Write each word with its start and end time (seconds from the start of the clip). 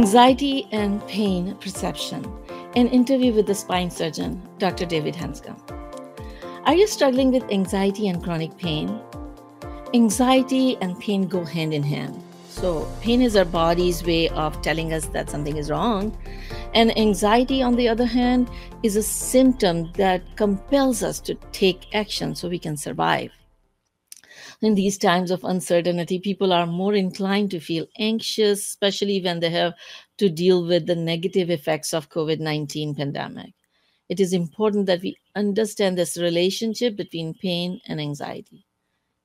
Anxiety 0.00 0.66
and 0.72 1.06
Pain 1.08 1.54
Perception, 1.56 2.24
an 2.74 2.88
interview 2.88 3.34
with 3.34 3.46
the 3.46 3.54
spine 3.54 3.90
surgeon, 3.90 4.40
Dr. 4.56 4.86
David 4.86 5.14
Hanscom. 5.14 5.60
Are 6.64 6.74
you 6.74 6.86
struggling 6.86 7.30
with 7.30 7.42
anxiety 7.50 8.08
and 8.08 8.24
chronic 8.24 8.56
pain? 8.56 8.98
Anxiety 9.92 10.78
and 10.80 10.98
pain 10.98 11.28
go 11.28 11.44
hand 11.44 11.74
in 11.74 11.82
hand. 11.82 12.18
So, 12.48 12.88
pain 13.02 13.20
is 13.20 13.36
our 13.36 13.44
body's 13.44 14.02
way 14.02 14.30
of 14.30 14.62
telling 14.62 14.94
us 14.94 15.04
that 15.08 15.28
something 15.28 15.58
is 15.58 15.70
wrong. 15.70 16.16
And 16.72 16.96
anxiety, 16.96 17.62
on 17.62 17.76
the 17.76 17.86
other 17.86 18.06
hand, 18.06 18.48
is 18.82 18.96
a 18.96 19.02
symptom 19.02 19.92
that 19.98 20.22
compels 20.36 21.02
us 21.02 21.20
to 21.20 21.34
take 21.52 21.94
action 21.94 22.34
so 22.34 22.48
we 22.48 22.58
can 22.58 22.78
survive. 22.78 23.32
In 24.62 24.74
these 24.74 24.98
times 24.98 25.30
of 25.30 25.42
uncertainty, 25.42 26.18
people 26.18 26.52
are 26.52 26.66
more 26.66 26.94
inclined 26.94 27.50
to 27.52 27.60
feel 27.60 27.86
anxious, 27.98 28.60
especially 28.60 29.22
when 29.22 29.40
they 29.40 29.48
have 29.48 29.72
to 30.18 30.28
deal 30.28 30.66
with 30.66 30.86
the 30.86 30.94
negative 30.94 31.48
effects 31.48 31.94
of 31.94 32.10
COVID-19 32.10 32.94
pandemic. 32.94 33.54
It 34.10 34.20
is 34.20 34.34
important 34.34 34.84
that 34.86 35.00
we 35.00 35.16
understand 35.34 35.96
this 35.96 36.18
relationship 36.18 36.96
between 36.96 37.32
pain 37.32 37.80
and 37.86 38.00
anxiety. 38.00 38.66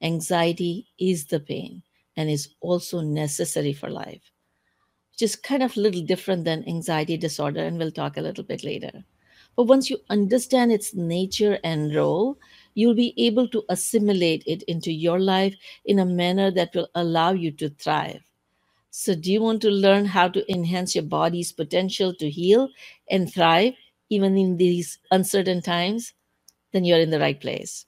Anxiety 0.02 0.88
is 1.00 1.26
the 1.26 1.42
pain 1.42 1.84
and 2.16 2.30
is 2.30 2.50
also 2.62 3.02
necessary 3.02 3.73
for 3.73 3.90
life, 3.90 4.22
which 5.12 5.22
is 5.22 5.36
kind 5.36 5.64
of 5.64 5.76
a 5.76 5.80
little 5.81 6.04
different 6.04 6.45
than 6.45 6.67
anxiety 6.70 7.17
disorder, 7.17 7.66
and 7.66 7.78
we'll 7.78 7.92
talk 7.92 8.16
a 8.16 8.22
little 8.22 8.44
bit 8.44 8.64
later. 8.64 9.04
But 9.58 9.64
once 9.64 9.90
you 9.90 9.98
understand 10.09 10.72
its 10.72 10.94
nature 10.94 11.59
and 11.64 11.94
role, 11.94 12.38
you'll 12.76 12.94
be 12.94 13.14
able 13.18 13.48
to 13.48 13.64
assimilate 13.70 14.44
it 14.46 14.62
into 14.64 14.92
your 14.92 15.20
life 15.20 15.56
in 15.86 16.00
a 16.00 16.06
manner 16.06 16.52
that 16.52 16.76
will 16.76 16.90
allow 16.94 17.32
you 17.32 17.52
to 17.52 17.70
thrive. 17.70 18.22
So, 18.92 19.16
do 19.16 19.32
you 19.32 19.42
want 19.42 19.62
to 19.64 19.70
learn 19.70 20.06
how 20.06 20.30
to 20.30 20.52
enhance 20.52 20.95
your 20.95 21.04
body's 21.04 21.52
potential 21.52 22.14
to 22.16 22.30
heal 22.30 22.70
and 23.09 23.32
thrive 23.34 23.73
even 24.09 24.38
in 24.38 24.58
these 24.58 25.00
uncertain 25.12 25.62
times? 25.62 26.14
Then 26.72 26.86
you're 26.86 27.00
in 27.00 27.09
the 27.09 27.20
right 27.20 27.40
place. 27.40 27.86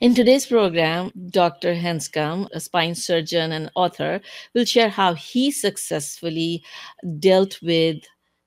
In 0.00 0.14
today's 0.14 0.46
program, 0.46 1.10
Dr. 1.30 1.74
Hanscom, 1.74 2.48
a 2.52 2.60
spine 2.60 2.94
surgeon 2.94 3.52
and 3.52 3.70
author, 3.74 4.20
will 4.54 4.64
share 4.64 4.88
how 4.88 5.14
he 5.14 5.50
successfully 5.50 6.62
dealt 7.18 7.60
with 7.62 7.98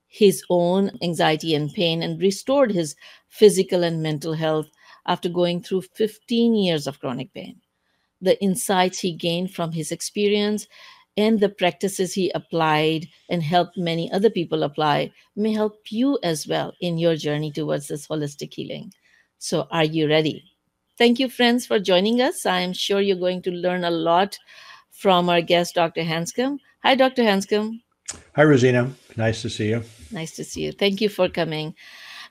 his 0.07 0.43
own 0.49 0.91
anxiety 1.01 1.53
and 1.55 1.73
pain 1.73 2.01
and 2.01 2.21
restored 2.21 2.71
his 2.71 2.95
physical 3.29 3.83
and 3.83 4.01
mental 4.01 4.33
health 4.33 4.67
after 5.05 5.29
going 5.29 5.61
through 5.61 5.81
15 5.81 6.55
years 6.55 6.87
of 6.87 6.99
chronic 6.99 7.33
pain. 7.33 7.59
The 8.21 8.41
insights 8.41 8.99
he 8.99 9.13
gained 9.13 9.53
from 9.53 9.71
his 9.71 9.91
experience 9.91 10.67
and 11.17 11.39
the 11.39 11.49
practices 11.49 12.13
he 12.13 12.31
applied 12.31 13.07
and 13.29 13.43
helped 13.43 13.77
many 13.77 14.11
other 14.11 14.29
people 14.29 14.63
apply 14.63 15.11
may 15.35 15.53
help 15.53 15.75
you 15.89 16.19
as 16.23 16.47
well 16.47 16.73
in 16.81 16.97
your 16.97 17.15
journey 17.15 17.51
towards 17.51 17.87
this 17.87 18.07
holistic 18.07 18.53
healing. 18.53 18.93
So, 19.37 19.67
are 19.71 19.83
you 19.83 20.07
ready? 20.07 20.43
Thank 20.97 21.19
you, 21.19 21.29
friends, 21.29 21.65
for 21.65 21.79
joining 21.79 22.21
us. 22.21 22.45
I'm 22.45 22.73
sure 22.73 22.99
you're 22.99 23.15
going 23.15 23.41
to 23.43 23.51
learn 23.51 23.85
a 23.85 23.91
lot 23.91 24.37
from 24.91 25.29
our 25.29 25.41
guest, 25.41 25.75
Dr. 25.75 26.01
Hanscom. 26.01 26.59
Hi, 26.83 26.95
Dr. 26.95 27.23
Hanscom. 27.23 27.81
Hi, 28.35 28.43
Rosina. 28.43 28.91
Nice 29.15 29.41
to 29.43 29.49
see 29.49 29.69
you. 29.69 29.83
Nice 30.11 30.35
to 30.35 30.43
see 30.43 30.63
you. 30.65 30.71
Thank 30.71 31.01
you 31.01 31.09
for 31.09 31.29
coming. 31.29 31.75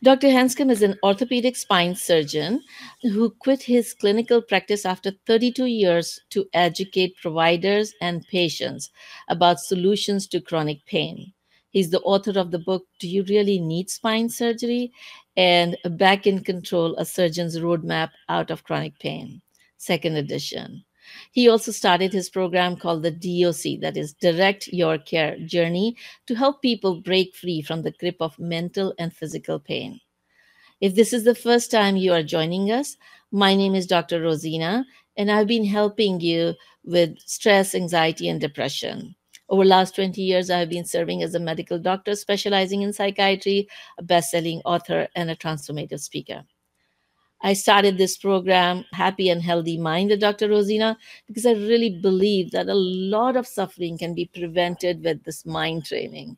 Dr. 0.01 0.29
Hanscom 0.29 0.71
is 0.71 0.83
an 0.83 0.97
orthopedic 1.03 1.57
spine 1.57 1.97
surgeon 1.97 2.63
who 3.03 3.31
quit 3.31 3.61
his 3.61 3.95
clinical 3.95 4.41
practice 4.41 4.87
after 4.87 5.11
32 5.27 5.65
years 5.65 6.21
to 6.31 6.47
educate 6.53 7.17
providers 7.21 7.93
and 8.01 8.25
patients 8.29 8.91
about 9.27 9.59
solutions 9.59 10.29
to 10.29 10.41
chronic 10.41 10.87
pain. 10.87 11.33
He's 11.71 11.91
the 11.91 12.01
author 12.03 12.39
of 12.39 12.53
the 12.53 12.61
book, 12.61 12.87
Do 13.01 13.09
You 13.09 13.25
Really 13.25 13.59
Need 13.59 13.91
Spine 13.91 14.29
Surgery? 14.29 14.93
and 15.37 15.77
Back 15.85 16.29
in 16.29 16.45
Control 16.45 16.95
A 16.97 17.05
Surgeon's 17.05 17.59
Roadmap 17.59 18.11
Out 18.29 18.53
of 18.53 18.63
Chronic 18.63 18.97
Pain, 19.01 19.43
second 19.79 20.17
edition. 20.17 20.85
He 21.33 21.49
also 21.49 21.73
started 21.73 22.13
his 22.13 22.31
program 22.31 22.77
called 22.77 23.03
the 23.03 23.11
DOC, 23.11 23.81
that 23.81 23.97
is 23.97 24.15
Direct 24.15 24.69
Your 24.69 24.99
Care 24.99 25.39
Journey, 25.41 25.97
to 26.27 26.35
help 26.35 26.63
people 26.63 27.01
break 27.01 27.35
free 27.35 27.63
from 27.63 27.83
the 27.83 27.93
grip 27.93 28.17
of 28.21 28.39
mental 28.39 28.95
and 28.99 29.13
physical 29.13 29.59
pain. 29.59 30.01
If 30.81 30.95
this 30.95 31.13
is 31.13 31.25
the 31.25 31.35
first 31.35 31.71
time 31.71 31.97
you 31.97 32.13
are 32.13 32.23
joining 32.23 32.71
us, 32.71 32.97
my 33.33 33.55
name 33.55 33.75
is 33.75 33.87
Dr. 33.87 34.23
Rosina, 34.23 34.87
and 35.17 35.31
I've 35.31 35.49
been 35.49 35.65
helping 35.65 36.21
you 36.21 36.55
with 36.85 37.19
stress, 37.19 37.75
anxiety, 37.75 38.29
and 38.29 38.41
depression. 38.41 39.17
Over 39.49 39.65
the 39.65 39.71
last 39.71 39.97
20 39.97 40.23
years, 40.23 40.51
I 40.51 40.59
have 40.59 40.69
been 40.69 40.85
serving 40.85 41.23
as 41.23 41.35
a 41.35 41.41
medical 41.41 41.79
doctor 41.79 42.15
specializing 42.15 42.83
in 42.83 42.93
psychiatry, 42.93 43.69
a 43.99 44.03
best-selling 44.03 44.61
author, 44.65 45.09
and 45.17 45.31
a 45.31 45.37
transformative 45.37 46.01
speaker. 46.01 46.45
I 47.41 47.53
started 47.53 47.99
this 47.99 48.17
program, 48.17 48.85
Happy 48.93 49.29
and 49.29 49.41
Healthy 49.41 49.79
Mind, 49.79 50.11
with 50.11 50.21
Dr. 50.21 50.49
Rosina, 50.49 50.99
because 51.27 51.47
I 51.47 51.53
really 51.53 51.99
believe 52.01 52.51
that 52.51 52.69
a 52.69 52.75
lot 52.75 53.37
of 53.37 53.47
suffering 53.47 53.97
can 53.97 54.15
be 54.15 54.31
prevented 54.35 55.05
with 55.05 55.23
this 55.23 55.47
mind 55.47 55.85
training. 55.85 56.37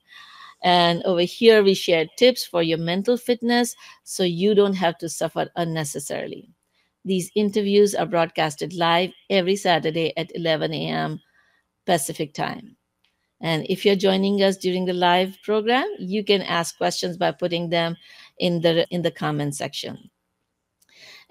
And 0.62 1.02
over 1.04 1.22
here, 1.22 1.62
we 1.62 1.72
share 1.72 2.06
tips 2.18 2.44
for 2.44 2.62
your 2.62 2.76
mental 2.78 3.16
fitness 3.16 3.74
so 4.04 4.24
you 4.24 4.54
don't 4.54 4.74
have 4.74 4.98
to 4.98 5.08
suffer 5.08 5.48
unnecessarily. 5.56 6.50
These 7.04 7.30
interviews 7.34 7.94
are 7.94 8.04
broadcasted 8.04 8.74
live 8.74 9.12
every 9.30 9.56
Saturday 9.56 10.12
at 10.18 10.30
11 10.34 10.74
a.m. 10.74 11.20
Pacific 11.86 12.34
time. 12.34 12.76
And 13.40 13.64
if 13.70 13.86
you're 13.86 13.96
joining 13.96 14.42
us 14.42 14.58
during 14.58 14.84
the 14.84 14.92
live 14.92 15.38
program, 15.42 15.88
you 15.98 16.22
can 16.22 16.42
ask 16.42 16.76
questions 16.76 17.16
by 17.16 17.32
putting 17.32 17.70
them 17.70 17.96
in 18.38 18.60
the 18.60 18.86
in 18.90 19.00
the 19.00 19.10
comment 19.10 19.56
section. 19.56 20.10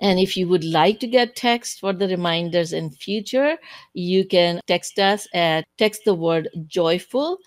And 0.02 0.20
if 0.20 0.38
you 0.38 0.48
would 0.48 0.64
like 0.64 1.00
to 1.02 1.08
get 1.08 1.36
text 1.36 1.80
for 1.80 1.94
the 1.94 2.08
reminders 2.08 2.74
in 2.74 2.90
future, 2.90 3.58
you 3.94 4.26
can 4.26 4.62
text 4.66 5.00
us 5.00 5.28
at 5.34 5.66
text 5.78 6.04
the 6.06 6.14
word 6.14 6.50
joyful 6.68 7.40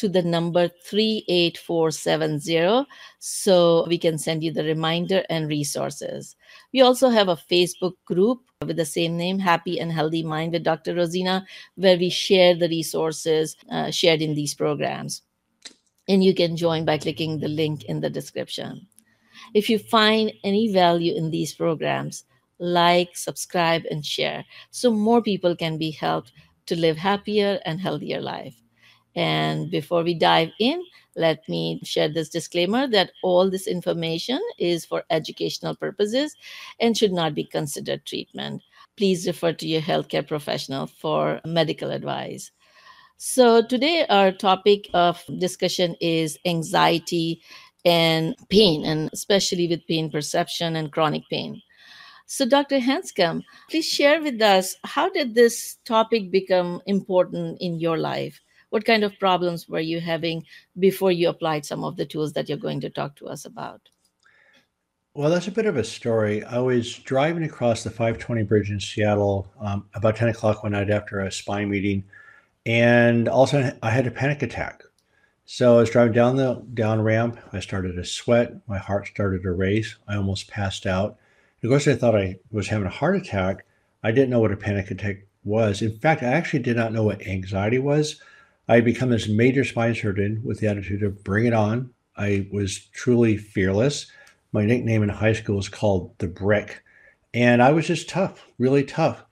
to 0.00 0.08
the 0.08 0.22
number 0.22 0.68
38470 0.84 2.86
so 3.18 3.84
we 3.86 3.98
can 3.98 4.16
send 4.16 4.42
you 4.42 4.50
the 4.50 4.64
reminder 4.64 5.22
and 5.28 5.48
resources. 5.48 6.36
We 6.72 6.80
also 6.80 7.10
have 7.10 7.28
a 7.28 7.36
Facebook 7.36 7.92
group 8.06 8.40
with 8.64 8.76
the 8.76 8.86
same 8.86 9.18
name, 9.18 9.38
Happy 9.38 9.78
and 9.78 9.92
Healthy 9.92 10.22
Mind 10.22 10.52
with 10.52 10.64
Dr. 10.64 10.94
Rosina, 10.94 11.44
where 11.74 11.98
we 11.98 12.08
share 12.08 12.54
the 12.54 12.68
resources 12.68 13.56
uh, 13.70 13.90
shared 13.90 14.22
in 14.22 14.34
these 14.34 14.54
programs. 14.54 15.22
And 16.08 16.24
you 16.24 16.34
can 16.34 16.56
join 16.56 16.86
by 16.86 16.96
clicking 16.96 17.38
the 17.38 17.48
link 17.48 17.84
in 17.84 18.00
the 18.00 18.10
description. 18.10 18.86
If 19.54 19.68
you 19.68 19.78
find 19.78 20.32
any 20.44 20.72
value 20.72 21.14
in 21.14 21.30
these 21.30 21.54
programs, 21.54 22.24
like, 22.58 23.16
subscribe, 23.16 23.82
and 23.90 24.04
share 24.04 24.44
so 24.70 24.90
more 24.90 25.22
people 25.22 25.56
can 25.56 25.78
be 25.78 25.90
helped 25.90 26.32
to 26.66 26.76
live 26.76 26.96
happier 26.96 27.58
and 27.64 27.80
healthier 27.80 28.20
life. 28.20 28.54
And 29.16 29.70
before 29.70 30.04
we 30.04 30.14
dive 30.14 30.50
in, 30.60 30.82
let 31.16 31.48
me 31.48 31.80
share 31.82 32.08
this 32.08 32.28
disclaimer 32.28 32.86
that 32.88 33.10
all 33.24 33.50
this 33.50 33.66
information 33.66 34.40
is 34.58 34.84
for 34.84 35.02
educational 35.10 35.74
purposes 35.74 36.36
and 36.78 36.96
should 36.96 37.12
not 37.12 37.34
be 37.34 37.44
considered 37.44 38.06
treatment. 38.06 38.62
Please 38.96 39.26
refer 39.26 39.52
to 39.54 39.66
your 39.66 39.80
healthcare 39.80 40.26
professional 40.26 40.86
for 40.86 41.40
medical 41.44 41.90
advice. 41.90 42.52
So, 43.16 43.62
today 43.62 44.06
our 44.08 44.32
topic 44.32 44.88
of 44.94 45.22
discussion 45.38 45.94
is 46.00 46.38
anxiety 46.46 47.42
and 47.84 48.34
pain, 48.48 48.84
and 48.84 49.10
especially 49.12 49.68
with 49.68 49.86
pain 49.86 50.10
perception 50.10 50.76
and 50.76 50.92
chronic 50.92 51.22
pain. 51.30 51.62
So, 52.26 52.46
Dr. 52.46 52.78
Hanscom, 52.78 53.42
please 53.68 53.88
share 53.88 54.22
with 54.22 54.40
us 54.40 54.76
how 54.84 55.08
did 55.08 55.34
this 55.34 55.78
topic 55.84 56.30
become 56.30 56.80
important 56.86 57.58
in 57.60 57.80
your 57.80 57.98
life? 57.98 58.40
What 58.68 58.84
kind 58.84 59.02
of 59.02 59.18
problems 59.18 59.68
were 59.68 59.80
you 59.80 60.00
having 60.00 60.44
before 60.78 61.10
you 61.10 61.28
applied 61.28 61.66
some 61.66 61.82
of 61.82 61.96
the 61.96 62.06
tools 62.06 62.32
that 62.34 62.48
you're 62.48 62.56
going 62.56 62.80
to 62.82 62.90
talk 62.90 63.16
to 63.16 63.26
us 63.26 63.44
about? 63.46 63.80
Well, 65.12 65.28
that's 65.28 65.48
a 65.48 65.52
bit 65.52 65.66
of 65.66 65.76
a 65.76 65.82
story. 65.82 66.44
I 66.44 66.60
was 66.60 66.94
driving 66.94 67.42
across 67.42 67.82
the 67.82 67.90
520 67.90 68.44
bridge 68.44 68.70
in 68.70 68.78
Seattle 68.78 69.50
um, 69.60 69.86
about 69.94 70.14
10 70.14 70.28
o'clock 70.28 70.62
one 70.62 70.70
night 70.72 70.88
after 70.88 71.18
a 71.18 71.32
spine 71.32 71.68
meeting, 71.68 72.04
and 72.64 73.28
all 73.28 73.42
of 73.42 73.48
a 73.48 73.50
sudden 73.50 73.78
I 73.82 73.90
had 73.90 74.06
a 74.06 74.12
panic 74.12 74.42
attack. 74.42 74.84
So 75.52 75.78
I 75.78 75.80
was 75.80 75.90
driving 75.90 76.12
down 76.12 76.36
the 76.36 76.64
down 76.74 77.02
ramp. 77.02 77.36
I 77.52 77.58
started 77.58 77.96
to 77.96 78.04
sweat. 78.04 78.52
My 78.68 78.78
heart 78.78 79.08
started 79.08 79.42
to 79.42 79.50
race. 79.50 79.96
I 80.06 80.14
almost 80.14 80.46
passed 80.46 80.86
out. 80.86 81.18
Of 81.60 81.70
course, 81.70 81.88
I 81.88 81.96
thought 81.96 82.14
I 82.14 82.36
was 82.52 82.68
having 82.68 82.86
a 82.86 82.90
heart 82.90 83.16
attack. 83.16 83.66
I 84.04 84.12
didn't 84.12 84.30
know 84.30 84.38
what 84.38 84.52
a 84.52 84.56
panic 84.56 84.92
attack 84.92 85.26
was. 85.42 85.82
In 85.82 85.98
fact, 85.98 86.22
I 86.22 86.26
actually 86.26 86.60
did 86.62 86.76
not 86.76 86.92
know 86.92 87.02
what 87.02 87.26
anxiety 87.26 87.80
was. 87.80 88.20
I 88.68 88.76
had 88.76 88.84
become 88.84 89.10
this 89.10 89.26
major 89.26 89.64
spine 89.64 89.96
surgeon 89.96 90.40
with 90.44 90.60
the 90.60 90.68
attitude 90.68 91.02
of 91.02 91.24
bring 91.24 91.46
it 91.46 91.52
on. 91.52 91.90
I 92.16 92.46
was 92.52 92.78
truly 92.92 93.36
fearless. 93.36 94.06
My 94.52 94.64
nickname 94.64 95.02
in 95.02 95.08
high 95.08 95.32
school 95.32 95.56
was 95.56 95.68
called 95.68 96.16
the 96.18 96.28
Brick. 96.28 96.80
And 97.34 97.60
I 97.60 97.72
was 97.72 97.88
just 97.88 98.08
tough, 98.08 98.46
really 98.58 98.84
tough. 98.84 99.24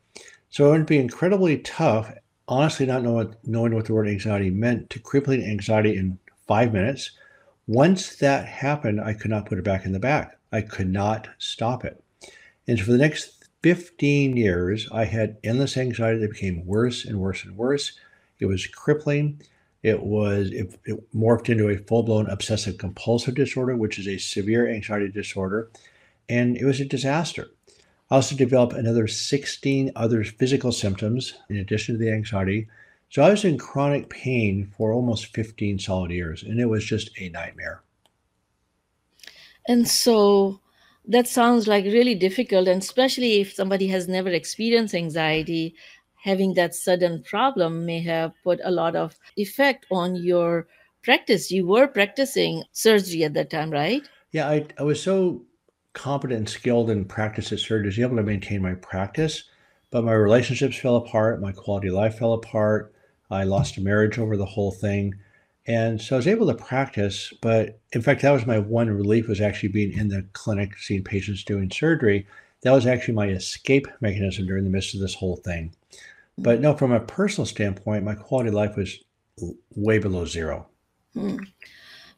So 0.51 0.75
I 0.75 0.79
to 0.79 0.83
be 0.83 0.99
incredibly 0.99 1.59
tough 1.59 2.13
honestly 2.49 2.87
not 2.87 3.03
know 3.03 3.13
what, 3.13 3.47
knowing 3.47 3.75
what 3.75 3.85
the 3.85 3.95
word 3.95 4.09
anxiety 4.09 4.51
meant 4.51 4.91
to 4.91 4.99
crippling 4.99 5.45
anxiety 5.45 5.97
in 5.97 6.19
five 6.47 6.73
minutes. 6.73 7.13
Once 7.67 8.17
that 8.17 8.47
happened, 8.47 9.01
I 9.01 9.13
could 9.13 9.31
not 9.31 9.47
put 9.47 9.59
it 9.59 9.65
back 9.65 9.85
in 9.85 9.93
the 9.93 10.01
bag. 10.01 10.29
I 10.51 10.63
could 10.63 10.89
not 10.89 11.29
stop 11.39 11.85
it. 11.85 12.03
And 12.67 12.81
for 12.81 12.91
the 12.91 12.99
next 12.99 13.45
15 13.63 14.37
years, 14.37 14.89
I 14.91 15.05
had 15.05 15.37
endless 15.45 15.77
anxiety 15.77 16.21
that 16.21 16.33
became 16.33 16.67
worse 16.67 17.05
and 17.05 17.21
worse 17.21 17.45
and 17.45 17.57
worse. 17.57 17.93
It 18.41 18.47
was 18.47 18.67
crippling. 18.67 19.43
It 19.83 20.03
was 20.03 20.51
it, 20.51 20.79
it 20.87 21.15
morphed 21.15 21.49
into 21.49 21.69
a 21.69 21.77
full-blown 21.77 22.29
obsessive 22.29 22.79
compulsive 22.79 23.35
disorder, 23.35 23.77
which 23.77 23.99
is 23.99 24.09
a 24.09 24.19
severe 24.19 24.69
anxiety 24.69 25.09
disorder, 25.09 25.71
and 26.29 26.57
it 26.57 26.65
was 26.65 26.81
a 26.81 26.85
disaster. 26.85 27.49
I 28.11 28.17
also 28.17 28.35
developed 28.35 28.73
another 28.73 29.07
16 29.07 29.93
other 29.95 30.25
physical 30.25 30.73
symptoms 30.73 31.35
in 31.51 31.57
addition 31.57 31.95
to 31.95 31.99
the 31.99 32.11
anxiety. 32.11 32.69
So 33.11 33.23
I 33.23 33.31
was 33.31 33.45
in 33.45 33.59
chronic 33.59 34.09
pain 34.09 34.73
for 34.77 34.93
almost 34.93 35.35
15 35.35 35.79
solid 35.79 36.11
years, 36.11 36.43
and 36.43 36.61
it 36.61 36.67
was 36.67 36.85
just 36.85 37.11
a 37.19 37.29
nightmare. 37.29 37.83
And 39.67 39.87
so 39.87 40.61
that 41.07 41.27
sounds 41.27 41.67
like 41.69 41.85
really 41.85 42.15
difficult, 42.15 42.69
and 42.69 42.83
especially 42.83 43.41
if 43.41 43.53
somebody 43.53 43.87
has 43.89 44.09
never 44.09 44.31
experienced 44.31 44.95
anxiety, 44.95 45.75
having 46.23 46.55
that 46.55 46.75
sudden 46.75 47.23
problem 47.23 47.87
may 47.87 48.01
have 48.01 48.33
put 48.43 48.61
a 48.65 48.71
lot 48.71 48.97
of 48.97 49.19
effect 49.37 49.87
on 49.91 50.17
your 50.17 50.67
practice. 51.03 51.51
You 51.51 51.67
were 51.67 51.87
practicing 51.87 52.65
surgery 52.73 53.25
at 53.25 53.35
that 53.35 53.51
time, 53.51 53.71
right? 53.71 54.03
Yeah, 54.33 54.49
I, 54.49 54.67
I 54.79 54.83
was 54.83 55.03
so 55.03 55.43
competent 55.99 56.39
and 56.39 56.49
skilled 56.49 56.91
in 56.91 57.05
practice 57.05 57.53
at 57.53 57.59
surgery, 57.59 57.87
I 57.87 57.89
was 57.89 57.99
able 57.99 58.17
to 58.17 58.23
maintain 58.23 58.63
my 58.63 58.75
practice, 58.75 59.45
but 59.91 60.05
my 60.05 60.13
relationships 60.13 60.77
fell 60.77 60.97
apart, 60.97 61.41
my 61.41 61.53
quality 61.53 61.89
of 61.89 61.95
life 61.95 62.19
fell 62.19 62.35
apart. 62.35 62.95
I 63.31 63.45
lost 63.45 63.77
a 63.77 63.81
marriage 63.81 64.19
over 64.19 64.37
the 64.37 64.47
whole 64.47 64.71
thing. 64.71 65.15
And 65.67 66.01
so 66.01 66.17
I 66.17 66.19
was 66.19 66.29
able 66.29 66.47
to 66.47 66.55
practice, 66.55 67.33
but 67.43 67.79
in 67.93 68.01
fact, 68.01 68.23
that 68.23 68.31
was 68.31 68.47
my 68.47 68.59
one 68.59 68.89
relief 68.89 69.29
was 69.29 69.41
actually 69.41 69.69
being 69.71 69.93
in 69.93 70.09
the 70.09 70.25
clinic, 70.33 70.79
seeing 70.79 71.05
patients 71.05 71.45
doing 71.45 71.71
surgery. 71.71 72.27
That 72.63 72.73
was 72.73 72.87
actually 72.87 73.15
my 73.15 73.29
escape 73.29 73.87
mechanism 74.01 74.47
during 74.47 74.65
the 74.65 74.71
midst 74.71 74.95
of 74.95 75.01
this 75.01 75.15
whole 75.15 75.37
thing. 75.37 75.75
But 76.39 76.61
no, 76.61 76.75
from 76.75 76.93
a 76.93 77.01
personal 77.01 77.45
standpoint, 77.45 78.05
my 78.05 78.15
quality 78.15 78.49
of 78.49 78.55
life 78.55 78.77
was 78.77 78.99
way 79.75 79.99
below 79.99 80.25
zero. 80.25 80.69
Hmm. 81.13 81.39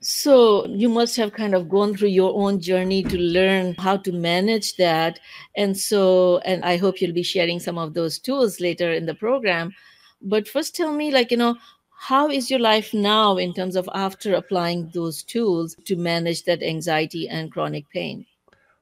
So 0.01 0.67
you 0.67 0.89
must 0.89 1.17
have 1.17 1.33
kind 1.33 1.55
of 1.55 1.69
gone 1.69 1.95
through 1.95 2.09
your 2.09 2.33
own 2.35 2.61
journey 2.61 3.03
to 3.03 3.19
learn 3.19 3.75
how 3.75 3.99
to 3.99 4.13
manage 4.13 4.77
that. 4.77 5.21
And 5.57 5.77
so, 5.77 6.39
and 6.39 6.65
I 6.65 6.79
hope 6.79 7.01
you'll 7.01 7.13
be 7.13 7.23
sharing 7.23 7.61
some 7.61 7.77
of 7.77 7.93
those 7.93 8.19
tools 8.19 8.61
later 8.61 8.91
in 8.93 9.05
the 9.05 9.15
program. 9.15 9.75
But 10.23 10.49
first, 10.49 10.75
tell 10.75 10.93
me, 10.93 11.11
like, 11.11 11.31
you 11.31 11.37
know, 11.37 11.57
how 11.99 12.31
is 12.31 12.51
your 12.51 12.61
life 12.61 12.95
now 12.95 13.37
in 13.37 13.53
terms 13.53 13.77
of 13.77 13.91
after 13.93 14.35
applying 14.35 14.91
those 14.95 15.23
tools 15.23 15.77
to 15.85 15.97
manage 15.97 16.45
that 16.45 16.63
anxiety 16.63 17.29
and 17.29 17.53
chronic 17.53 17.85
pain? 17.91 18.25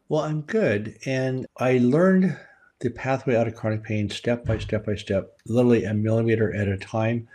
Well, 0.09 0.23
I'm 0.23 0.43
good. 0.43 0.99
And 1.05 1.47
I 1.59 1.79
learned 1.79 2.39
the 2.79 2.91
pathway 2.91 3.35
out 3.35 3.49
of 3.49 3.57
chronic 3.57 3.83
pain 3.83 4.09
step 4.09 4.45
by 4.45 4.59
step 4.59 4.87
by 4.87 4.95
step, 4.95 5.37
literally 5.47 5.83
a 5.85 5.95
millimeter 5.95 6.55
at 6.55 6.69
a 6.69 6.79
time. 6.79 7.27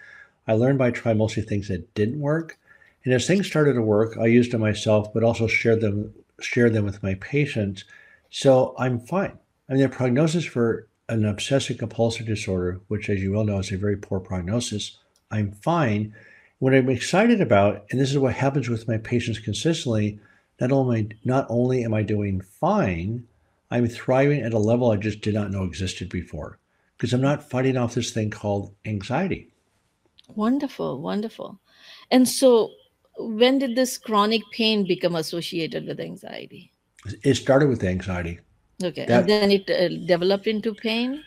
I 0.48 0.54
learned 0.54 0.80
by 0.80 0.92
trying 0.92 1.18
mostly 1.18 1.44
things 1.44 1.68
that 1.68 1.94
didn't 1.96 2.22
work. 2.22 2.58
And 3.06 3.14
as 3.14 3.28
things 3.28 3.48
started 3.48 3.74
to 3.74 3.82
work, 3.82 4.18
I 4.18 4.26
used 4.26 4.52
them 4.52 4.62
myself, 4.62 5.14
but 5.14 5.24
also 5.24 5.48
shared 5.48 5.82
them 5.82 6.14
shared 6.42 6.74
them 6.74 6.86
with 6.86 7.04
my 7.04 7.16
patients. 7.16 7.86
So 8.30 8.76
I'm 8.78 9.00
fine. 9.00 9.38
I 9.70 9.74
mean, 9.74 9.84
the 9.84 9.90
prognosis 9.90 10.46
for 10.46 10.88
an 11.10 11.26
obsessive 11.26 11.78
compulsive 11.78 12.26
disorder, 12.26 12.82
which, 12.88 13.10
as 13.10 13.22
you 13.22 13.34
well 13.34 13.44
know, 13.44 13.60
is 13.60 13.72
a 13.72 13.78
very 13.78 13.98
poor 13.98 14.20
prognosis, 14.20 14.98
I'm 15.32 15.52
fine. 15.52 16.14
What 16.60 16.74
I'm 16.74 16.90
excited 16.90 17.42
about, 17.42 17.86
and 17.92 18.00
this 18.00 18.12
is 18.12 18.18
what 18.18 18.34
happens 18.34 18.70
with 18.70 18.88
my 18.88 18.98
patients 18.98 19.40
consistently, 19.40 20.20
not 20.60 20.72
only 20.72 21.10
not 21.24 21.46
only 21.50 21.84
am 21.84 21.94
I 21.94 22.04
doing 22.04 22.42
fine, 22.42 23.26
I'm 23.72 23.88
thriving 23.88 24.42
at 24.42 24.54
a 24.54 24.60
level 24.60 24.92
I 24.92 24.98
just 24.98 25.22
did 25.22 25.34
not 25.34 25.52
know 25.52 25.64
existed 25.64 26.10
before 26.10 26.60
because 26.98 27.12
I'm 27.14 27.22
not 27.22 27.50
fighting 27.50 27.76
off 27.76 27.96
this 27.96 28.12
thing 28.12 28.30
called 28.30 28.74
anxiety. 28.86 29.50
Wonderful, 30.28 31.02
wonderful. 31.02 31.60
And 32.12 32.30
so, 32.30 32.72
when 33.18 33.60
did 33.60 33.76
this 33.76 33.98
chronic 33.98 34.42
pain 34.52 34.86
become 34.86 35.16
associated 35.16 35.86
with 35.88 36.00
anxiety? 36.00 36.72
It 37.24 37.36
started 37.36 37.70
with 37.70 37.84
anxiety. 37.84 38.40
Okay, 38.84 39.06
that, 39.06 39.22
and 39.22 39.30
then 39.30 39.52
it 39.52 39.70
uh, 39.70 40.06
developed 40.06 40.48
into 40.48 40.74
pain. 40.74 41.24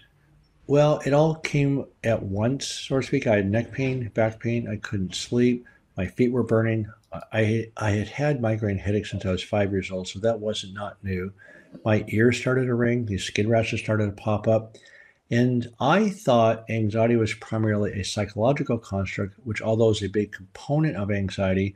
Well, 0.66 1.00
it 1.06 1.12
all 1.12 1.36
came 1.36 1.86
at 2.02 2.22
once, 2.22 2.66
so 2.66 3.00
to 3.00 3.06
speak. 3.06 3.26
I 3.26 3.36
had 3.36 3.50
neck 3.50 3.72
pain, 3.72 4.08
back 4.14 4.40
pain. 4.40 4.68
I 4.68 4.76
couldn't 4.76 5.14
sleep. 5.14 5.64
My 5.96 6.06
feet 6.06 6.32
were 6.32 6.42
burning. 6.42 6.86
I 7.32 7.70
I 7.76 7.90
had 7.90 8.08
had 8.08 8.40
migraine 8.40 8.78
headaches 8.78 9.10
since 9.10 9.24
I 9.24 9.30
was 9.30 9.42
five 9.42 9.70
years 9.70 9.90
old, 9.90 10.08
so 10.08 10.18
that 10.20 10.40
wasn't 10.40 10.74
not 10.74 11.02
new. 11.04 11.32
My 11.84 12.04
ears 12.08 12.38
started 12.38 12.66
to 12.66 12.74
ring. 12.74 13.06
These 13.06 13.24
skin 13.24 13.48
rashes 13.48 13.80
started 13.80 14.06
to 14.06 14.22
pop 14.22 14.48
up. 14.48 14.76
And 15.30 15.68
I 15.80 16.10
thought 16.10 16.70
anxiety 16.70 17.16
was 17.16 17.34
primarily 17.34 17.92
a 17.92 18.04
psychological 18.04 18.78
construct, 18.78 19.34
which, 19.44 19.60
although 19.60 19.90
is 19.90 20.02
a 20.02 20.08
big 20.08 20.32
component 20.32 20.96
of 20.96 21.10
anxiety, 21.10 21.74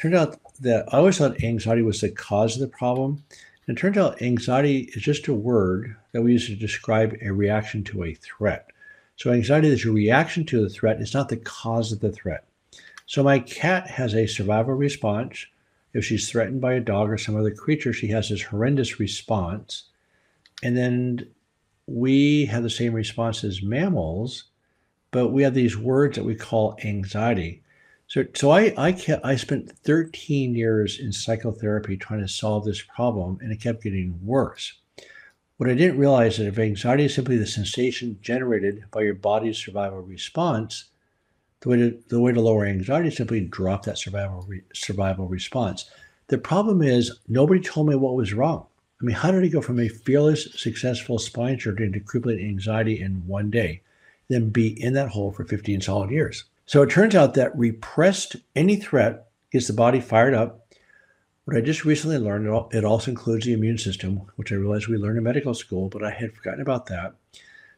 turned 0.00 0.16
out 0.16 0.38
that 0.60 0.92
I 0.92 0.98
always 0.98 1.18
thought 1.18 1.42
anxiety 1.42 1.82
was 1.82 2.00
the 2.00 2.10
cause 2.10 2.54
of 2.54 2.60
the 2.60 2.76
problem. 2.76 3.22
And 3.66 3.76
it 3.76 3.80
turns 3.80 3.98
out 3.98 4.20
anxiety 4.20 4.90
is 4.94 5.02
just 5.02 5.28
a 5.28 5.34
word 5.34 5.94
that 6.12 6.22
we 6.22 6.32
use 6.32 6.46
to 6.46 6.56
describe 6.56 7.16
a 7.22 7.32
reaction 7.32 7.84
to 7.84 8.02
a 8.02 8.14
threat. 8.14 8.70
So 9.16 9.30
anxiety 9.30 9.68
is 9.68 9.84
a 9.84 9.92
reaction 9.92 10.44
to 10.46 10.62
the 10.62 10.70
threat, 10.70 11.00
it's 11.00 11.14
not 11.14 11.28
the 11.28 11.36
cause 11.36 11.92
of 11.92 12.00
the 12.00 12.12
threat. 12.12 12.44
So 13.06 13.22
my 13.22 13.38
cat 13.38 13.88
has 13.88 14.14
a 14.14 14.26
survival 14.26 14.74
response. 14.74 15.46
If 15.94 16.04
she's 16.04 16.30
threatened 16.30 16.60
by 16.60 16.74
a 16.74 16.80
dog 16.80 17.10
or 17.10 17.18
some 17.18 17.36
other 17.36 17.50
creature, 17.50 17.92
she 17.92 18.08
has 18.08 18.28
this 18.28 18.42
horrendous 18.42 19.00
response. 19.00 19.84
And 20.62 20.76
then 20.76 21.26
we 21.88 22.44
have 22.46 22.62
the 22.62 22.70
same 22.70 22.92
response 22.92 23.42
as 23.42 23.62
mammals, 23.62 24.44
but 25.10 25.28
we 25.28 25.42
have 25.42 25.54
these 25.54 25.76
words 25.76 26.16
that 26.16 26.24
we 26.24 26.34
call 26.34 26.76
anxiety. 26.84 27.62
So, 28.06 28.24
so 28.34 28.50
I, 28.50 28.74
I, 28.76 28.92
kept, 28.92 29.24
I 29.24 29.36
spent 29.36 29.72
13 29.72 30.54
years 30.54 31.00
in 31.00 31.12
psychotherapy 31.12 31.96
trying 31.96 32.20
to 32.20 32.28
solve 32.28 32.64
this 32.64 32.82
problem, 32.82 33.38
and 33.40 33.50
it 33.52 33.60
kept 33.60 33.82
getting 33.82 34.18
worse. 34.22 34.74
What 35.56 35.68
I 35.68 35.74
didn't 35.74 35.98
realize 35.98 36.34
is 36.34 36.38
that 36.38 36.46
if 36.46 36.58
anxiety 36.58 37.06
is 37.06 37.14
simply 37.14 37.36
the 37.36 37.46
sensation 37.46 38.18
generated 38.22 38.84
by 38.90 39.00
your 39.00 39.14
body's 39.14 39.58
survival 39.58 40.00
response, 40.00 40.84
the 41.60 41.68
way 41.70 41.76
to, 41.78 41.98
the 42.08 42.20
way 42.20 42.32
to 42.32 42.40
lower 42.40 42.64
anxiety 42.64 43.08
is 43.08 43.16
simply 43.16 43.40
drop 43.40 43.84
that 43.84 43.98
survival 43.98 44.44
re, 44.46 44.62
survival 44.72 45.26
response. 45.26 45.90
The 46.28 46.38
problem 46.38 46.82
is 46.82 47.18
nobody 47.26 47.60
told 47.60 47.88
me 47.88 47.96
what 47.96 48.14
was 48.14 48.32
wrong. 48.32 48.67
I 49.00 49.04
mean, 49.04 49.14
how 49.14 49.30
did 49.30 49.44
he 49.44 49.50
go 49.50 49.60
from 49.60 49.78
a 49.78 49.88
fearless, 49.88 50.48
successful 50.60 51.18
spine 51.18 51.60
surgeon 51.60 51.92
to 51.92 52.00
crippling 52.00 52.40
anxiety 52.40 53.00
in 53.00 53.26
one 53.26 53.50
day, 53.50 53.82
then 54.28 54.50
be 54.50 54.80
in 54.82 54.94
that 54.94 55.10
hole 55.10 55.30
for 55.30 55.44
15 55.44 55.80
solid 55.80 56.10
years? 56.10 56.44
So 56.66 56.82
it 56.82 56.90
turns 56.90 57.14
out 57.14 57.34
that 57.34 57.56
repressed 57.56 58.36
any 58.56 58.76
threat 58.76 59.28
gets 59.52 59.68
the 59.68 59.72
body 59.72 60.00
fired 60.00 60.34
up. 60.34 60.66
What 61.44 61.56
I 61.56 61.60
just 61.60 61.84
recently 61.84 62.18
learned, 62.18 62.46
it 62.72 62.84
also 62.84 63.10
includes 63.10 63.46
the 63.46 63.54
immune 63.54 63.78
system, 63.78 64.20
which 64.36 64.52
I 64.52 64.56
realized 64.56 64.88
we 64.88 64.98
learned 64.98 65.16
in 65.16 65.24
medical 65.24 65.54
school, 65.54 65.88
but 65.88 66.04
I 66.04 66.10
had 66.10 66.34
forgotten 66.34 66.60
about 66.60 66.86
that. 66.86 67.14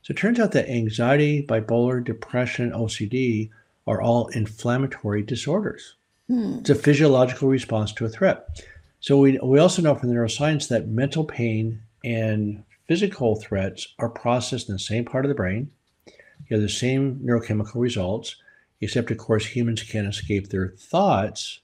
So 0.03 0.13
it 0.13 0.17
turns 0.17 0.41
out 0.41 0.53
that 0.53 0.69
anxiety, 0.69 1.47
bipolar, 1.47 2.03
depression, 2.03 2.73
OCD 2.73 3.51
are 3.87 4.01
all 4.01 4.29
inflammatory 4.29 5.23
disorders. 5.23 5.95
Hmm. 6.29 6.59
It's 6.61 6.71
a 6.71 6.75
physiological 6.75 7.49
response 7.49 7.93
to 7.93 8.07
a 8.07 8.09
threat. 8.09 8.65
So 9.01 9.19
we, 9.19 9.39
we 9.43 9.59
also 9.59 9.83
know 9.83 9.95
from 9.95 10.11
the 10.11 10.15
neuroscience 10.15 10.69
that 10.69 10.89
mental 10.89 11.25
pain 11.25 11.83
and 12.05 12.63
physical 12.87 13.37
threats 13.37 13.89
are 13.99 14.11
processed 14.11 14.69
in 14.69 14.75
the 14.75 14.79
same 14.79 15.05
part 15.05 15.25
of 15.25 15.31
the 15.31 15.35
brain. 15.35 15.71
You 16.07 16.57
have 16.57 16.61
the 16.61 16.69
same 16.69 17.21
neurochemical 17.25 17.77
results, 17.77 18.37
except 18.81 19.11
of 19.11 19.19
course 19.19 19.47
humans 19.47 19.83
can't 19.83 20.07
escape 20.07 20.49
their 20.49 20.75
thoughts. 20.79 21.61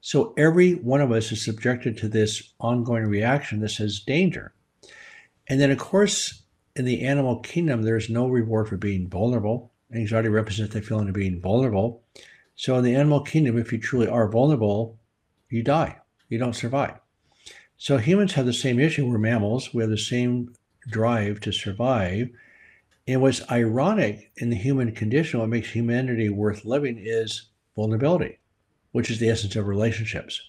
So 0.00 0.34
every 0.36 0.74
one 0.74 1.00
of 1.00 1.12
us 1.12 1.32
is 1.32 1.44
subjected 1.44 1.96
to 1.98 2.08
this 2.08 2.52
ongoing 2.60 3.06
reaction 3.06 3.60
that 3.60 3.70
says 3.70 4.00
danger. 4.00 4.52
And 5.48 5.60
then 5.60 5.70
of 5.70 5.78
course 5.78 6.42
in 6.74 6.84
the 6.84 7.02
animal 7.02 7.36
kingdom, 7.40 7.82
there's 7.82 8.10
no 8.10 8.28
reward 8.28 8.68
for 8.68 8.76
being 8.76 9.08
vulnerable. 9.08 9.72
Anxiety 9.94 10.28
represents 10.28 10.72
the 10.72 10.82
feeling 10.82 11.08
of 11.08 11.14
being 11.14 11.40
vulnerable. 11.40 12.02
So 12.56 12.76
in 12.76 12.84
the 12.84 12.94
animal 12.94 13.20
kingdom, 13.20 13.58
if 13.58 13.72
you 13.72 13.78
truly 13.78 14.08
are 14.08 14.28
vulnerable, 14.28 14.98
you 15.50 15.62
die. 15.62 16.01
You 16.32 16.38
don't 16.38 16.56
survive. 16.56 16.94
So 17.76 17.98
humans 17.98 18.32
have 18.32 18.46
the 18.46 18.54
same 18.54 18.80
issue. 18.80 19.06
We're 19.06 19.18
mammals. 19.18 19.74
We 19.74 19.82
have 19.82 19.90
the 19.90 19.98
same 19.98 20.54
drive 20.88 21.40
to 21.40 21.52
survive. 21.52 22.30
And 23.06 23.20
what's 23.20 23.46
ironic 23.50 24.32
in 24.38 24.48
the 24.48 24.56
human 24.56 24.92
condition, 24.92 25.40
what 25.40 25.50
makes 25.50 25.68
humanity 25.68 26.30
worth 26.30 26.64
living 26.64 26.96
is 26.98 27.50
vulnerability, 27.76 28.38
which 28.92 29.10
is 29.10 29.18
the 29.18 29.28
essence 29.28 29.56
of 29.56 29.66
relationships. 29.66 30.40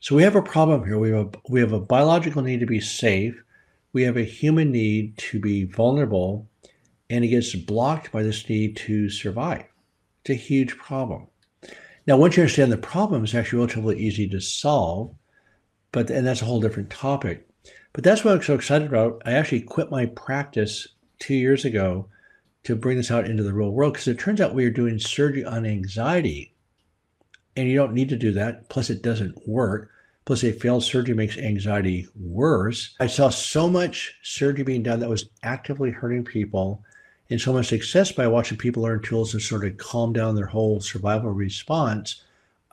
So 0.00 0.16
we 0.16 0.22
have 0.22 0.34
a 0.34 0.40
problem 0.40 0.86
here. 0.86 0.98
We 0.98 1.10
have 1.10 1.26
a, 1.26 1.38
we 1.50 1.60
have 1.60 1.72
a 1.72 1.80
biological 1.80 2.40
need 2.40 2.60
to 2.60 2.66
be 2.66 2.80
safe. 2.80 3.38
We 3.92 4.04
have 4.04 4.16
a 4.16 4.24
human 4.24 4.72
need 4.72 5.18
to 5.18 5.38
be 5.38 5.64
vulnerable 5.64 6.48
and 7.10 7.22
it 7.22 7.28
gets 7.28 7.54
blocked 7.54 8.12
by 8.12 8.22
this 8.22 8.48
need 8.48 8.78
to 8.78 9.10
survive. 9.10 9.66
It's 10.22 10.30
a 10.30 10.34
huge 10.42 10.78
problem. 10.78 11.26
Now, 12.08 12.16
once 12.16 12.38
you 12.38 12.42
understand 12.42 12.72
the 12.72 12.78
problem, 12.78 13.22
it's 13.22 13.34
actually 13.34 13.58
relatively 13.58 13.98
easy 13.98 14.26
to 14.30 14.40
solve, 14.40 15.14
but 15.92 16.10
and 16.10 16.26
that's 16.26 16.42
a 16.42 16.44
whole 16.44 16.60
different 16.60 16.90
topic. 16.90 17.48
But 17.92 18.04
that's 18.04 18.24
what 18.24 18.34
I'm 18.34 18.42
so 18.42 18.54
excited 18.54 18.88
about. 18.88 19.22
I 19.24 19.32
actually 19.32 19.62
quit 19.62 19.90
my 19.90 20.06
practice 20.06 20.88
two 21.18 21.34
years 21.34 21.64
ago 21.64 22.08
to 22.64 22.76
bring 22.76 22.96
this 22.96 23.10
out 23.10 23.28
into 23.28 23.42
the 23.42 23.52
real 23.52 23.70
world 23.70 23.94
because 23.94 24.08
it 24.08 24.18
turns 24.18 24.40
out 24.40 24.54
we 24.54 24.64
are 24.64 24.70
doing 24.70 24.98
surgery 24.98 25.44
on 25.44 25.64
anxiety, 25.64 26.54
and 27.56 27.68
you 27.68 27.76
don't 27.76 27.94
need 27.94 28.08
to 28.10 28.16
do 28.16 28.32
that. 28.32 28.68
Plus, 28.68 28.90
it 28.90 29.02
doesn't 29.02 29.48
work. 29.48 29.90
Plus, 30.26 30.44
a 30.44 30.52
failed 30.52 30.84
surgery 30.84 31.14
makes 31.14 31.38
anxiety 31.38 32.06
worse. 32.14 32.94
I 33.00 33.06
saw 33.06 33.30
so 33.30 33.68
much 33.68 34.14
surgery 34.22 34.64
being 34.64 34.82
done 34.82 35.00
that 35.00 35.08
was 35.08 35.30
actively 35.42 35.90
hurting 35.90 36.24
people 36.24 36.84
and 37.30 37.40
so 37.40 37.52
much 37.52 37.66
success 37.68 38.12
by 38.12 38.26
watching 38.26 38.58
people 38.58 38.82
learn 38.82 39.02
tools 39.02 39.32
to 39.32 39.40
sort 39.40 39.64
of 39.64 39.76
calm 39.76 40.12
down 40.12 40.34
their 40.34 40.46
whole 40.46 40.80
survival 40.80 41.30
response, 41.30 42.22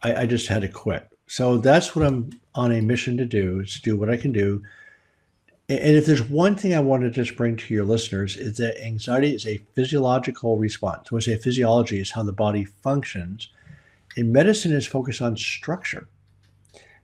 I, 0.04 0.16
I 0.16 0.26
just 0.26 0.48
had 0.48 0.62
to 0.62 0.68
quit. 0.68 1.08
So 1.28 1.58
that's 1.58 1.96
what 1.96 2.06
I'm 2.06 2.40
on 2.54 2.72
a 2.72 2.82
mission 2.82 3.18
to 3.18 3.26
do 3.26 3.62
is 3.62 3.74
to 3.76 3.82
do 3.82 3.98
what 3.98 4.10
I 4.10 4.18
can 4.18 4.32
do. 4.32 4.62
And 5.68 5.96
if 5.96 6.06
there's 6.06 6.22
one 6.22 6.56
thing 6.56 6.76
I 6.76 6.80
want 6.80 7.02
to 7.04 7.10
just 7.10 7.36
bring 7.36 7.56
to 7.58 7.74
your 7.74 7.86
listeners 7.86 8.38
is 8.38 8.58
that 8.58 8.84
anxiety 8.84 9.34
is 9.34 9.48
a 9.48 9.62
physiological 9.74 10.58
response. 10.58 11.12
When 11.12 11.22
I 11.22 11.26
say 11.26 11.38
physiology 11.38 12.00
is 12.00 12.12
how 12.12 12.24
the 12.24 12.32
body 12.32 12.66
functions. 12.66 13.50
And 14.16 14.32
medicine 14.32 14.72
is 14.72 14.86
focused 14.86 15.22
on 15.22 15.36
structure. 15.36 16.08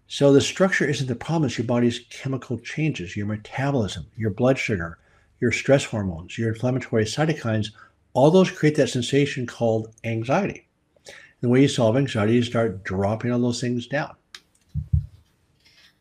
So 0.07 0.31
the 0.31 0.41
structure 0.41 0.85
isn't 0.85 1.07
the 1.07 1.15
problem, 1.15 1.45
it's 1.45 1.57
your 1.57 1.65
body's 1.65 1.99
chemical 2.09 2.59
changes, 2.59 3.15
your 3.15 3.25
metabolism, 3.25 4.05
your 4.17 4.29
blood 4.29 4.57
sugar, 4.59 4.99
your 5.39 5.51
stress 5.51 5.85
hormones, 5.85 6.37
your 6.37 6.49
inflammatory 6.49 7.05
cytokines, 7.05 7.69
all 8.13 8.29
those 8.29 8.51
create 8.51 8.75
that 8.75 8.89
sensation 8.89 9.47
called 9.47 9.93
anxiety. 10.03 10.67
The 11.41 11.49
way 11.49 11.65
you 11.65 11.97
anxiety 11.97 12.37
is 12.37 12.47
start 12.47 12.83
dropping 12.83 13.31
all 13.31 13.39
those 13.39 13.59
things 13.59 13.87
down. 13.87 14.15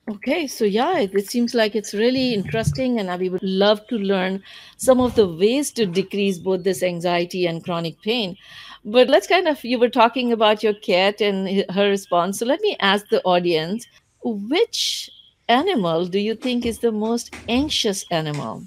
Okay, 0.08 0.46
so 0.46 0.64
yeah, 0.64 0.98
it, 0.98 1.14
it, 1.14 1.30
seems 1.30 1.54
like 1.54 1.76
it's 1.76 1.94
really 1.94 2.34
interesting, 2.34 2.98
and 2.98 3.20
we 3.20 3.28
would 3.28 3.42
love 3.42 3.86
to 3.86 3.96
learn 3.96 4.42
some 4.76 5.00
of 5.00 5.14
the 5.14 5.26
ways 5.26 5.70
to 5.72 5.86
decrease 5.86 6.36
both 6.36 6.64
this 6.64 6.82
anxiety 6.82 7.46
and 7.46 7.62
chronic 7.62 8.00
pain. 8.02 8.36
But 8.84 9.08
let's 9.08 9.28
kind 9.28 9.46
of, 9.46 9.62
you 9.64 9.78
were 9.78 9.88
talking 9.88 10.32
about 10.32 10.62
your 10.62 10.74
cat 10.74 11.20
and 11.20 11.64
her 11.70 11.88
response. 11.88 12.38
So 12.38 12.46
let 12.46 12.60
me 12.60 12.76
ask 12.80 13.08
the 13.08 13.22
audience 13.22 13.86
which 14.24 15.10
animal 15.48 16.06
do 16.06 16.18
you 16.18 16.34
think 16.34 16.66
is 16.66 16.80
the 16.80 16.92
most 16.92 17.34
anxious 17.48 18.04
animal? 18.10 18.64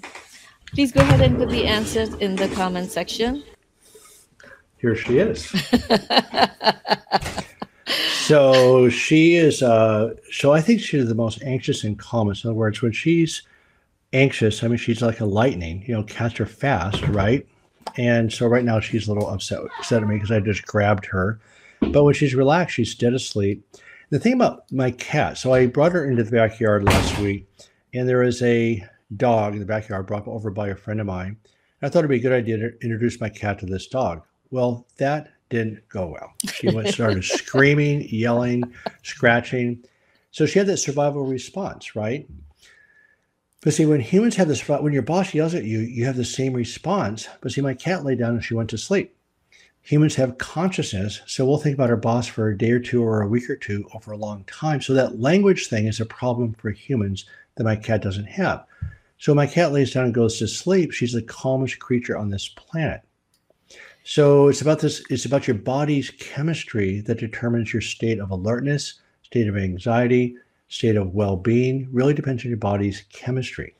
Please 0.73 0.91
go 0.91 1.01
ahead 1.01 1.21
and 1.21 1.37
put 1.37 1.49
the 1.49 1.65
answers 1.67 2.13
in 2.15 2.35
the 2.35 2.47
comment 2.49 2.89
section. 2.89 3.43
Here 4.83 4.97
she 4.97 5.17
is. 5.17 5.45
so 8.27 8.89
she 8.89 9.35
is 9.35 9.63
uh 9.63 10.13
so 10.29 10.51
I 10.51 10.59
think 10.59 10.81
she's 10.81 11.07
the 11.07 11.15
most 11.15 11.41
anxious 11.41 11.85
and 11.85 11.97
calmest. 11.97 12.43
In 12.43 12.49
other 12.49 12.59
words, 12.59 12.81
when 12.81 12.91
she's 12.91 13.43
anxious, 14.11 14.61
I 14.61 14.67
mean 14.67 14.75
she's 14.75 15.01
like 15.01 15.21
a 15.21 15.25
lightning, 15.25 15.85
you 15.87 15.93
know, 15.93 16.03
catch 16.03 16.37
her 16.37 16.45
fast, 16.45 17.01
right? 17.07 17.47
And 17.95 18.33
so 18.33 18.45
right 18.45 18.65
now 18.65 18.81
she's 18.81 19.07
a 19.07 19.13
little 19.13 19.29
upset, 19.29 19.59
upset 19.79 20.03
at 20.03 20.09
me 20.09 20.15
because 20.15 20.31
I 20.31 20.41
just 20.41 20.65
grabbed 20.65 21.05
her. 21.05 21.39
But 21.79 22.03
when 22.03 22.13
she's 22.13 22.35
relaxed, 22.35 22.75
she's 22.75 22.93
dead 22.93 23.13
asleep. 23.13 23.65
The 24.09 24.19
thing 24.19 24.33
about 24.33 24.69
my 24.69 24.91
cat, 24.91 25.37
so 25.37 25.53
I 25.53 25.67
brought 25.67 25.93
her 25.93 26.09
into 26.09 26.25
the 26.25 26.31
backyard 26.31 26.83
last 26.83 27.17
week, 27.19 27.47
and 27.93 28.09
there 28.09 28.21
is 28.21 28.41
a 28.41 28.85
dog 29.15 29.53
in 29.53 29.59
the 29.59 29.65
backyard 29.65 30.07
brought 30.07 30.27
over 30.27 30.51
by 30.51 30.67
a 30.67 30.75
friend 30.75 30.99
of 30.99 31.07
mine. 31.07 31.37
I 31.81 31.87
thought 31.87 31.99
it'd 31.99 32.09
be 32.09 32.17
a 32.17 32.19
good 32.19 32.33
idea 32.33 32.57
to 32.57 32.73
introduce 32.81 33.21
my 33.21 33.29
cat 33.29 33.59
to 33.59 33.65
this 33.65 33.87
dog. 33.87 34.23
Well, 34.53 34.85
that 34.97 35.33
didn't 35.49 35.89
go 35.89 36.05
well. 36.05 36.31
She 36.53 36.69
went 36.69 36.89
started 36.89 37.23
screaming, 37.23 38.07
yelling, 38.07 38.71
scratching. 39.01 39.83
So 40.29 40.45
she 40.45 40.59
had 40.59 40.67
that 40.67 40.77
survival 40.77 41.25
response, 41.25 41.95
right? 41.95 42.29
But 43.61 43.73
see, 43.73 43.87
when 43.87 43.99
humans 43.99 44.35
have 44.35 44.47
this, 44.47 44.69
when 44.69 44.93
your 44.93 45.01
boss 45.01 45.33
yells 45.33 45.55
at 45.55 45.63
you, 45.63 45.79
you 45.79 46.05
have 46.05 46.17
the 46.17 46.23
same 46.23 46.53
response. 46.53 47.27
But 47.41 47.51
see, 47.51 47.61
my 47.61 47.73
cat 47.73 48.05
lay 48.05 48.13
down 48.13 48.35
and 48.35 48.43
she 48.43 48.53
went 48.53 48.69
to 48.69 48.77
sleep. 48.77 49.15
Humans 49.81 50.13
have 50.17 50.37
consciousness, 50.37 51.21
so 51.25 51.47
we'll 51.47 51.57
think 51.57 51.73
about 51.73 51.89
our 51.89 51.97
boss 51.97 52.27
for 52.27 52.49
a 52.49 52.57
day 52.57 52.69
or 52.69 52.79
two 52.79 53.03
or 53.03 53.23
a 53.23 53.27
week 53.27 53.49
or 53.49 53.55
two 53.55 53.89
over 53.95 54.11
a 54.11 54.17
long 54.17 54.43
time. 54.43 54.81
So 54.81 54.93
that 54.93 55.19
language 55.19 55.65
thing 55.65 55.87
is 55.87 55.99
a 55.99 56.05
problem 56.05 56.53
for 56.53 56.69
humans 56.69 57.25
that 57.55 57.63
my 57.63 57.75
cat 57.75 58.03
doesn't 58.03 58.27
have. 58.27 58.65
So 59.17 59.33
my 59.33 59.47
cat 59.47 59.71
lays 59.71 59.93
down 59.93 60.05
and 60.05 60.13
goes 60.13 60.37
to 60.37 60.47
sleep. 60.47 60.91
She's 60.91 61.13
the 61.13 61.23
calmest 61.23 61.79
creature 61.79 62.15
on 62.15 62.29
this 62.29 62.49
planet. 62.49 63.01
So 64.03 64.49
it's 64.49 64.61
about 64.61 64.79
this, 64.79 65.03
it's 65.09 65.25
about 65.25 65.47
your 65.47 65.55
body's 65.55 66.09
chemistry 66.11 66.99
that 67.01 67.19
determines 67.19 67.71
your 67.71 67.81
state 67.81 68.19
of 68.19 68.31
alertness, 68.31 68.95
state 69.23 69.47
of 69.47 69.57
anxiety, 69.57 70.35
state 70.67 70.97
of 70.97 71.13
well-being. 71.13 71.87
Really 71.91 72.13
depends 72.13 72.43
on 72.43 72.49
your 72.49 72.57
body's 72.57 73.03
chemistry. 73.13 73.73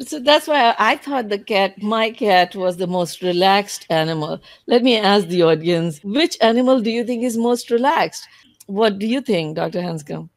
So 0.00 0.20
that's 0.20 0.46
why 0.46 0.76
I 0.78 0.96
thought 0.96 1.28
the 1.28 1.40
cat, 1.40 1.82
my 1.82 2.10
cat, 2.10 2.54
was 2.54 2.76
the 2.76 2.86
most 2.86 3.20
relaxed 3.20 3.84
animal. 3.90 4.40
Let 4.68 4.84
me 4.84 4.96
ask 4.96 5.26
the 5.26 5.42
audience, 5.42 5.98
which 6.04 6.36
animal 6.40 6.80
do 6.80 6.90
you 6.90 7.04
think 7.04 7.24
is 7.24 7.36
most 7.36 7.70
relaxed? 7.70 8.28
What 8.66 9.00
do 9.00 9.08
you 9.08 9.20
think, 9.20 9.56
Dr. 9.56 9.80
Hanscom? 9.80 10.28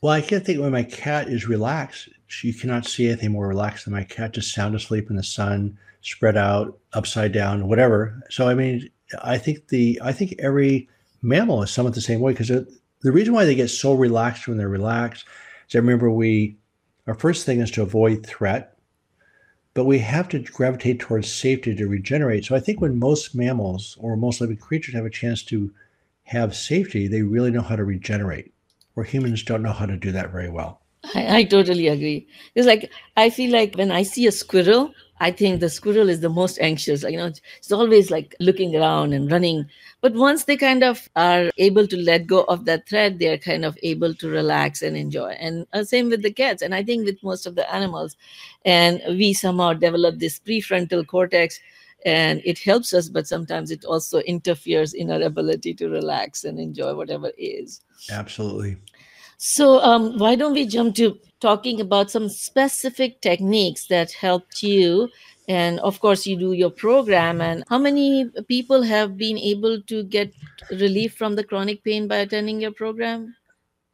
Well, 0.00 0.12
I 0.12 0.20
can't 0.20 0.44
think 0.44 0.60
when 0.60 0.72
my 0.72 0.82
cat 0.82 1.28
is 1.28 1.46
relaxed 1.46 2.08
you 2.40 2.54
cannot 2.54 2.86
see 2.86 3.08
anything 3.08 3.32
more 3.32 3.46
relaxed 3.46 3.84
than 3.84 3.92
my 3.92 4.04
cat 4.04 4.32
just 4.32 4.54
sound 4.54 4.74
asleep 4.74 5.10
in 5.10 5.16
the 5.16 5.22
sun, 5.22 5.76
spread 6.02 6.36
out, 6.36 6.78
upside 6.92 7.32
down, 7.32 7.68
whatever. 7.68 8.22
So 8.30 8.48
I 8.48 8.54
mean, 8.54 8.90
I 9.22 9.38
think 9.38 9.68
the 9.68 10.00
I 10.02 10.12
think 10.12 10.34
every 10.38 10.88
mammal 11.22 11.62
is 11.62 11.70
somewhat 11.70 11.94
the 11.94 12.00
same 12.00 12.20
way 12.20 12.32
because 12.32 12.48
the 12.48 13.12
reason 13.12 13.34
why 13.34 13.44
they 13.44 13.54
get 13.54 13.68
so 13.68 13.94
relaxed 13.94 14.46
when 14.46 14.58
they're 14.58 14.68
relaxed 14.68 15.24
is 15.68 15.74
I 15.74 15.78
remember 15.78 16.10
we 16.10 16.56
our 17.06 17.14
first 17.14 17.46
thing 17.46 17.60
is 17.60 17.70
to 17.72 17.82
avoid 17.82 18.24
threat, 18.24 18.76
but 19.74 19.84
we 19.84 19.98
have 19.98 20.28
to 20.30 20.38
gravitate 20.38 21.00
towards 21.00 21.32
safety 21.32 21.74
to 21.74 21.86
regenerate. 21.86 22.44
So 22.44 22.54
I 22.54 22.60
think 22.60 22.80
when 22.80 22.98
most 22.98 23.34
mammals 23.34 23.96
or 24.00 24.16
most 24.16 24.40
living 24.40 24.56
creatures 24.56 24.94
have 24.94 25.06
a 25.06 25.10
chance 25.10 25.42
to 25.44 25.72
have 26.24 26.54
safety, 26.54 27.08
they 27.08 27.22
really 27.22 27.50
know 27.50 27.62
how 27.62 27.76
to 27.76 27.84
regenerate, 27.84 28.52
where 28.94 29.04
humans 29.04 29.42
don't 29.42 29.62
know 29.62 29.72
how 29.72 29.86
to 29.86 29.96
do 29.96 30.12
that 30.12 30.30
very 30.30 30.48
well. 30.48 30.80
I, 31.14 31.38
I 31.38 31.44
totally 31.44 31.88
agree. 31.88 32.28
It's 32.54 32.66
like 32.66 32.90
I 33.16 33.30
feel 33.30 33.50
like 33.50 33.74
when 33.74 33.90
I 33.90 34.04
see 34.04 34.26
a 34.26 34.32
squirrel, 34.32 34.92
I 35.22 35.30
think 35.30 35.60
the 35.60 35.70
squirrel 35.70 36.08
is 36.08 36.18
the 36.18 36.28
most 36.28 36.58
anxious. 36.60 37.04
You 37.04 37.16
know, 37.16 37.26
it's 37.26 37.70
always 37.70 38.10
like 38.10 38.34
looking 38.40 38.74
around 38.74 39.12
and 39.12 39.30
running. 39.30 39.66
But 40.00 40.14
once 40.14 40.44
they 40.44 40.56
kind 40.56 40.82
of 40.82 41.08
are 41.14 41.52
able 41.58 41.86
to 41.86 41.96
let 41.96 42.26
go 42.26 42.42
of 42.48 42.64
that 42.64 42.88
thread, 42.88 43.20
they 43.20 43.28
are 43.28 43.38
kind 43.38 43.64
of 43.64 43.78
able 43.84 44.14
to 44.14 44.28
relax 44.28 44.82
and 44.82 44.96
enjoy. 44.96 45.30
And 45.38 45.64
uh, 45.72 45.84
same 45.84 46.08
with 46.08 46.22
the 46.22 46.32
cats. 46.32 46.60
And 46.60 46.74
I 46.74 46.82
think 46.82 47.06
with 47.06 47.22
most 47.22 47.46
of 47.46 47.54
the 47.54 47.72
animals, 47.72 48.16
and 48.64 49.00
we 49.06 49.32
somehow 49.32 49.74
develop 49.74 50.18
this 50.18 50.40
prefrontal 50.40 51.06
cortex 51.06 51.60
and 52.04 52.42
it 52.44 52.58
helps 52.58 52.92
us 52.92 53.08
but 53.08 53.28
sometimes 53.28 53.70
it 53.70 53.84
also 53.84 54.18
interferes 54.22 54.92
in 54.92 55.08
our 55.08 55.22
ability 55.22 55.72
to 55.72 55.88
relax 55.88 56.42
and 56.42 56.58
enjoy 56.58 56.92
whatever 56.96 57.30
is 57.38 57.80
absolutely 58.10 58.76
so, 59.44 59.80
um, 59.80 60.18
why 60.18 60.36
don't 60.36 60.52
we 60.52 60.66
jump 60.66 60.94
to 60.94 61.18
talking 61.42 61.80
about 61.80 62.10
some 62.10 62.28
specific 62.28 63.20
techniques 63.20 63.88
that 63.88 64.12
helped 64.12 64.62
you? 64.62 65.10
And 65.48 65.80
of 65.80 65.98
course, 66.00 66.24
you 66.24 66.36
do 66.38 66.52
your 66.52 66.70
program. 66.70 67.40
And 67.40 67.64
how 67.68 67.78
many 67.78 68.30
people 68.46 68.82
have 68.82 69.18
been 69.18 69.36
able 69.36 69.82
to 69.82 70.04
get 70.04 70.32
relief 70.70 71.14
from 71.14 71.34
the 71.34 71.44
chronic 71.44 71.82
pain 71.82 72.06
by 72.06 72.18
attending 72.18 72.60
your 72.60 72.70
program? 72.70 73.34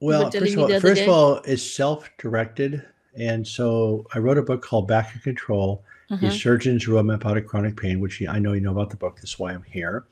Well, 0.01 0.31
first 0.31 0.55
of 0.55 0.59
all, 0.59 0.81
first 0.81 1.03
of 1.03 1.09
all, 1.09 1.37
it's 1.45 1.63
self-directed, 1.63 2.85
and 3.17 3.45
so 3.45 4.07
I 4.15 4.21
wrote 4.21 4.39
a 4.39 4.43
book 4.43 4.63
called 4.63 4.87
Back 4.87 5.13
in 5.13 5.21
Control: 5.23 5.83
uh-huh. 6.11 6.27
A 6.27 6.31
Surgeon's 6.31 6.87
Roadmap 6.87 7.27
Out 7.27 7.37
of 7.37 7.47
Chronic 7.47 7.77
Pain, 7.77 7.99
which 7.99 8.23
I 8.23 8.39
know 8.39 8.53
you 8.53 8.61
know 8.61 8.71
about 8.71 8.91
the 8.91 8.97
book. 8.97 9.17
That's 9.17 9.41
why 9.41 9.53
I'm 9.53 9.65
here. 9.65 10.05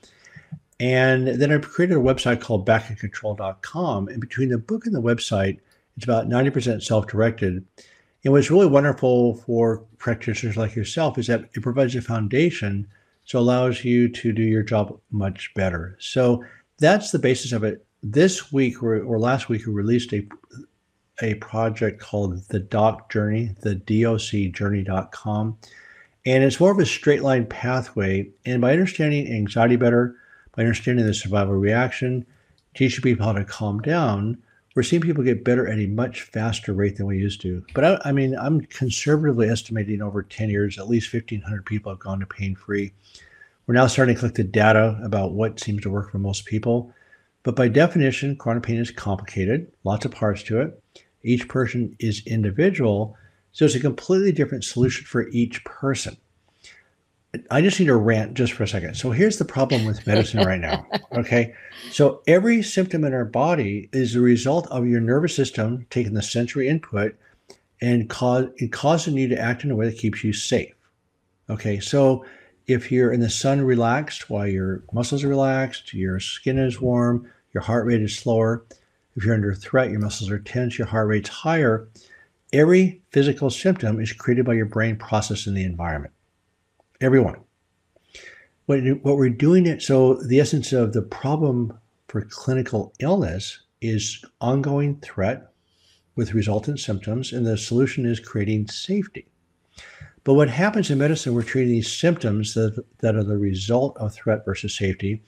And 0.79 1.27
then 1.27 1.53
I 1.53 1.57
created 1.57 1.95
a 1.95 2.01
website 2.01 2.41
called 2.41 2.67
backincontrol.com. 2.67 4.09
And 4.09 4.19
between 4.19 4.49
the 4.49 4.57
book 4.57 4.85
and 4.85 4.93
the 4.93 5.01
website, 5.01 5.59
it's 5.97 6.05
about 6.05 6.29
90% 6.29 6.81
self 6.81 7.07
directed. 7.07 7.65
And 8.23 8.33
what's 8.33 8.51
really 8.51 8.67
wonderful 8.67 9.37
for 9.37 9.83
practitioners 9.97 10.57
like 10.57 10.75
yourself 10.75 11.17
is 11.17 11.27
that 11.27 11.49
it 11.53 11.61
provides 11.61 11.95
a 11.95 12.01
foundation, 12.01 12.87
so 13.25 13.39
allows 13.39 13.83
you 13.83 14.07
to 14.09 14.31
do 14.31 14.43
your 14.43 14.63
job 14.63 14.97
much 15.11 15.53
better. 15.53 15.97
So 15.99 16.43
that's 16.79 17.11
the 17.11 17.19
basis 17.19 17.51
of 17.51 17.63
it. 17.63 17.85
This 18.03 18.51
week 18.51 18.81
or, 18.81 19.01
or 19.03 19.19
last 19.19 19.49
week, 19.49 19.65
we 19.65 19.73
released 19.73 20.13
a 20.13 20.27
a 21.21 21.33
project 21.35 21.99
called 21.99 22.47
the 22.49 22.59
Doc 22.59 23.09
Journey, 23.09 23.55
the 23.61 23.75
docjourney.com. 23.75 25.57
And 26.25 26.43
it's 26.43 26.59
more 26.59 26.71
of 26.71 26.79
a 26.79 26.85
straight 26.85 27.23
line 27.23 27.45
pathway. 27.45 28.29
And 28.45 28.61
by 28.61 28.73
understanding 28.73 29.31
anxiety 29.31 29.77
better, 29.77 30.15
by 30.55 30.63
understanding 30.63 31.05
the 31.05 31.13
survival 31.13 31.55
reaction, 31.55 32.25
teaching 32.75 33.01
people 33.01 33.25
how 33.25 33.31
to 33.33 33.45
calm 33.45 33.79
down, 33.79 34.37
we're 34.77 34.83
seeing 34.83 35.01
people 35.01 35.23
get 35.23 35.43
better 35.43 35.67
at 35.67 35.79
a 35.79 35.87
much 35.87 36.21
faster 36.21 36.71
rate 36.71 36.97
than 36.97 37.07
we 37.07 37.17
used 37.17 37.41
to. 37.41 37.65
But 37.73 37.83
I, 37.83 38.09
I 38.09 38.11
mean, 38.11 38.37
I'm 38.37 38.61
conservatively 38.61 39.49
estimating 39.49 40.03
over 40.03 40.21
10 40.21 40.51
years, 40.51 40.77
at 40.77 40.87
least 40.87 41.11
1,500 41.11 41.65
people 41.65 41.91
have 41.91 41.97
gone 41.97 42.19
to 42.19 42.27
pain 42.27 42.55
free. 42.55 42.93
We're 43.65 43.73
now 43.73 43.87
starting 43.87 44.13
to 44.13 44.19
collect 44.19 44.37
the 44.37 44.43
data 44.43 44.99
about 45.01 45.31
what 45.31 45.59
seems 45.59 45.81
to 45.81 45.89
work 45.89 46.11
for 46.11 46.19
most 46.19 46.45
people. 46.45 46.93
But 47.41 47.55
by 47.55 47.69
definition, 47.69 48.35
chronic 48.35 48.61
pain 48.61 48.77
is 48.77 48.91
complicated, 48.91 49.71
lots 49.83 50.05
of 50.05 50.11
parts 50.11 50.43
to 50.43 50.61
it. 50.61 50.79
Each 51.23 51.47
person 51.47 51.95
is 51.97 52.21
individual. 52.27 53.17
So 53.53 53.65
it's 53.65 53.73
a 53.73 53.79
completely 53.79 54.31
different 54.31 54.63
solution 54.63 55.07
for 55.07 55.27
each 55.29 55.65
person. 55.65 56.17
I 57.51 57.61
just 57.61 57.79
need 57.79 57.87
to 57.87 57.95
rant 57.95 58.35
just 58.35 58.53
for 58.53 58.63
a 58.63 58.67
second. 58.67 58.95
So 58.95 59.11
here's 59.11 59.37
the 59.37 59.45
problem 59.45 59.85
with 59.85 60.05
medicine 60.05 60.45
right 60.45 60.59
now. 60.59 60.85
Okay. 61.13 61.55
So 61.89 62.21
every 62.27 62.61
symptom 62.61 63.03
in 63.03 63.13
our 63.13 63.25
body 63.25 63.89
is 63.91 64.13
a 64.13 64.21
result 64.21 64.67
of 64.67 64.85
your 64.85 64.99
nervous 64.99 65.35
system 65.35 65.87
taking 65.89 66.13
the 66.13 66.21
sensory 66.21 66.67
input 66.67 67.15
and 67.81 68.07
cause 68.07 68.49
it 68.57 68.71
causing 68.71 69.17
you 69.17 69.27
to 69.29 69.39
act 69.39 69.63
in 69.63 69.71
a 69.71 69.75
way 69.75 69.89
that 69.89 69.97
keeps 69.97 70.23
you 70.23 70.31
safe. 70.33 70.75
Okay. 71.49 71.79
So 71.79 72.23
if 72.67 72.91
you're 72.91 73.11
in 73.11 73.21
the 73.21 73.31
sun 73.31 73.61
relaxed 73.61 74.29
while 74.29 74.45
your 74.45 74.83
muscles 74.91 75.23
are 75.23 75.29
relaxed, 75.29 75.93
your 75.93 76.19
skin 76.19 76.59
is 76.59 76.79
warm, 76.79 77.31
your 77.53 77.63
heart 77.63 77.87
rate 77.87 78.01
is 78.01 78.15
slower. 78.15 78.63
If 79.15 79.25
you're 79.25 79.33
under 79.33 79.55
threat, 79.55 79.89
your 79.89 80.01
muscles 80.01 80.29
are 80.29 80.39
tense, 80.39 80.77
your 80.77 80.87
heart 80.87 81.07
rate's 81.07 81.29
higher. 81.29 81.87
Every 82.53 83.01
physical 83.11 83.49
symptom 83.49 83.99
is 83.99 84.13
created 84.13 84.45
by 84.45 84.53
your 84.53 84.67
brain 84.67 84.97
processing 84.97 85.55
the 85.55 85.63
environment 85.63 86.13
everyone. 87.01 87.35
What, 88.65 88.79
what 89.01 89.17
we're 89.17 89.29
doing 89.29 89.65
it 89.65 89.81
so 89.81 90.15
the 90.15 90.39
essence 90.39 90.73
of 90.73 90.93
the 90.93 91.01
problem 91.01 91.77
for 92.07 92.21
clinical 92.21 92.93
illness 92.99 93.61
is 93.81 94.23
ongoing 94.41 94.97
threat 94.97 95.51
with 96.15 96.33
resultant 96.33 96.79
symptoms, 96.79 97.31
and 97.31 97.45
the 97.45 97.57
solution 97.57 98.05
is 98.05 98.19
creating 98.19 98.67
safety. 98.67 99.27
But 100.23 100.33
what 100.33 100.49
happens 100.49 100.89
in 100.89 100.97
medicine, 100.97 101.33
we're 101.33 101.43
treating 101.43 101.71
these 101.71 101.91
symptoms 101.91 102.53
that, 102.55 102.83
that 102.99 103.15
are 103.15 103.23
the 103.23 103.37
result 103.37 103.95
of 103.97 104.13
threat 104.13 104.43
versus 104.43 104.75
safety. 104.75 105.21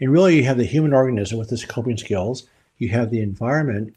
And 0.00 0.10
really, 0.10 0.36
you 0.36 0.44
have 0.44 0.56
the 0.56 0.64
human 0.64 0.94
organism 0.94 1.38
with 1.38 1.52
its 1.52 1.64
coping 1.64 1.98
skills, 1.98 2.48
you 2.78 2.88
have 2.88 3.10
the 3.10 3.20
environment. 3.20 3.94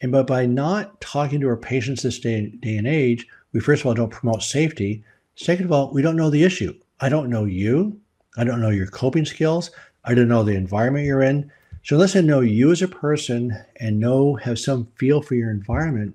And 0.00 0.12
but 0.12 0.26
by 0.26 0.46
not 0.46 0.98
talking 1.00 1.40
to 1.40 1.48
our 1.48 1.56
patients 1.56 2.02
this 2.02 2.18
day, 2.18 2.46
day 2.46 2.76
and 2.76 2.86
age, 2.86 3.26
we 3.52 3.60
first 3.60 3.82
of 3.82 3.86
all 3.86 3.94
don't 3.94 4.10
promote 4.10 4.42
safety. 4.42 5.04
Second 5.40 5.64
of 5.64 5.72
all, 5.72 5.90
we 5.90 6.02
don't 6.02 6.16
know 6.16 6.28
the 6.28 6.44
issue. 6.44 6.78
I 7.00 7.08
don't 7.08 7.30
know 7.30 7.46
you. 7.46 7.98
I 8.36 8.44
don't 8.44 8.60
know 8.60 8.68
your 8.68 8.88
coping 8.88 9.24
skills. 9.24 9.70
I 10.04 10.12
don't 10.12 10.28
know 10.28 10.42
the 10.42 10.54
environment 10.54 11.06
you're 11.06 11.22
in. 11.22 11.50
So 11.82 11.96
unless 11.96 12.14
I 12.14 12.20
know 12.20 12.40
you 12.40 12.70
as 12.72 12.82
a 12.82 12.88
person 12.88 13.56
and 13.76 13.98
know 13.98 14.34
have 14.34 14.58
some 14.58 14.88
feel 14.96 15.22
for 15.22 15.36
your 15.36 15.50
environment, 15.50 16.14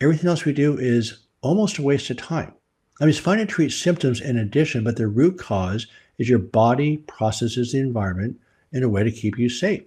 everything 0.00 0.30
else 0.30 0.46
we 0.46 0.54
do 0.54 0.78
is 0.78 1.18
almost 1.42 1.76
a 1.76 1.82
waste 1.82 2.08
of 2.08 2.16
time. 2.16 2.54
I 2.98 3.04
mean, 3.04 3.10
it's 3.10 3.18
fine 3.18 3.36
to 3.36 3.44
treat 3.44 3.70
symptoms 3.70 4.22
in 4.22 4.38
addition, 4.38 4.82
but 4.82 4.96
the 4.96 5.08
root 5.08 5.38
cause 5.38 5.86
is 6.16 6.30
your 6.30 6.38
body 6.38 6.96
processes 6.96 7.72
the 7.72 7.80
environment 7.80 8.38
in 8.72 8.82
a 8.82 8.88
way 8.88 9.04
to 9.04 9.12
keep 9.12 9.38
you 9.38 9.50
safe. 9.50 9.82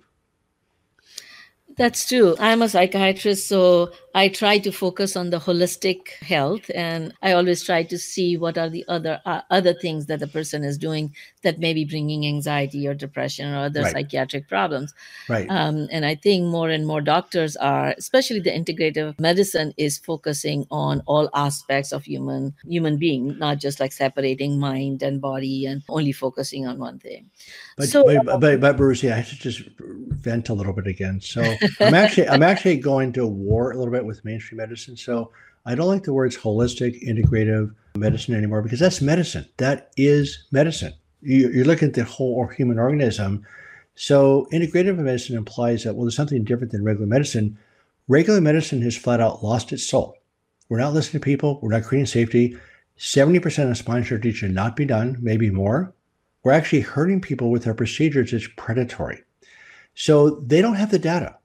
That's 1.77 2.07
true. 2.07 2.36
I'm 2.39 2.62
a 2.62 2.69
psychiatrist, 2.69 3.48
so 3.48 3.91
I 4.17 4.29
try 4.29 4.57
to 4.57 4.71
focus 4.71 5.15
on 5.15 5.29
the 5.29 5.38
holistic 5.38 6.09
health, 6.21 6.71
and 6.74 7.13
I 7.21 7.33
always 7.33 7.62
try 7.62 7.83
to 7.83 8.00
see 8.00 8.36
what 8.36 8.57
are 8.57 8.67
the 8.67 8.83
other 8.88 9.21
uh, 9.25 9.41
other 9.51 9.75
things 9.75 10.07
that 10.07 10.21
the 10.21 10.25
person 10.25 10.63
is 10.63 10.75
doing 10.79 11.13
that 11.43 11.59
may 11.59 11.71
be 11.71 11.86
bringing 11.86 12.25
anxiety 12.25 12.88
or 12.88 12.95
depression 12.95 13.53
or 13.53 13.57
other 13.65 13.83
right. 13.83 13.91
psychiatric 13.91 14.50
problems. 14.50 14.91
Right. 15.29 15.45
Um, 15.51 15.88
and 15.91 16.03
I 16.03 16.15
think 16.15 16.45
more 16.45 16.71
and 16.71 16.88
more 16.88 17.00
doctors 17.00 17.55
are, 17.57 17.93
especially 17.95 18.39
the 18.39 18.50
integrative 18.50 19.19
medicine, 19.19 19.71
is 19.77 20.00
focusing 20.00 20.65
on 20.71 21.03
all 21.05 21.29
aspects 21.36 21.91
of 21.91 22.03
human 22.03 22.55
human 22.65 22.97
being, 22.97 23.38
not 23.38 23.59
just 23.59 23.79
like 23.79 23.91
separating 23.91 24.59
mind 24.59 25.03
and 25.03 25.21
body 25.21 25.67
and 25.67 25.83
only 25.89 26.12
focusing 26.12 26.65
on 26.65 26.79
one 26.79 26.97
thing. 26.97 27.29
But 27.77 27.89
so, 27.89 28.03
but, 28.03 28.39
but, 28.39 28.59
but 28.59 28.77
Bruce, 28.77 29.03
yeah, 29.03 29.13
I 29.13 29.17
have 29.17 29.29
to 29.29 29.36
just 29.36 29.62
vent 29.77 30.50
a 30.50 30.55
little 30.55 30.74
bit 30.74 30.87
again. 30.87 31.22
So 31.22 31.44
I'm 31.79 31.94
actually 31.94 32.27
I'm 32.27 32.42
actually 32.42 32.77
going 32.77 33.13
to 33.13 33.27
war 33.27 33.70
a 33.70 33.77
little 33.77 33.94
bit 33.94 34.06
with 34.07 34.25
mainstream 34.25 34.57
medicine. 34.57 34.98
So 34.98 35.31
I 35.65 35.75
don't 35.75 35.87
like 35.87 36.03
the 36.03 36.13
words 36.13 36.37
holistic, 36.37 37.03
integrative 37.03 37.74
medicine 37.96 38.35
anymore 38.35 38.61
because 38.61 38.79
that's 38.79 39.01
medicine. 39.01 39.48
That 39.57 39.91
is 39.98 40.46
medicine. 40.51 40.93
You, 41.22 41.61
are 41.61 41.65
looking 41.65 41.89
at 41.89 41.93
the 41.93 42.03
whole 42.03 42.48
human 42.48 42.79
organism. 42.79 43.46
So 43.96 44.48
integrative 44.53 44.98
medicine 44.98 45.35
implies 45.35 45.83
that 45.83 45.96
well, 45.96 46.05
there's 46.05 46.15
something 46.15 46.43
different 46.43 46.72
than 46.72 46.83
regular 46.83 47.07
medicine. 47.07 47.57
Regular 48.07 48.39
medicine 48.39 48.81
has 48.83 48.96
flat 48.96 49.20
out 49.20 49.43
lost 49.43 49.74
its 49.74 49.85
soul. 49.85 50.15
We're 50.70 50.79
not 50.79 50.93
listening 50.93 51.22
to 51.22 51.25
people. 51.25 51.59
We're 51.61 51.72
not 51.72 51.83
creating 51.83 52.07
safety. 52.07 52.57
70% 52.98 53.70
of 53.70 53.77
spine 53.77 54.03
surgery 54.03 54.31
should 54.31 54.53
not 54.53 54.75
be 54.75 54.85
done, 54.85 55.17
maybe 55.22 55.50
more. 55.50 55.93
We're 56.43 56.53
actually 56.53 56.81
hurting 56.81 57.22
people 57.22 57.51
with 57.51 57.67
our 57.67 57.74
procedures. 57.74 58.33
It's 58.33 58.48
predatory. 58.55 59.24
So 59.96 60.41
they 60.41 60.61
don't 60.61 60.75
have 60.75 60.91
the 60.91 61.00
data. 61.00 61.36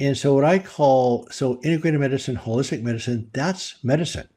And 0.00 0.16
so 0.16 0.34
what 0.34 0.44
I 0.44 0.58
call 0.58 1.28
so 1.30 1.60
integrated 1.62 2.00
medicine, 2.00 2.34
holistic 2.34 2.82
medicine, 2.82 3.28
that's 3.34 3.84
medicine. 3.84 4.28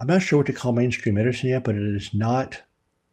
I'm 0.00 0.06
not 0.06 0.22
sure 0.22 0.38
what 0.38 0.46
to 0.46 0.54
call 0.54 0.72
mainstream 0.72 1.16
medicine 1.16 1.50
yet, 1.50 1.64
but 1.64 1.74
it 1.74 1.82
is 1.82 2.12
not. 2.14 2.62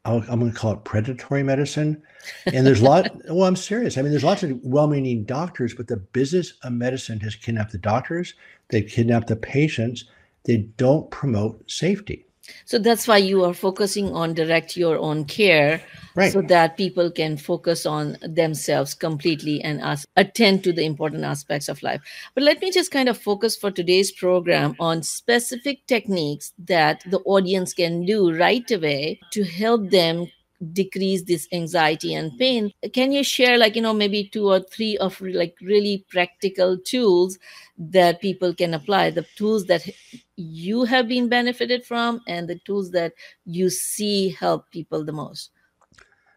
I'm 0.06 0.22
going 0.22 0.52
to 0.52 0.58
call 0.58 0.74
it 0.74 0.84
predatory 0.84 1.44
medicine. 1.44 2.02
And 2.46 2.66
there's 2.66 2.82
a 2.82 2.86
lot. 2.86 3.12
well, 3.30 3.48
I'm 3.48 3.56
serious. 3.56 3.98
I 3.98 4.02
mean, 4.02 4.12
there's 4.12 4.24
lots 4.24 4.44
of 4.44 4.60
well-meaning 4.64 5.26
doctors, 5.26 5.74
but 5.74 5.88
the 5.88 5.98
business 5.98 6.54
of 6.64 6.74
medicine 6.74 7.20
has 7.22 7.36
kidnapped 7.36 7.72
the 7.72 7.78
doctors. 7.78 8.34
They've 8.70 8.88
kidnapped 8.88 9.28
the 9.28 9.36
patients. 9.36 10.06
They 10.44 10.58
don't 10.58 11.10
promote 11.12 11.70
safety. 11.70 12.26
So 12.66 12.78
that's 12.78 13.08
why 13.08 13.18
you 13.18 13.44
are 13.44 13.54
focusing 13.54 14.12
on 14.14 14.34
direct 14.34 14.76
your 14.76 14.98
own 14.98 15.26
care 15.26 15.82
right. 16.16 16.32
so 16.32 16.42
that 16.42 16.78
people 16.78 17.10
can 17.10 17.38
focus 17.38 17.86
on 17.86 18.18
themselves 18.22 18.94
completely 18.94 19.62
and 19.62 19.82
ask, 19.82 20.08
attend 20.18 20.64
to 20.66 20.74
the 20.74 20.84
important 20.84 21.24
aspects 21.24 21.70
of 21.70 21.82
life. 21.84 22.02
But 22.36 22.44
let 22.44 22.62
me 22.62 22.72
just 22.72 22.92
kind 22.92 23.08
of 23.08 23.18
focus 23.18 23.56
for 23.56 23.72
today's 23.72 24.12
program 24.12 24.76
on 24.80 25.04
specific 25.04 25.86
techniques 25.88 26.54
that 26.60 27.04
the 27.10 27.20
audience 27.20 27.74
can 27.74 28.06
do 28.06 28.36
right 28.38 28.70
away 28.72 29.20
to 29.32 29.44
help 29.44 29.90
them 29.90 30.28
decrease 30.72 31.24
this 31.24 31.48
anxiety 31.52 32.14
and 32.14 32.38
pain. 32.38 32.72
Can 32.94 33.12
you 33.12 33.24
share 33.24 33.58
like 33.58 33.76
you 33.76 33.82
know 33.82 33.94
maybe 33.94 34.30
two 34.30 34.50
or 34.50 34.60
three 34.60 34.98
of 34.98 35.20
like 35.22 35.56
really 35.62 36.06
practical 36.10 36.78
tools 36.78 37.38
that 37.78 38.22
people 38.22 38.54
can 38.54 38.74
apply? 38.74 39.12
The 39.12 39.26
tools 39.36 39.66
that 39.66 39.88
you 40.36 40.84
have 40.86 41.08
been 41.08 41.30
benefited 41.30 41.86
from 41.86 42.22
and 42.28 42.48
the 42.48 42.60
tools 42.60 42.92
that 42.92 43.14
you 43.46 43.70
see 43.70 44.30
help 44.30 44.70
people 44.72 45.04
the 45.04 45.12
most. 45.12 45.52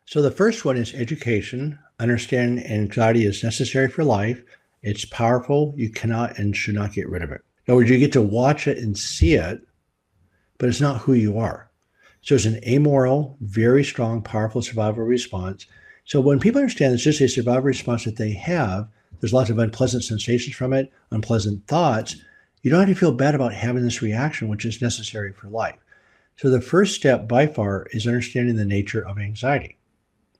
So 0.07 0.23
the 0.23 0.31
first 0.31 0.65
one 0.65 0.77
is 0.77 0.95
education. 0.95 1.79
Understand 1.99 2.65
anxiety 2.67 3.27
is 3.27 3.43
necessary 3.43 3.89
for 3.89 4.05
life. 4.05 4.43
It's 4.83 5.05
powerful. 5.05 5.75
You 5.77 5.91
cannot 5.91 6.39
and 6.39 6.57
should 6.57 6.75
not 6.75 6.93
get 6.93 7.09
rid 7.09 7.23
of 7.23 7.33
it. 7.33 7.43
In 7.67 7.73
other 7.73 7.79
words 7.79 7.91
you 7.91 7.99
get 7.99 8.13
to 8.13 8.23
watch 8.23 8.69
it 8.69 8.79
and 8.79 8.97
see 8.97 9.35
it 9.35 9.61
but 10.59 10.69
it's 10.69 10.81
not 10.81 11.01
who 11.01 11.15
you 11.15 11.39
are 11.39 11.71
so 12.27 12.35
it's 12.35 12.45
an 12.45 12.59
amoral, 12.67 13.37
very 13.41 13.85
strong, 13.85 14.21
powerful 14.21 14.61
survival 14.61 15.05
response. 15.05 15.65
So 16.07 16.21
when 16.21 16.41
people 16.41 16.61
understand 16.61 16.93
it's 16.93 17.05
just 17.05 17.21
a 17.21 17.29
survival 17.29 17.63
response 17.63 18.03
that 18.05 18.17
they 18.17 18.33
have, 18.33 18.89
there's 19.21 19.33
lots 19.33 19.49
of 19.49 19.61
unpleasant 19.61 20.03
sensations 20.03 20.57
from 20.57 20.73
it, 20.73 20.93
unpleasant 21.13 21.65
thoughts. 21.69 22.17
You 22.63 22.71
don't 22.73 22.81
have 22.81 22.89
to 22.89 22.97
feel 22.97 23.13
bad 23.13 23.37
about 23.37 23.55
having 23.55 23.85
this 23.85 24.03
reaction, 24.03 24.49
which 24.49 24.65
is 24.65 24.83
necessary 24.83 25.33
for 25.35 25.47
life. 25.47 25.79
So 26.37 26.51
the 26.51 26.61
first 26.61 26.97
step 26.97 27.29
by 27.29 27.47
far 27.47 27.87
is 27.93 28.09
understanding 28.09 28.57
the 28.57 28.65
nature 28.65 29.07
of 29.07 29.21
anxiety. 29.21 29.79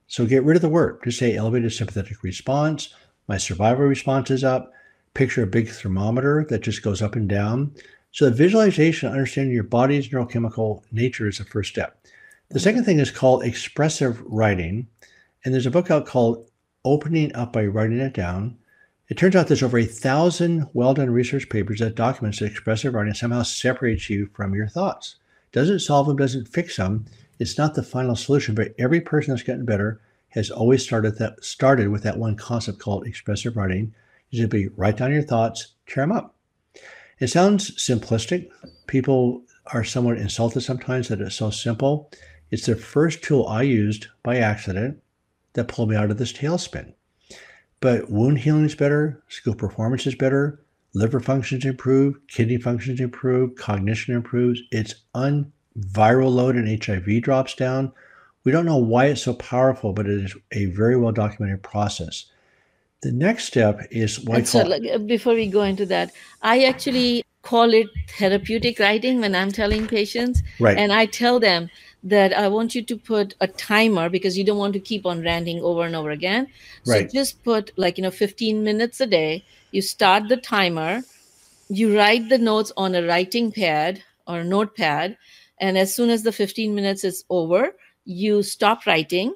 So 0.07 0.25
get 0.25 0.43
rid 0.43 0.57
of 0.57 0.61
the 0.61 0.67
word. 0.67 0.99
Just 1.05 1.19
say 1.19 1.37
elevated 1.37 1.71
sympathetic 1.71 2.21
response. 2.21 2.93
My 3.29 3.37
survival 3.37 3.85
response 3.85 4.29
is 4.29 4.43
up. 4.43 4.73
Picture 5.13 5.43
a 5.43 5.47
big 5.47 5.69
thermometer 5.69 6.45
that 6.49 6.59
just 6.59 6.83
goes 6.83 7.01
up 7.01 7.15
and 7.15 7.29
down. 7.29 7.73
So 8.17 8.25
the 8.25 8.31
visualization, 8.31 9.11
understanding 9.11 9.53
your 9.53 9.61
body's 9.61 10.09
neurochemical 10.09 10.81
nature 10.91 11.27
is 11.27 11.37
the 11.37 11.43
first 11.43 11.69
step. 11.69 12.03
The 12.49 12.59
second 12.59 12.83
thing 12.83 12.97
is 12.97 13.11
called 13.11 13.43
expressive 13.43 14.19
writing. 14.25 14.87
And 15.45 15.53
there's 15.53 15.67
a 15.67 15.69
book 15.69 15.91
out 15.91 16.07
called 16.07 16.49
Opening 16.83 17.31
Up 17.35 17.53
by 17.53 17.67
Writing 17.67 17.99
It 17.99 18.13
Down. 18.13 18.57
It 19.07 19.19
turns 19.19 19.35
out 19.35 19.47
there's 19.47 19.61
over 19.61 19.77
a 19.77 19.85
thousand 19.85 20.67
well 20.73 20.95
done 20.95 21.11
research 21.11 21.47
papers 21.47 21.77
that 21.77 21.93
documents 21.93 22.39
that 22.39 22.47
expressive 22.47 22.95
writing 22.95 23.13
somehow 23.13 23.43
separates 23.43 24.09
you 24.09 24.31
from 24.33 24.55
your 24.55 24.67
thoughts. 24.67 25.17
Doesn't 25.51 25.81
solve 25.81 26.07
them, 26.07 26.17
doesn't 26.17 26.47
fix 26.47 26.77
them. 26.77 27.05
It's 27.37 27.59
not 27.59 27.75
the 27.75 27.83
final 27.83 28.15
solution, 28.15 28.55
but 28.55 28.73
every 28.79 28.99
person 28.99 29.31
that's 29.31 29.43
gotten 29.43 29.63
better 29.63 30.01
has 30.29 30.49
always 30.49 30.83
started 30.83 31.19
that 31.19 31.45
started 31.45 31.89
with 31.89 32.01
that 32.01 32.17
one 32.17 32.35
concept 32.35 32.79
called 32.79 33.05
expressive 33.05 33.55
writing. 33.55 33.93
You 34.31 34.41
simply 34.41 34.69
write 34.69 34.97
down 34.97 35.13
your 35.13 35.21
thoughts, 35.21 35.75
tear 35.85 36.01
them 36.01 36.13
up. 36.13 36.33
It 37.19 37.27
sounds 37.27 37.71
simplistic. 37.71 38.49
People 38.85 39.43
are 39.73 39.83
somewhat 39.83 40.17
insulted 40.17 40.61
sometimes 40.61 41.07
that 41.07 41.19
it's 41.19 41.35
so 41.35 41.49
simple. 41.49 42.11
It's 42.51 42.67
the 42.67 42.75
first 42.75 43.23
tool 43.23 43.47
I 43.47 43.63
used 43.63 44.07
by 44.23 44.37
accident 44.37 45.01
that 45.53 45.67
pulled 45.67 45.89
me 45.89 45.95
out 45.95 46.11
of 46.11 46.17
this 46.17 46.31
tailspin. 46.31 46.93
But 47.79 48.09
wound 48.09 48.39
healing 48.39 48.65
is 48.65 48.75
better, 48.75 49.23
school 49.29 49.55
performance 49.55 50.05
is 50.07 50.15
better, 50.15 50.63
liver 50.93 51.19
functions 51.19 51.65
improve, 51.65 52.15
kidney 52.27 52.57
functions 52.57 52.99
improve, 52.99 53.55
cognition 53.55 54.15
improves. 54.15 54.61
Its 54.71 54.95
unviral 55.15 56.31
load 56.31 56.55
and 56.55 56.83
HIV 56.83 57.21
drops 57.21 57.55
down. 57.55 57.91
We 58.43 58.51
don't 58.51 58.65
know 58.65 58.77
why 58.77 59.07
it's 59.07 59.23
so 59.23 59.33
powerful, 59.33 59.91
but 59.91 60.07
it 60.07 60.23
is 60.23 60.35
a 60.51 60.65
very 60.65 60.95
well 60.95 61.11
documented 61.11 61.63
process. 61.63 62.25
The 63.07 63.13
next 63.13 63.45
step 63.45 63.87
is 63.89 64.19
what 64.19 64.45
so, 64.47 64.63
like, 64.63 64.83
uh, 64.83 64.97
before 64.97 65.33
we 65.33 65.47
go 65.47 65.61
into 65.61 65.85
that, 65.85 66.11
I 66.41 66.65
actually 66.65 67.23
call 67.41 67.73
it 67.73 67.87
therapeutic 68.17 68.79
writing 68.79 69.21
when 69.21 69.33
I'm 69.33 69.49
telling 69.49 69.87
patients. 69.87 70.43
Right. 70.59 70.77
And 70.77 70.91
I 70.91 71.05
tell 71.05 71.39
them 71.39 71.69
that 72.03 72.33
I 72.33 72.49
want 72.49 72.75
you 72.75 72.83
to 72.83 72.97
put 72.97 73.33
a 73.39 73.47
timer 73.47 74.09
because 74.09 74.37
you 74.37 74.43
don't 74.43 74.57
want 74.57 74.73
to 74.73 74.81
keep 74.81 75.05
on 75.05 75.23
ranting 75.23 75.61
over 75.61 75.85
and 75.85 75.95
over 75.95 76.09
again. 76.09 76.47
So 76.83 76.95
right. 76.95 77.09
just 77.09 77.41
put 77.45 77.71
like, 77.77 77.97
you 77.97 78.01
know, 78.01 78.11
15 78.11 78.61
minutes 78.61 78.99
a 78.99 79.07
day. 79.07 79.45
You 79.71 79.81
start 79.81 80.27
the 80.27 80.35
timer, 80.35 81.01
you 81.69 81.97
write 81.97 82.27
the 82.27 82.37
notes 82.37 82.73
on 82.75 82.93
a 82.93 83.07
writing 83.07 83.53
pad 83.53 84.03
or 84.27 84.39
a 84.39 84.43
notepad. 84.43 85.17
And 85.61 85.77
as 85.77 85.95
soon 85.95 86.09
as 86.09 86.23
the 86.23 86.33
15 86.33 86.75
minutes 86.75 87.05
is 87.05 87.23
over, 87.29 87.73
you 88.03 88.43
stop 88.43 88.85
writing 88.85 89.33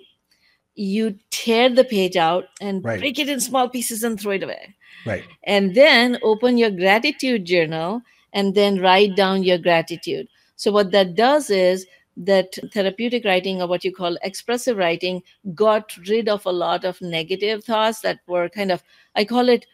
you 0.82 1.16
tear 1.30 1.70
the 1.70 1.84
page 1.84 2.18
out 2.18 2.46
and 2.60 2.84
right. 2.84 3.00
break 3.00 3.20
it 3.20 3.30
in 3.30 3.40
small 3.40 3.70
pieces 3.70 4.04
and 4.04 4.20
throw 4.20 4.32
it 4.32 4.44
away. 4.44 4.76
Right. 5.06 5.24
And 5.44 5.76
then 5.76 6.18
open 6.24 6.58
your 6.58 6.72
gratitude 6.72 7.46
journal 7.46 8.02
and 8.34 8.56
then 8.56 8.80
write 8.82 9.16
down 9.16 9.44
your 9.44 9.58
gratitude. 9.58 10.28
So, 10.56 10.72
what 10.72 10.92
that 10.92 11.16
does 11.16 11.50
is 11.50 11.86
that 12.18 12.58
therapeutic 12.74 13.26
writing 13.26 13.62
or 13.62 13.68
what 13.68 13.86
you 13.86 13.94
call 13.94 14.18
expressive 14.24 14.78
writing 14.78 15.24
got 15.56 15.96
rid 16.08 16.28
of 16.28 16.46
a 16.46 16.52
lot 16.52 16.84
of 16.84 17.02
negative 17.02 17.64
thoughts 17.64 18.02
that 18.02 18.20
were 18.28 18.50
kind 18.50 18.72
of, 18.72 18.84
I 19.16 19.26
call 19.26 19.50
it 19.50 19.66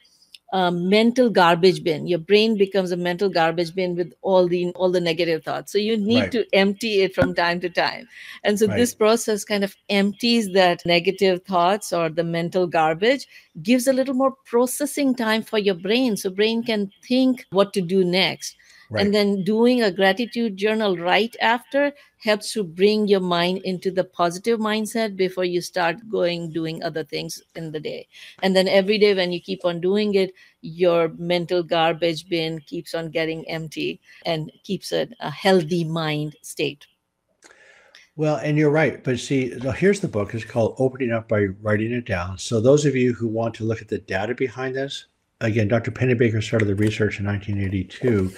a 0.53 0.71
mental 0.71 1.29
garbage 1.29 1.83
bin. 1.83 2.07
Your 2.07 2.19
brain 2.19 2.57
becomes 2.57 2.91
a 2.91 2.97
mental 2.97 3.29
garbage 3.29 3.75
bin 3.75 3.95
with 3.95 4.13
all 4.21 4.47
the 4.47 4.71
all 4.75 4.91
the 4.91 5.01
negative 5.01 5.43
thoughts. 5.43 5.71
So 5.71 5.77
you 5.77 5.97
need 5.97 6.21
right. 6.21 6.31
to 6.31 6.45
empty 6.53 7.01
it 7.01 7.13
from 7.13 7.35
time 7.35 7.59
to 7.61 7.69
time. 7.69 8.07
And 8.43 8.57
so 8.57 8.67
right. 8.67 8.77
this 8.77 8.93
process 8.93 9.43
kind 9.43 9.63
of 9.63 9.75
empties 9.89 10.53
that 10.53 10.85
negative 10.85 11.43
thoughts 11.43 11.91
or 11.91 12.09
the 12.09 12.23
mental 12.23 12.65
garbage 12.65 13.27
gives 13.61 13.87
a 13.87 13.93
little 13.93 14.13
more 14.13 14.35
processing 14.45 15.15
time 15.15 15.43
for 15.43 15.57
your 15.57 15.75
brain. 15.75 16.15
So 16.15 16.29
brain 16.29 16.63
can 16.63 16.91
think 17.03 17.45
what 17.51 17.73
to 17.73 17.81
do 17.81 18.05
next 18.05 18.55
Right. 18.89 19.05
And 19.05 19.13
then 19.13 19.43
doing 19.43 19.83
a 19.83 19.91
gratitude 19.91 20.55
journal 20.55 20.97
right 20.97 21.35
after 21.41 21.91
helps 22.19 22.53
to 22.53 22.63
bring 22.63 23.07
your 23.07 23.19
mind 23.19 23.59
into 23.63 23.91
the 23.91 24.03
positive 24.03 24.59
mindset 24.59 25.17
before 25.17 25.43
you 25.43 25.59
start 25.61 25.97
going 26.09 26.51
doing 26.51 26.81
other 26.83 27.03
things 27.03 27.41
in 27.55 27.71
the 27.71 27.79
day. 27.79 28.07
And 28.43 28.55
then 28.55 28.67
every 28.67 28.97
day 28.97 29.13
when 29.13 29.31
you 29.33 29.41
keep 29.41 29.65
on 29.65 29.81
doing 29.81 30.15
it, 30.15 30.33
your 30.61 31.09
mental 31.17 31.63
garbage 31.63 32.29
bin 32.29 32.59
keeps 32.61 32.95
on 32.95 33.11
getting 33.11 33.47
empty 33.49 33.99
and 34.25 34.51
keeps 34.63 34.91
a, 34.93 35.07
a 35.19 35.29
healthy 35.29 35.83
mind 35.83 36.35
state. 36.41 36.87
Well, 38.15 38.37
and 38.37 38.57
you're 38.57 38.71
right. 38.71 39.03
But 39.03 39.19
see, 39.19 39.53
here's 39.75 39.99
the 39.99 40.07
book. 40.07 40.33
It's 40.33 40.43
called 40.43 40.75
Opening 40.79 41.11
Up 41.11 41.27
by 41.27 41.45
Writing 41.61 41.91
It 41.91 42.05
Down. 42.05 42.37
So, 42.39 42.59
those 42.59 42.83
of 42.83 42.95
you 42.95 43.13
who 43.13 43.27
want 43.27 43.53
to 43.55 43.63
look 43.63 43.79
at 43.79 43.89
the 43.89 43.99
data 43.99 44.33
behind 44.33 44.75
this, 44.75 45.05
again, 45.39 45.67
Dr. 45.67 45.91
Pennebaker 45.91 46.41
started 46.41 46.65
the 46.65 46.73
research 46.73 47.19
in 47.19 47.27
1982 47.27 48.35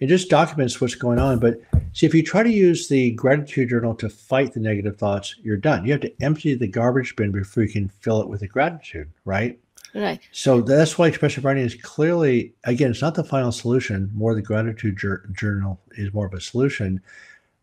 it 0.00 0.06
just 0.06 0.30
documents 0.30 0.80
what's 0.80 0.94
going 0.94 1.18
on. 1.18 1.38
But 1.38 1.60
see, 1.92 2.06
if 2.06 2.14
you 2.14 2.22
try 2.22 2.42
to 2.42 2.50
use 2.50 2.88
the 2.88 3.12
gratitude 3.12 3.68
journal 3.68 3.94
to 3.96 4.08
fight 4.08 4.54
the 4.54 4.60
negative 4.60 4.96
thoughts, 4.96 5.36
you're 5.42 5.56
done. 5.56 5.84
You 5.84 5.92
have 5.92 6.00
to 6.00 6.22
empty 6.22 6.54
the 6.54 6.66
garbage 6.66 7.14
bin 7.16 7.30
before 7.30 7.62
you 7.62 7.68
can 7.68 7.88
fill 7.88 8.22
it 8.22 8.28
with 8.28 8.40
the 8.40 8.48
gratitude, 8.48 9.10
right? 9.24 9.58
Right. 9.94 10.20
So 10.32 10.60
that's 10.60 10.96
why 10.96 11.08
expressive 11.08 11.44
writing 11.44 11.64
is 11.64 11.74
clearly, 11.74 12.54
again, 12.64 12.92
it's 12.92 13.02
not 13.02 13.14
the 13.14 13.24
final 13.24 13.52
solution. 13.52 14.10
More 14.14 14.34
the 14.34 14.42
gratitude 14.42 14.96
jur- 14.96 15.26
journal 15.32 15.80
is 15.92 16.14
more 16.14 16.26
of 16.26 16.34
a 16.34 16.40
solution. 16.40 17.00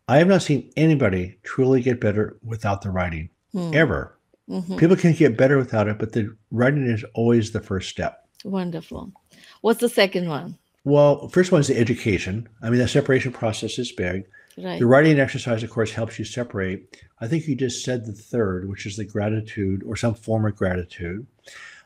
I 0.08 0.18
have 0.18 0.28
not 0.28 0.42
seen 0.42 0.70
anybody 0.76 1.38
truly 1.42 1.82
get 1.82 2.00
better 2.00 2.36
without 2.44 2.82
the 2.82 2.90
writing 2.90 3.30
hmm. 3.52 3.70
ever. 3.74 4.14
Mm-hmm. 4.48 4.76
People 4.76 4.96
can 4.96 5.12
get 5.12 5.36
better 5.36 5.58
without 5.58 5.88
it, 5.88 5.98
but 5.98 6.12
the 6.12 6.34
writing 6.50 6.86
is 6.86 7.04
always 7.14 7.50
the 7.50 7.60
first 7.60 7.88
step. 7.88 8.26
Wonderful. 8.44 9.12
What's 9.60 9.80
the 9.80 9.88
second 9.88 10.28
one? 10.28 10.56
Well, 10.84 11.28
first 11.28 11.52
one 11.52 11.60
is 11.60 11.68
the 11.68 11.78
education. 11.78 12.48
I 12.62 12.70
mean, 12.70 12.78
the 12.78 12.88
separation 12.88 13.32
process 13.32 13.78
is 13.78 13.92
big. 13.92 14.24
Right. 14.56 14.78
The 14.78 14.86
writing 14.86 15.20
exercise, 15.20 15.62
of 15.62 15.70
course, 15.70 15.92
helps 15.92 16.18
you 16.18 16.24
separate. 16.24 17.04
I 17.20 17.28
think 17.28 17.46
you 17.46 17.54
just 17.54 17.84
said 17.84 18.04
the 18.04 18.12
third, 18.12 18.68
which 18.68 18.86
is 18.86 18.96
the 18.96 19.04
gratitude 19.04 19.82
or 19.84 19.96
some 19.96 20.14
form 20.14 20.46
of 20.46 20.56
gratitude. 20.56 21.26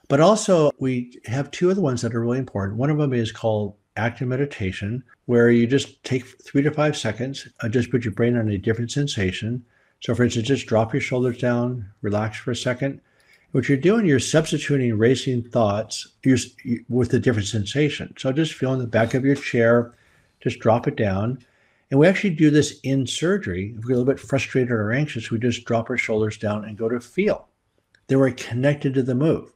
But 0.09 0.20
also, 0.20 0.70
we 0.78 1.18
have 1.26 1.50
two 1.50 1.70
other 1.70 1.81
ones 1.81 2.02
that 2.02 2.14
are 2.14 2.20
really 2.20 2.38
important. 2.38 2.78
One 2.78 2.90
of 2.90 2.98
them 2.98 3.12
is 3.12 3.33
called 3.33 3.76
active 3.96 4.28
meditation, 4.28 5.05
where 5.26 5.50
you 5.50 5.66
just 5.66 6.02
take 6.05 6.24
three 6.42 6.62
to 6.62 6.70
five 6.70 6.96
seconds, 6.96 7.46
uh, 7.61 7.68
just 7.68 7.90
put 7.90 8.05
your 8.05 8.12
brain 8.12 8.37
on 8.37 8.48
a 8.48 8.59
different 8.59 8.90
sensation. 8.90 9.64
So, 10.00 10.14
for 10.14 10.24
instance, 10.24 10.48
just 10.48 10.66
drop 10.66 10.92
your 10.92 11.02
shoulders 11.02 11.38
down, 11.38 11.90
relax 12.00 12.38
for 12.38 12.50
a 12.50 12.57
second, 12.57 13.00
what 13.53 13.69
you're 13.69 13.79
doing, 13.79 14.07
you're 14.07 14.19
substituting 14.19 14.97
racing 14.99 15.43
thoughts 15.43 16.09
with 16.88 17.15
a 17.15 17.19
different 17.19 17.49
sensation. 17.49 18.15
So 18.19 18.33
just 18.33 18.55
feel 18.55 18.73
in 18.73 18.79
the 18.79 18.87
back 18.87 19.15
of 19.15 19.25
your 19.25 19.37
chair, 19.37 19.95
just 20.41 20.59
drop 20.59 20.88
it 20.88 20.97
down. 20.97 21.38
And 21.91 22.01
we 22.01 22.07
actually 22.07 22.31
do 22.31 22.51
this 22.51 22.81
in 22.83 23.07
surgery. 23.07 23.75
If 23.77 23.85
we're 23.85 23.93
a 23.93 23.99
little 23.99 24.12
bit 24.12 24.19
frustrated 24.19 24.71
or 24.71 24.93
anxious, 24.93 25.31
we 25.31 25.38
just 25.38 25.67
drop 25.67 25.91
our 25.91 25.99
shoulders 25.99 26.38
down 26.38 26.65
and 26.65 26.79
go 26.79 26.88
to 26.88 26.99
feel. 26.99 27.47
They 28.07 28.17
were 28.17 28.31
connected 28.31 28.95
to 28.95 29.03
the 29.03 29.15
move. 29.15 29.53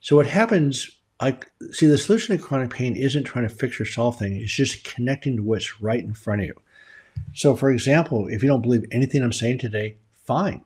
So 0.00 0.14
what 0.16 0.26
happens, 0.26 0.88
I 1.18 1.36
see 1.72 1.86
the 1.86 1.98
solution 1.98 2.36
to 2.36 2.42
chronic 2.42 2.70
pain 2.70 2.94
isn't 2.94 3.24
trying 3.24 3.48
to 3.48 3.54
fix 3.54 3.80
or 3.80 3.84
solve 3.84 4.18
things, 4.18 4.42
it's 4.42 4.52
just 4.52 4.84
connecting 4.84 5.36
to 5.36 5.42
what's 5.42 5.80
right 5.80 6.02
in 6.02 6.14
front 6.14 6.42
of 6.42 6.46
you. 6.46 6.60
So 7.32 7.56
for 7.56 7.70
example, 7.70 8.28
if 8.28 8.42
you 8.42 8.48
don't 8.48 8.62
believe 8.62 8.84
anything 8.92 9.22
I'm 9.22 9.32
saying 9.32 9.58
today, 9.58 9.96
fine. 10.24 10.64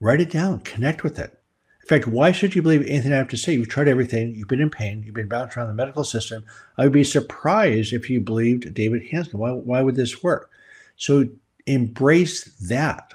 Write 0.00 0.20
it 0.20 0.30
down, 0.30 0.60
connect 0.60 1.02
with 1.04 1.18
it. 1.18 1.38
In 1.82 1.88
fact, 1.88 2.06
why 2.06 2.30
should 2.30 2.54
you 2.54 2.62
believe 2.62 2.86
anything 2.86 3.12
I 3.12 3.16
have 3.16 3.28
to 3.28 3.36
say? 3.36 3.54
You've 3.54 3.68
tried 3.68 3.88
everything. 3.88 4.34
You've 4.36 4.48
been 4.48 4.60
in 4.60 4.70
pain. 4.70 5.02
You've 5.04 5.16
been 5.16 5.28
bounced 5.28 5.56
around 5.56 5.66
the 5.66 5.74
medical 5.74 6.04
system. 6.04 6.44
I 6.78 6.84
would 6.84 6.92
be 6.92 7.02
surprised 7.02 7.92
if 7.92 8.08
you 8.08 8.20
believed 8.20 8.72
David 8.72 9.02
Hanscom. 9.10 9.34
Why, 9.34 9.50
why 9.50 9.82
would 9.82 9.96
this 9.96 10.22
work? 10.22 10.50
So 10.96 11.28
embrace 11.66 12.44
that. 12.68 13.14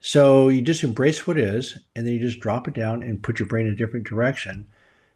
So 0.00 0.48
you 0.48 0.62
just 0.62 0.84
embrace 0.84 1.26
what 1.26 1.38
is, 1.38 1.78
and 1.94 2.06
then 2.06 2.14
you 2.14 2.20
just 2.20 2.40
drop 2.40 2.66
it 2.66 2.74
down 2.74 3.02
and 3.02 3.22
put 3.22 3.38
your 3.38 3.48
brain 3.48 3.66
in 3.66 3.72
a 3.72 3.76
different 3.76 4.06
direction. 4.06 4.66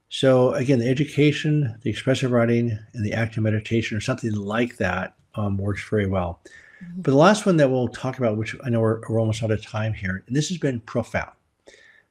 So 0.09 0.53
again, 0.55 0.79
the 0.79 0.89
education, 0.89 1.79
the 1.83 1.91
expressive 1.91 2.31
writing, 2.31 2.79
and 2.93 3.05
the 3.05 3.13
active 3.13 3.43
meditation, 3.43 3.97
or 3.97 4.01
something 4.01 4.33
like 4.33 4.77
that, 4.77 5.15
um, 5.35 5.57
works 5.57 5.83
very 5.89 6.07
well. 6.07 6.41
Mm-hmm. 6.85 7.03
But 7.03 7.11
the 7.13 7.17
last 7.17 7.47
one 7.47 7.57
that 7.57 7.71
we'll 7.71 7.89
talk 7.89 8.19
about, 8.19 8.37
which 8.37 8.55
I 8.63 8.71
know 8.71 8.81
we're, 8.81 9.01
we're 9.09 9.21
almost 9.21 9.43
out 9.43 9.51
of 9.51 9.65
time 9.65 9.95
here, 9.95 10.23
and 10.27 10.37
this 10.37 10.49
has 10.49 10.59
been 10.59 10.81
profound. 10.81 11.33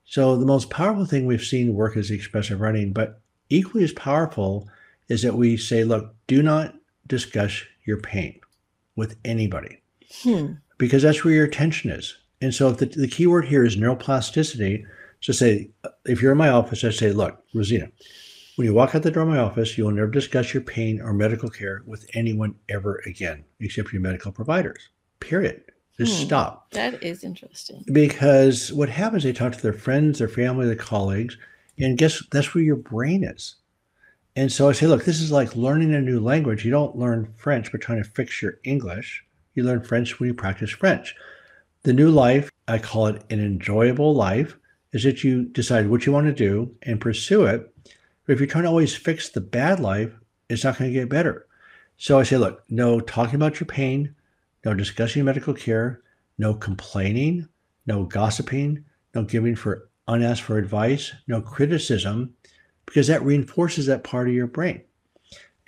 So 0.05 0.35
the 0.35 0.45
most 0.45 0.69
powerful 0.69 1.05
thing 1.05 1.25
we've 1.25 1.43
seen 1.43 1.73
work 1.73 1.95
is 1.95 2.11
expressive 2.11 2.59
writing, 2.59 2.91
but 2.91 3.21
equally 3.49 3.83
as 3.83 3.93
powerful 3.93 4.67
is 5.07 5.21
that 5.21 5.35
we 5.35 5.57
say, 5.57 5.83
look, 5.83 6.15
do 6.27 6.41
not 6.41 6.75
discuss 7.07 7.63
your 7.85 7.97
pain 7.97 8.39
with 8.95 9.15
anybody 9.25 9.81
hmm. 10.21 10.53
because 10.77 11.03
that's 11.03 11.23
where 11.23 11.33
your 11.33 11.45
attention 11.45 11.91
is. 11.91 12.17
And 12.41 12.53
so 12.53 12.69
if 12.69 12.77
the, 12.77 12.85
the 12.87 13.07
key 13.07 13.27
word 13.27 13.45
here 13.45 13.63
is 13.63 13.77
neuroplasticity, 13.77 14.85
so 15.19 15.33
say, 15.33 15.69
if 16.05 16.21
you're 16.21 16.31
in 16.31 16.37
my 16.37 16.49
office, 16.49 16.83
I 16.83 16.89
say, 16.89 17.11
look, 17.11 17.43
Rosina, 17.53 17.89
when 18.55 18.65
you 18.65 18.73
walk 18.73 18.95
out 18.95 19.03
the 19.03 19.11
door 19.11 19.23
of 19.23 19.29
my 19.29 19.37
office, 19.37 19.77
you 19.77 19.85
will 19.85 19.91
never 19.91 20.09
discuss 20.09 20.53
your 20.53 20.63
pain 20.63 20.99
or 20.99 21.13
medical 21.13 21.49
care 21.49 21.83
with 21.85 22.09
anyone 22.13 22.55
ever 22.69 23.01
again, 23.05 23.45
except 23.59 23.93
your 23.93 24.01
medical 24.01 24.31
providers, 24.31 24.89
period. 25.19 25.63
Just 26.01 26.17
hmm, 26.17 26.25
stop. 26.25 26.71
That 26.71 27.03
is 27.03 27.23
interesting. 27.23 27.85
Because 27.91 28.73
what 28.73 28.89
happens, 28.89 29.21
they 29.21 29.33
talk 29.33 29.53
to 29.53 29.61
their 29.61 29.71
friends, 29.71 30.17
their 30.17 30.27
family, 30.27 30.65
their 30.65 30.75
colleagues, 30.75 31.37
and 31.77 31.95
guess 31.95 32.25
that's 32.31 32.55
where 32.55 32.63
your 32.63 32.75
brain 32.75 33.23
is. 33.23 33.57
And 34.35 34.51
so 34.51 34.67
I 34.67 34.71
say, 34.71 34.87
look, 34.87 35.05
this 35.05 35.21
is 35.21 35.31
like 35.31 35.55
learning 35.55 35.93
a 35.93 36.01
new 36.01 36.19
language. 36.19 36.65
You 36.65 36.71
don't 36.71 36.97
learn 36.97 37.31
French 37.37 37.71
by 37.71 37.77
trying 37.77 38.01
to 38.01 38.09
fix 38.09 38.41
your 38.41 38.57
English. 38.63 39.23
You 39.53 39.63
learn 39.63 39.83
French 39.83 40.19
when 40.19 40.29
you 40.29 40.33
practice 40.33 40.71
French. 40.71 41.13
The 41.83 41.93
new 41.93 42.09
life, 42.09 42.49
I 42.67 42.79
call 42.79 43.05
it 43.05 43.23
an 43.29 43.39
enjoyable 43.39 44.15
life, 44.15 44.57
is 44.93 45.03
that 45.03 45.23
you 45.23 45.45
decide 45.49 45.87
what 45.87 46.07
you 46.07 46.13
want 46.13 46.25
to 46.25 46.33
do 46.33 46.75
and 46.81 46.99
pursue 46.99 47.45
it. 47.45 47.71
But 48.25 48.33
if 48.33 48.39
you're 48.39 48.47
trying 48.47 48.63
to 48.63 48.71
always 48.71 48.95
fix 48.95 49.29
the 49.29 49.41
bad 49.41 49.79
life, 49.79 50.11
it's 50.49 50.63
not 50.63 50.79
going 50.79 50.91
to 50.91 50.99
get 50.99 51.09
better. 51.09 51.45
So 51.97 52.17
I 52.17 52.23
say, 52.23 52.37
look, 52.37 52.63
no 52.69 52.99
talking 52.99 53.35
about 53.35 53.59
your 53.59 53.67
pain, 53.67 54.15
no 54.65 54.73
discussing 54.73 55.25
medical 55.25 55.53
care, 55.53 56.01
no 56.37 56.53
complaining, 56.53 57.47
no 57.85 58.03
gossiping, 58.05 58.83
no 59.15 59.23
giving 59.23 59.55
for 59.55 59.89
unasked 60.07 60.45
for 60.45 60.57
advice, 60.57 61.13
no 61.27 61.41
criticism, 61.41 62.33
because 62.85 63.07
that 63.07 63.23
reinforces 63.23 63.85
that 63.85 64.03
part 64.03 64.27
of 64.27 64.33
your 64.33 64.47
brain. 64.47 64.81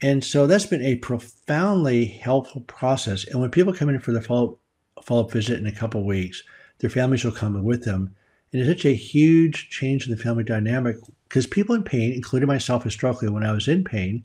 And 0.01 0.23
so 0.23 0.47
that's 0.47 0.65
been 0.65 0.81
a 0.81 0.97
profoundly 0.97 2.05
helpful 2.05 2.61
process. 2.61 3.25
And 3.25 3.39
when 3.39 3.51
people 3.51 3.73
come 3.73 3.89
in 3.89 3.99
for 3.99 4.11
the 4.11 4.21
follow 4.21 4.59
follow 5.01 5.23
up 5.23 5.31
visit 5.31 5.59
in 5.59 5.67
a 5.67 5.71
couple 5.71 6.05
weeks, 6.05 6.43
their 6.79 6.89
families 6.89 7.23
will 7.23 7.31
come 7.31 7.61
with 7.63 7.83
them. 7.83 8.15
And 8.51 8.61
it's 8.61 8.69
such 8.69 8.85
a 8.85 8.95
huge 8.95 9.69
change 9.69 10.05
in 10.05 10.15
the 10.15 10.21
family 10.21 10.43
dynamic 10.43 10.97
because 11.27 11.47
people 11.47 11.75
in 11.75 11.83
pain, 11.83 12.13
including 12.13 12.47
myself 12.47 12.83
historically, 12.83 13.29
when 13.29 13.43
I 13.43 13.51
was 13.51 13.67
in 13.67 13.83
pain, 13.83 14.23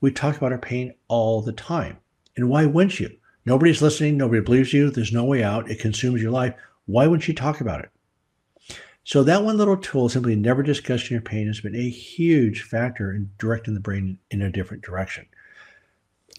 we 0.00 0.10
talk 0.10 0.36
about 0.36 0.52
our 0.52 0.58
pain 0.58 0.92
all 1.08 1.40
the 1.40 1.52
time. 1.52 1.96
And 2.36 2.48
why 2.48 2.66
wouldn't 2.66 3.00
you? 3.00 3.16
Nobody's 3.44 3.82
listening. 3.82 4.16
Nobody 4.16 4.40
believes 4.40 4.72
you. 4.72 4.90
There's 4.90 5.12
no 5.12 5.24
way 5.24 5.42
out. 5.42 5.70
It 5.70 5.80
consumes 5.80 6.22
your 6.22 6.30
life. 6.30 6.54
Why 6.86 7.06
wouldn't 7.06 7.28
you 7.28 7.34
talk 7.34 7.60
about 7.60 7.80
it? 7.80 7.90
So 9.04 9.24
that 9.24 9.42
one 9.42 9.56
little 9.56 9.76
tool, 9.76 10.08
simply 10.08 10.36
never 10.36 10.62
discussing 10.62 11.14
your 11.14 11.22
pain, 11.22 11.48
has 11.48 11.60
been 11.60 11.74
a 11.74 11.88
huge 11.88 12.62
factor 12.62 13.12
in 13.12 13.30
directing 13.38 13.74
the 13.74 13.80
brain 13.80 14.18
in 14.30 14.42
a 14.42 14.50
different 14.50 14.84
direction. 14.84 15.26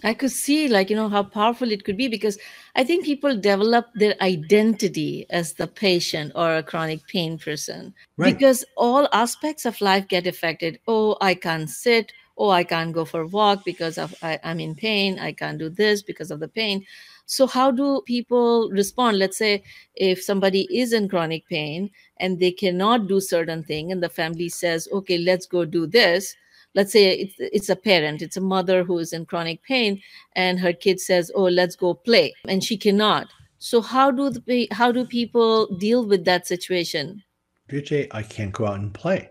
I 0.05 0.13
could 0.13 0.31
see, 0.31 0.67
like, 0.67 0.89
you 0.89 0.95
know, 0.95 1.07
how 1.07 1.23
powerful 1.23 1.71
it 1.71 1.85
could 1.85 1.95
be 1.95 2.07
because 2.09 2.37
I 2.75 2.83
think 2.83 3.05
people 3.05 3.37
develop 3.37 3.87
their 3.95 4.15
identity 4.21 5.25
as 5.29 5.53
the 5.53 5.67
patient 5.67 6.33
or 6.35 6.57
a 6.57 6.63
chronic 6.63 7.07
pain 7.07 7.37
person 7.37 7.93
right. 8.17 8.33
because 8.33 8.65
all 8.75 9.07
aspects 9.13 9.65
of 9.65 9.79
life 9.79 10.07
get 10.07 10.27
affected. 10.27 10.79
Oh, 10.87 11.17
I 11.21 11.35
can't 11.35 11.69
sit. 11.69 12.11
Oh, 12.37 12.49
I 12.49 12.63
can't 12.63 12.93
go 12.93 13.05
for 13.05 13.21
a 13.21 13.27
walk 13.27 13.63
because 13.63 13.97
of 13.97 14.15
I, 14.21 14.39
I'm 14.43 14.59
in 14.59 14.75
pain. 14.75 15.19
I 15.19 15.33
can't 15.33 15.59
do 15.59 15.69
this 15.69 16.01
because 16.01 16.31
of 16.31 16.39
the 16.39 16.47
pain. 16.47 16.85
So, 17.25 17.47
how 17.47 17.71
do 17.71 18.01
people 18.05 18.69
respond? 18.71 19.19
Let's 19.19 19.37
say 19.37 19.63
if 19.95 20.21
somebody 20.21 20.67
is 20.75 20.93
in 20.93 21.09
chronic 21.09 21.47
pain 21.47 21.89
and 22.17 22.39
they 22.39 22.51
cannot 22.51 23.07
do 23.07 23.19
certain 23.21 23.63
thing, 23.63 23.91
and 23.91 24.01
the 24.01 24.09
family 24.09 24.49
says, 24.49 24.87
"Okay, 24.91 25.17
let's 25.17 25.45
go 25.45 25.65
do 25.65 25.85
this." 25.87 26.35
Let's 26.75 26.91
say 26.91 27.11
it's, 27.19 27.35
it's 27.37 27.69
a 27.69 27.75
parent, 27.75 28.23
it's 28.23 28.37
a 28.37 28.41
mother 28.41 28.83
who 28.83 28.97
is 28.97 29.13
in 29.13 29.27
chronic 29.27 29.61
pain, 29.63 30.01
and 30.35 30.59
her 30.59 30.73
kid 30.73 30.99
says, 30.99 31.31
"Oh, 31.35 31.43
let's 31.43 31.75
go 31.75 31.93
play," 31.93 32.33
and 32.47 32.63
she 32.63 32.77
cannot. 32.77 33.27
So, 33.59 33.79
how 33.79 34.11
do 34.11 34.29
the 34.29 34.67
how 34.71 34.91
do 34.91 35.05
people 35.05 35.67
deal 35.77 36.05
with 36.05 36.25
that 36.25 36.47
situation? 36.47 37.23
DJ, 37.69 38.07
I 38.11 38.23
can't 38.23 38.51
go 38.51 38.65
out 38.65 38.79
and 38.79 38.93
play. 38.93 39.29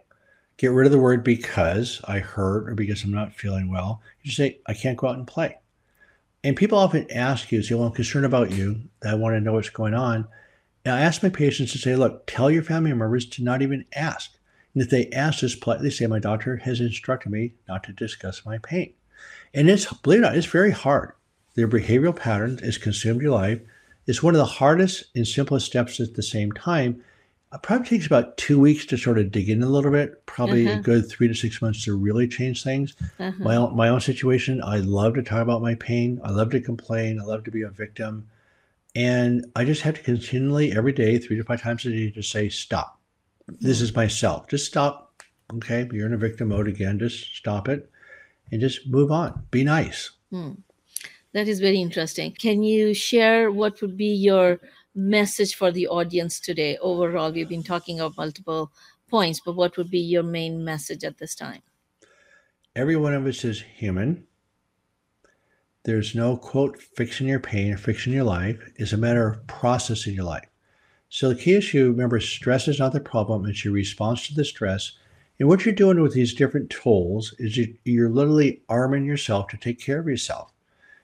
Get 0.57 0.71
rid 0.71 0.87
of 0.87 0.93
the 0.93 0.99
word 0.99 1.25
because 1.25 2.01
I 2.05 2.19
hurt 2.19 2.69
or 2.69 2.75
because 2.75 3.03
I'm 3.03 3.13
not 3.13 3.35
feeling 3.35 3.71
well. 3.71 4.01
You 4.23 4.29
just 4.29 4.37
say, 4.37 4.61
I 4.67 4.75
can't 4.75 4.97
go 4.97 5.09
out 5.09 5.17
and 5.17 5.27
play. 5.27 5.57
And 6.45 6.57
people 6.57 6.79
often 6.79 7.11
ask 7.11 7.51
you, 7.53 7.63
say, 7.63 7.75
well, 7.75 7.87
I'm 7.87 7.93
concerned 7.93 8.27
about 8.27 8.51
you. 8.51 8.81
I 9.05 9.15
want 9.15 9.35
to 9.35 9.41
know 9.41 9.55
what's 9.55 9.71
going 9.71 9.95
on. 9.95 10.27
And 10.85 10.95
I 10.95 11.01
ask 11.01 11.23
my 11.23 11.29
patients 11.29 11.73
to 11.73 11.79
say, 11.79 11.95
look, 11.95 12.27
tell 12.27 12.51
your 12.51 12.63
family 12.63 12.93
members 12.93 13.27
to 13.27 13.45
not 13.45 13.63
even 13.63 13.85
ask. 13.95 14.33
And 14.75 14.83
if 14.83 14.91
they 14.91 15.09
ask 15.11 15.41
this 15.41 15.55
politely, 15.55 15.91
say, 15.91 16.07
my 16.07 16.19
doctor 16.19 16.57
has 16.57 16.81
instructed 16.81 17.31
me 17.31 17.55
not 17.69 17.85
to 17.85 17.93
discuss 17.93 18.45
my 18.45 18.59
pain. 18.59 18.93
And 19.55 19.71
it's, 19.71 19.93
believe 19.93 20.19
it 20.19 20.23
or 20.23 20.27
not, 20.27 20.37
it's 20.37 20.47
very 20.47 20.71
hard. 20.71 21.13
Their 21.55 21.69
behavioral 21.69 22.17
pattern 22.17 22.59
is 22.63 22.79
consumed 22.79 23.23
your 23.23 23.33
life. 23.33 23.61
It's 24.07 24.23
one 24.23 24.35
of 24.35 24.39
the 24.39 24.45
hardest 24.45 25.05
and 25.15 25.27
simplest 25.29 25.67
steps 25.67 26.01
at 26.01 26.15
the 26.15 26.23
same 26.23 26.51
time 26.53 27.05
it 27.53 27.63
probably 27.63 27.87
takes 27.87 28.07
about 28.07 28.37
two 28.39 28.59
weeks 28.59 28.87
to 28.87 28.97
sort 28.97 29.19
of 29.19 29.31
dig 29.31 29.51
in 29.51 29.63
a 29.63 29.69
little 29.69 29.91
bit. 29.91 30.25
Probably 30.27 30.67
uh-huh. 30.67 30.79
a 30.79 30.83
good 30.83 31.09
three 31.09 31.29
to 31.29 31.35
six 31.35 31.61
months 31.61 31.85
to 31.85 31.97
really 31.97 32.27
change 32.27 32.63
things. 32.63 32.97
Uh-huh. 33.19 33.33
My 33.39 33.57
own, 33.57 33.77
my 33.77 33.89
own 33.89 34.01
situation, 34.01 34.63
I 34.63 34.79
love 34.79 35.15
to 35.15 35.23
talk 35.23 35.43
about 35.43 35.63
my 35.63 35.75
pain. 35.75 36.21
I 36.25 36.31
love 36.31 36.51
to 36.51 36.61
complain. 36.61 37.21
I 37.21 37.25
love 37.25 37.45
to 37.45 37.51
be 37.51 37.63
a 37.63 37.69
victim, 37.69 38.29
and 38.95 39.47
I 39.55 39.65
just 39.65 39.83
have 39.83 39.95
to 39.95 40.03
continually 40.03 40.73
every 40.77 40.93
day, 40.93 41.19
three 41.19 41.37
to 41.37 41.45
five 41.45 41.61
times 41.61 41.85
a 41.85 41.91
day, 41.91 42.11
to 42.11 42.23
say 42.23 42.49
stop. 42.49 42.99
This 43.61 43.81
is 43.81 43.95
myself. 43.95 44.49
Just 44.49 44.67
stop. 44.67 45.23
Okay, 45.55 45.87
you're 45.93 46.07
in 46.07 46.15
a 46.15 46.19
victim 46.19 46.49
mode 46.49 46.69
again. 46.69 46.99
Just 46.99 47.37
stop 47.37 47.69
it, 47.69 47.91
and 48.51 48.61
just 48.61 48.87
move 48.89 49.11
on. 49.11 49.45
Be 49.51 49.65
nice. 49.65 50.11
Hmm. 50.31 50.53
That 51.35 51.49
is 51.49 51.61
very 51.61 51.81
interesting. 51.81 52.33
Can 52.33 52.63
you 52.63 52.95
share 52.95 53.51
what 53.51 53.81
would 53.81 53.97
be 53.97 54.15
your 54.15 54.61
message 54.95 55.55
for 55.55 55.71
the 55.71 55.89
audience 55.89 56.41
today? 56.41 56.77
Overall, 56.79 57.33
we've 57.33 57.49
been 57.49 57.63
talking 57.63 58.01
of 58.01 58.17
multiple 58.17 58.71
points, 59.09 59.41
but 59.45 59.57
what 59.57 59.77
would 59.77 59.91
be 59.91 60.01
your 60.01 60.23
main 60.23 60.65
message 60.65 61.05
at 61.05 61.19
this 61.19 61.35
time? 61.35 61.63
Every 62.75 62.97
one 62.97 63.15
of 63.15 63.27
us 63.27 63.45
is 63.45 63.61
human. 63.61 64.25
There's 65.85 66.15
no 66.15 66.37
quote 66.37 66.81
fixing 66.81 67.29
your 67.29 67.41
pain 67.41 67.75
or 67.75 67.77
fixing 67.77 68.13
your 68.13 68.25
life. 68.25 68.59
It's 68.77 68.93
a 68.93 68.97
matter 68.97 69.29
of 69.29 69.47
processing 69.47 70.15
your 70.15 70.25
life. 70.25 70.47
So 71.09 71.29
the 71.29 71.35
key 71.35 71.55
issue, 71.55 71.89
remember, 71.91 72.21
stress 72.21 72.69
is 72.69 72.79
not 72.79 72.93
the 72.93 73.01
problem, 73.01 73.45
it's 73.47 73.65
your 73.65 73.75
response 73.75 74.27
to 74.29 74.35
the 74.35 74.45
stress. 74.45 74.93
And 75.39 75.49
what 75.49 75.67
you're 75.67 75.75
doing 75.75 76.01
with 76.01 76.15
these 76.15 76.33
different 76.35 76.71
tools 76.71 77.35
is 77.39 77.59
you're 77.85 78.09
literally 78.09 78.63
arming 78.69 79.05
yourself 79.05 79.49
to 79.49 79.57
take 79.57 79.81
care 79.81 79.99
of 79.99 80.07
yourself. 80.07 80.53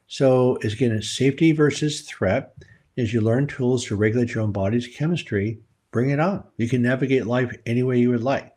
So 0.07 0.57
it's 0.62 0.74
again, 0.74 1.03
safety 1.03 1.53
versus 1.53 2.03
threat. 2.03 2.55
As 2.98 3.14
you 3.14 3.20
learn 3.20 3.46
tools 3.46 3.84
to 3.84 3.96
regulate 3.96 4.34
your 4.34 4.42
own 4.42 4.50
body's 4.50 4.88
chemistry, 4.88 5.61
bring 5.92 6.11
it 6.11 6.18
on. 6.18 6.42
You 6.56 6.68
can 6.68 6.82
navigate 6.82 7.26
life 7.26 7.56
any 7.64 7.84
way 7.84 8.00
you 8.00 8.11
would 8.11 8.24
like. 8.24 8.52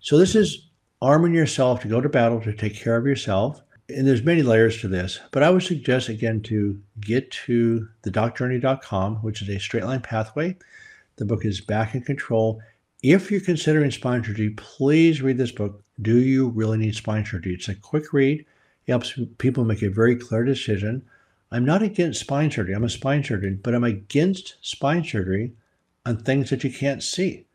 So 0.00 0.16
this 0.16 0.34
is 0.34 0.70
arming 1.02 1.34
yourself 1.34 1.82
to 1.82 1.88
go 1.88 2.00
to 2.00 2.08
battle 2.08 2.40
to 2.40 2.54
take 2.54 2.74
care 2.74 2.96
of 2.96 3.06
yourself. 3.06 3.60
And 3.90 4.06
there's 4.06 4.22
many 4.22 4.42
layers 4.42 4.80
to 4.80 4.88
this, 4.88 5.20
but 5.32 5.42
I 5.42 5.50
would 5.50 5.62
suggest 5.62 6.08
again 6.08 6.40
to 6.44 6.80
get 6.98 7.30
to 7.46 7.86
thedocjourney.com, 8.04 9.16
which 9.16 9.42
is 9.42 9.50
a 9.50 9.60
straight 9.60 9.84
line 9.84 10.00
pathway. 10.00 10.56
The 11.16 11.26
book 11.26 11.44
is 11.44 11.60
Back 11.60 11.94
in 11.94 12.00
Control. 12.00 12.62
If 13.02 13.30
you're 13.30 13.42
considering 13.42 13.90
spine 13.90 14.24
surgery, 14.24 14.54
please 14.56 15.20
read 15.20 15.36
this 15.36 15.52
book. 15.52 15.82
Do 16.00 16.16
you 16.16 16.48
really 16.48 16.78
need 16.78 16.94
spine 16.94 17.26
surgery? 17.26 17.52
It's 17.52 17.68
a 17.68 17.74
quick 17.74 18.14
read. 18.14 18.40
It 18.86 18.90
helps 18.90 19.18
people 19.36 19.66
make 19.66 19.82
a 19.82 19.90
very 19.90 20.16
clear 20.16 20.42
decision. 20.42 21.04
I'm 21.54 21.64
not 21.64 21.82
against 21.82 22.18
spine 22.18 22.50
surgery. 22.50 22.74
I'm 22.74 22.82
a 22.82 22.90
spine 22.90 23.22
surgeon, 23.22 23.60
but 23.62 23.76
I'm 23.76 23.84
against 23.84 24.56
spine 24.60 25.04
surgery 25.04 25.52
on 26.04 26.16
things 26.16 26.50
that 26.50 26.64
you 26.64 26.72
can't 26.72 27.00
see. 27.00 27.46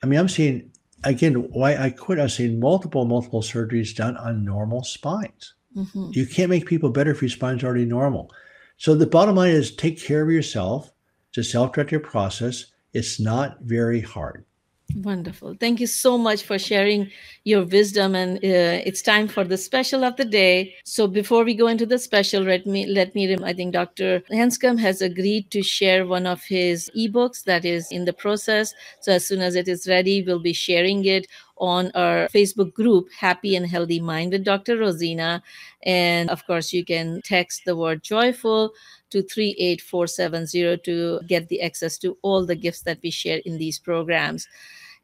I 0.00 0.06
mean, 0.06 0.20
I'm 0.20 0.28
seeing 0.28 0.70
again 1.02 1.34
why 1.50 1.76
I 1.76 1.90
quit. 1.90 2.20
I'm 2.20 2.28
seeing 2.28 2.60
multiple, 2.60 3.04
multiple 3.04 3.42
surgeries 3.42 3.96
done 3.96 4.16
on 4.16 4.44
normal 4.44 4.84
spines. 4.84 5.54
Mm-hmm. 5.76 6.10
You 6.12 6.24
can't 6.24 6.50
make 6.50 6.66
people 6.66 6.90
better 6.90 7.10
if 7.10 7.20
your 7.20 7.28
spine's 7.28 7.64
already 7.64 7.84
normal. 7.84 8.30
So 8.76 8.94
the 8.94 9.08
bottom 9.08 9.34
line 9.34 9.50
is 9.50 9.74
take 9.74 10.00
care 10.00 10.22
of 10.22 10.30
yourself. 10.30 10.92
It's 11.30 11.38
a 11.38 11.50
self-directed 11.50 12.04
process. 12.04 12.66
It's 12.92 13.18
not 13.18 13.58
very 13.62 14.02
hard. 14.02 14.44
Wonderful. 14.94 15.54
Thank 15.58 15.80
you 15.80 15.86
so 15.86 16.16
much 16.16 16.44
for 16.44 16.58
sharing 16.58 17.10
your 17.44 17.64
wisdom. 17.64 18.14
And 18.14 18.38
uh, 18.38 18.80
it's 18.86 19.02
time 19.02 19.26
for 19.28 19.44
the 19.44 19.58
special 19.58 20.04
of 20.04 20.16
the 20.16 20.24
day. 20.24 20.74
So 20.84 21.06
before 21.06 21.44
we 21.44 21.54
go 21.54 21.66
into 21.66 21.86
the 21.86 21.98
special, 21.98 22.42
let 22.42 22.66
me 22.66 22.86
let 22.86 23.14
me. 23.14 23.34
I 23.44 23.52
think 23.52 23.72
Dr. 23.72 24.20
Hanscom 24.30 24.78
has 24.78 25.02
agreed 25.02 25.50
to 25.50 25.62
share 25.62 26.06
one 26.06 26.26
of 26.26 26.42
his 26.44 26.90
ebooks 26.96 27.44
that 27.44 27.64
is 27.64 27.90
in 27.90 28.04
the 28.04 28.12
process. 28.12 28.72
So 29.00 29.12
as 29.12 29.26
soon 29.26 29.40
as 29.40 29.56
it 29.56 29.68
is 29.68 29.88
ready, 29.88 30.22
we'll 30.22 30.40
be 30.40 30.52
sharing 30.54 31.04
it 31.04 31.26
on 31.58 31.90
our 31.94 32.28
Facebook 32.28 32.72
group, 32.72 33.08
Happy 33.12 33.56
and 33.56 33.66
Healthy 33.66 34.00
Mind 34.00 34.32
with 34.32 34.44
Dr. 34.44 34.78
Rosina. 34.78 35.42
And 35.82 36.30
of 36.30 36.46
course, 36.46 36.72
you 36.72 36.84
can 36.84 37.20
text 37.22 37.62
the 37.64 37.76
word 37.76 38.02
joyful 38.02 38.72
to 39.10 39.22
38470 39.22 40.78
to 40.84 41.20
get 41.26 41.48
the 41.48 41.62
access 41.62 41.98
to 41.98 42.16
all 42.22 42.44
the 42.44 42.56
gifts 42.56 42.82
that 42.82 42.98
we 43.02 43.10
share 43.10 43.40
in 43.44 43.58
these 43.58 43.78
programs. 43.78 44.48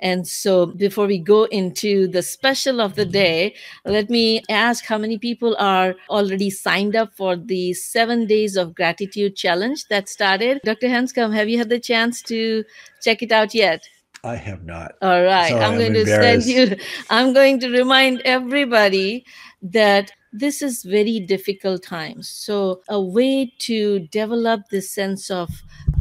And 0.02 0.26
so, 0.26 0.66
before 0.66 1.06
we 1.06 1.18
go 1.18 1.44
into 1.44 2.08
the 2.08 2.22
special 2.22 2.80
of 2.80 2.96
the 2.96 3.04
day, 3.04 3.54
let 3.84 4.10
me 4.10 4.42
ask 4.50 4.84
how 4.84 4.98
many 4.98 5.16
people 5.16 5.56
are 5.60 5.94
already 6.10 6.50
signed 6.50 6.96
up 6.96 7.14
for 7.16 7.36
the 7.36 7.72
seven 7.72 8.26
days 8.26 8.56
of 8.56 8.74
gratitude 8.74 9.36
challenge 9.36 9.86
that 9.90 10.08
started. 10.08 10.60
Dr. 10.64 10.88
Hanscom, 10.88 11.32
have 11.32 11.48
you 11.48 11.56
had 11.56 11.68
the 11.68 11.78
chance 11.78 12.20
to 12.22 12.64
check 13.00 13.22
it 13.22 13.30
out 13.30 13.54
yet? 13.54 13.88
I 14.24 14.36
have 14.36 14.64
not. 14.64 14.94
All 15.02 15.22
right. 15.22 15.48
Sorry, 15.48 15.64
I'm 15.64 15.78
going 15.78 15.96
I'm 15.96 16.04
to 16.04 16.06
send 16.06 16.44
you, 16.44 16.76
I'm 17.10 17.32
going 17.32 17.58
to 17.58 17.68
remind 17.70 18.20
everybody 18.24 19.24
that 19.62 20.12
this 20.32 20.62
is 20.62 20.84
very 20.84 21.18
difficult 21.18 21.82
times. 21.82 22.28
So, 22.28 22.82
a 22.88 23.00
way 23.00 23.52
to 23.60 23.98
develop 24.12 24.68
this 24.70 24.90
sense 24.90 25.28
of 25.28 25.50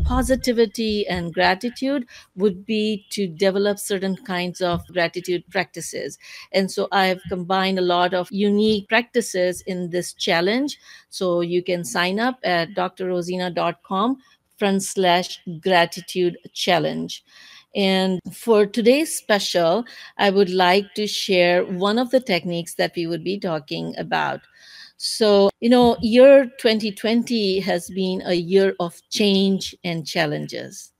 positivity 0.03 1.05
and 1.07 1.33
gratitude 1.33 2.07
would 2.35 2.63
be 2.65 3.05
to 3.09 3.27
develop 3.27 3.79
certain 3.79 4.15
kinds 4.15 4.61
of 4.61 4.85
gratitude 4.87 5.43
practices. 5.49 6.19
And 6.51 6.71
so, 6.71 6.87
I've 6.91 7.21
combined 7.27 7.79
a 7.79 7.83
lot 7.83 8.13
of 8.13 8.31
unique 8.31 8.87
practices 8.87 9.61
in 9.61 9.89
this 9.89 10.13
challenge. 10.13 10.79
So, 11.09 11.41
you 11.41 11.63
can 11.63 11.83
sign 11.83 12.19
up 12.19 12.39
at 12.43 12.69
drrosina.com 12.75 14.17
front 14.57 14.83
slash 14.83 15.39
gratitude 15.59 16.37
challenge. 16.53 17.23
And 17.75 18.19
for 18.33 18.65
today's 18.65 19.15
special, 19.15 19.85
I 20.17 20.29
would 20.29 20.49
like 20.49 20.93
to 20.95 21.07
share 21.07 21.63
one 21.65 21.97
of 21.97 22.09
the 22.09 22.19
techniques 22.19 22.75
that 22.75 22.93
we 22.95 23.07
would 23.07 23.23
be 23.23 23.39
talking 23.39 23.95
about. 23.97 24.41
So, 24.97 25.49
you 25.61 25.69
know, 25.69 25.97
year 26.01 26.45
2020 26.59 27.59
has 27.61 27.89
been 27.89 28.21
a 28.25 28.33
year 28.33 28.75
of 28.79 29.01
change 29.09 29.73
and 29.83 30.05
challenges. 30.05 30.91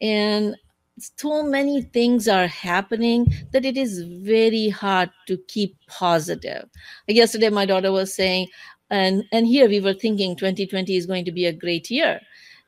And 0.00 0.56
so 0.98 1.42
many 1.42 1.82
things 1.82 2.28
are 2.28 2.46
happening 2.46 3.26
that 3.52 3.64
it 3.64 3.76
is 3.76 4.02
very 4.22 4.68
hard 4.68 5.10
to 5.26 5.36
keep 5.48 5.76
positive. 5.88 6.68
Yesterday, 7.08 7.50
my 7.50 7.66
daughter 7.66 7.92
was 7.92 8.14
saying, 8.14 8.48
and, 8.90 9.24
and 9.32 9.46
here 9.46 9.68
we 9.68 9.80
were 9.80 9.94
thinking 9.94 10.36
2020 10.36 10.96
is 10.96 11.06
going 11.06 11.24
to 11.24 11.32
be 11.32 11.46
a 11.46 11.52
great 11.52 11.90
year 11.90 12.20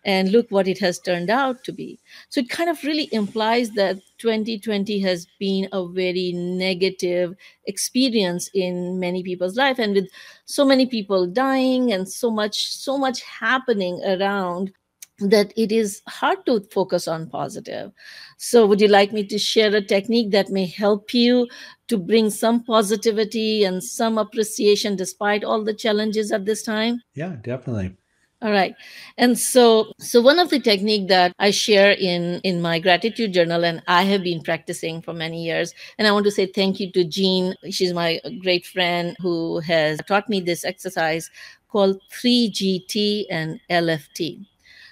and 0.04 0.32
look 0.32 0.46
what 0.50 0.68
it 0.68 0.78
has 0.78 0.98
turned 0.98 1.30
out 1.30 1.64
to 1.64 1.72
be. 1.72 1.98
So 2.28 2.40
it 2.40 2.50
kind 2.50 2.68
of 2.68 2.82
really 2.84 3.08
implies 3.12 3.70
that 3.72 3.98
2020 4.18 5.00
has 5.00 5.26
been 5.38 5.68
a 5.72 5.86
very 5.88 6.32
negative 6.32 7.34
experience 7.66 8.50
in 8.54 9.00
many 9.00 9.22
people's 9.22 9.56
life 9.56 9.78
and 9.78 9.94
with 9.94 10.08
so 10.44 10.64
many 10.64 10.86
people 10.86 11.26
dying 11.26 11.92
and 11.92 12.08
so 12.08 12.30
much 12.30 12.74
so 12.74 12.98
much 12.98 13.22
happening 13.22 14.00
around 14.04 14.72
that 15.20 15.52
it 15.56 15.70
is 15.70 16.02
hard 16.08 16.44
to 16.46 16.60
focus 16.72 17.06
on 17.06 17.28
positive. 17.30 17.92
So, 18.38 18.66
would 18.66 18.80
you 18.80 18.88
like 18.88 19.12
me 19.12 19.24
to 19.26 19.38
share 19.38 19.74
a 19.74 19.80
technique 19.80 20.32
that 20.32 20.50
may 20.50 20.66
help 20.66 21.14
you 21.14 21.46
to 21.88 21.96
bring 21.96 22.30
some 22.30 22.64
positivity 22.64 23.64
and 23.64 23.82
some 23.82 24.18
appreciation 24.18 24.96
despite 24.96 25.44
all 25.44 25.62
the 25.62 25.74
challenges 25.74 26.32
at 26.32 26.44
this 26.44 26.62
time? 26.62 27.00
Yeah, 27.14 27.36
definitely. 27.42 27.96
All 28.44 28.52
right. 28.52 28.74
And 29.16 29.38
so 29.38 29.94
so 29.98 30.20
one 30.20 30.38
of 30.38 30.50
the 30.50 30.60
technique 30.60 31.08
that 31.08 31.32
I 31.38 31.50
share 31.50 31.92
in 31.92 32.40
in 32.44 32.60
my 32.60 32.78
gratitude 32.78 33.32
journal 33.32 33.64
and 33.64 33.82
I 33.88 34.02
have 34.02 34.22
been 34.22 34.42
practicing 34.42 35.00
for 35.00 35.14
many 35.14 35.42
years 35.42 35.72
and 35.96 36.06
I 36.06 36.12
want 36.12 36.26
to 36.26 36.30
say 36.30 36.44
thank 36.44 36.78
you 36.78 36.92
to 36.92 37.04
Jean. 37.04 37.54
She's 37.70 37.94
my 37.94 38.20
great 38.42 38.66
friend 38.66 39.16
who 39.18 39.60
has 39.60 39.98
taught 40.06 40.28
me 40.28 40.40
this 40.42 40.62
exercise 40.62 41.30
called 41.70 42.02
3GT 42.12 43.24
and 43.30 43.60
LFT. 43.70 44.44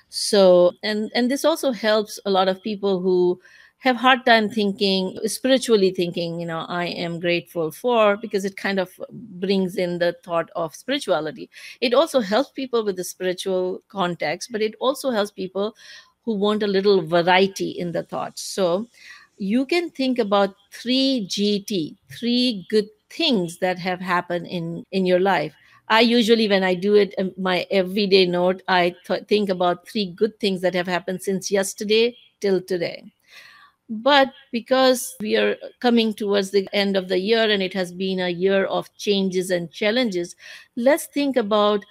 So 0.09 0.73
and 0.83 1.13
and 1.15 1.31
this 1.31 1.45
also 1.45 1.73
helps 1.73 2.19
a 2.25 2.31
lot 2.31 2.49
of 2.49 2.63
people 2.63 3.03
who 3.03 3.39
have 3.83 3.97
hard 3.97 4.25
time 4.25 4.49
thinking 4.49 5.19
spiritually 5.27 5.91
thinking 5.91 6.39
you 6.41 6.47
know 6.47 6.61
i 6.69 6.85
am 6.87 7.19
grateful 7.21 7.71
for 7.73 8.17
because 8.17 8.45
it 8.45 8.57
kind 8.57 8.79
of 8.79 8.91
brings 9.45 9.77
in 9.77 9.99
the 9.99 10.15
thought 10.25 10.51
of 10.55 10.75
spirituality. 10.75 11.51
It 11.81 11.93
also 11.95 12.21
helps 12.21 12.51
people 12.51 12.85
with 12.85 12.97
the 12.97 13.05
spiritual 13.05 13.83
context 13.89 14.53
but 14.53 14.63
it 14.63 14.75
also 14.81 15.11
helps 15.11 15.31
people 15.33 15.75
who 16.25 16.35
want 16.35 16.63
a 16.63 16.67
little 16.69 17.03
variety 17.03 17.71
in 17.71 17.91
the 17.93 18.05
thoughts 18.05 18.43
so 18.43 18.89
you 19.39 19.67
can 19.67 19.91
think 19.91 20.19
about 20.19 20.55
3 20.73 21.27
gt 21.29 21.97
three 22.11 22.65
good 22.71 22.89
things 23.11 23.59
that 23.59 23.79
have 23.79 24.01
happened 24.01 24.47
in 24.47 24.85
in 24.93 25.05
your 25.07 25.21
life. 25.21 25.53
I 25.89 26.01
usually, 26.01 26.49
when 26.49 26.63
I 26.65 26.75
do 26.75 26.95
it, 26.95 27.15
um, 27.19 27.33
my 27.37 27.67
everyday 27.71 28.25
note, 28.25 28.63
I 28.69 28.95
th- 29.07 29.25
think 29.29 29.51
about 29.51 29.87
three 29.89 30.07
good 30.07 30.39
things 30.41 30.61
that 30.63 30.75
have 30.75 30.87
happened 30.87 31.21
since 31.23 31.51
yesterday 31.51 32.17
till 32.41 32.63
today. 32.63 33.13
But 33.93 34.33
because 34.53 35.15
we 35.21 35.37
are 35.37 35.55
coming 35.81 36.15
towards 36.15 36.51
the 36.51 36.67
end 36.73 36.97
of 36.97 37.09
the 37.09 37.19
year 37.19 37.51
and 37.51 37.63
it 37.63 37.75
has 37.75 37.93
been 37.93 38.21
a 38.21 38.31
year 38.31 38.65
of 38.65 38.89
changes 38.97 39.51
and 39.51 39.71
challenges, 39.71 40.35
let's 40.77 41.05
think 41.07 41.37
about 41.37 41.85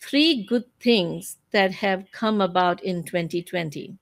three 0.00 0.44
good 0.44 0.64
things 0.80 1.36
that 1.50 1.70
have 1.72 2.06
come 2.10 2.40
about 2.40 2.82
in 2.82 3.04
2020. 3.04 3.98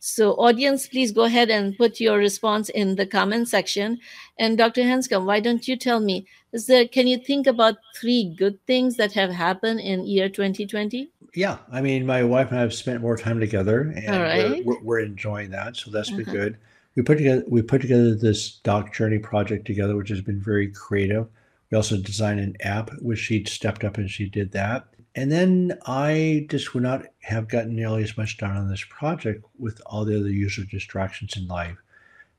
So, 0.00 0.32
audience, 0.32 0.86
please 0.86 1.12
go 1.12 1.24
ahead 1.24 1.50
and 1.50 1.76
put 1.76 2.00
your 2.00 2.16
response 2.16 2.70
in 2.70 2.96
the 2.96 3.06
comment 3.06 3.48
section. 3.50 3.98
And 4.38 4.56
Dr. 4.56 4.82
Hanscom, 4.82 5.26
why 5.26 5.40
don't 5.40 5.68
you 5.68 5.76
tell 5.76 6.00
me, 6.00 6.26
is 6.52 6.66
there, 6.66 6.88
can 6.88 7.06
you 7.06 7.18
think 7.18 7.46
about 7.46 7.76
three 7.94 8.34
good 8.34 8.58
things 8.66 8.96
that 8.96 9.12
have 9.12 9.30
happened 9.30 9.80
in 9.80 10.06
year 10.06 10.30
2020? 10.30 11.10
Yeah, 11.34 11.58
I 11.70 11.82
mean, 11.82 12.06
my 12.06 12.22
wife 12.24 12.48
and 12.48 12.58
I 12.58 12.62
have 12.62 12.72
spent 12.72 13.02
more 13.02 13.16
time 13.16 13.40
together, 13.40 13.92
and 13.94 14.14
All 14.14 14.22
right. 14.22 14.64
we're, 14.64 14.76
we're, 14.76 14.82
we're 14.82 15.00
enjoying 15.00 15.50
that. 15.50 15.76
So 15.76 15.90
that's 15.90 16.10
been 16.10 16.22
Uh-huh. 16.22 16.32
good. 16.32 16.58
We 16.96 17.02
put 17.02 17.18
together 17.18 17.44
we 17.48 17.62
put 17.62 17.80
together 17.80 18.14
this 18.14 18.56
doc 18.58 18.94
journey 18.94 19.18
project 19.18 19.66
together, 19.66 19.96
which 19.96 20.10
has 20.10 20.20
been 20.20 20.40
very 20.40 20.70
creative. 20.70 21.26
We 21.70 21.76
also 21.76 21.96
designed 21.96 22.40
an 22.40 22.56
app, 22.60 22.90
which 23.00 23.18
she 23.18 23.44
stepped 23.44 23.84
up 23.84 23.98
and 23.98 24.10
she 24.10 24.28
did 24.28 24.52
that. 24.52 24.86
And 25.16 25.30
then 25.30 25.78
I 25.86 26.46
just 26.50 26.74
would 26.74 26.82
not 26.82 27.06
have 27.20 27.48
gotten 27.48 27.74
nearly 27.74 28.02
as 28.02 28.16
much 28.16 28.36
done 28.36 28.56
on 28.56 28.68
this 28.68 28.84
project 28.88 29.44
with 29.58 29.80
all 29.86 30.04
the 30.04 30.18
other 30.18 30.30
user 30.30 30.64
distractions 30.64 31.36
in 31.36 31.46
life. 31.46 31.76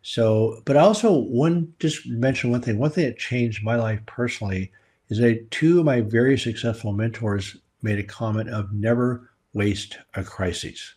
So, 0.01 0.61
but 0.65 0.77
I 0.77 0.81
also 0.81 1.11
one 1.11 1.73
just 1.79 2.05
mention 2.07 2.51
one 2.51 2.61
thing. 2.61 2.77
One 2.77 2.91
thing 2.91 3.05
that 3.05 3.17
changed 3.17 3.63
my 3.63 3.75
life 3.75 3.99
personally 4.05 4.71
is 5.09 5.17
that 5.19 5.49
two 5.51 5.79
of 5.79 5.85
my 5.85 6.01
very 6.01 6.37
successful 6.37 6.93
mentors 6.93 7.57
made 7.81 7.99
a 7.99 8.03
comment 8.03 8.49
of 8.49 8.71
never 8.71 9.29
waste 9.53 9.97
a 10.13 10.23
crisis. 10.23 10.95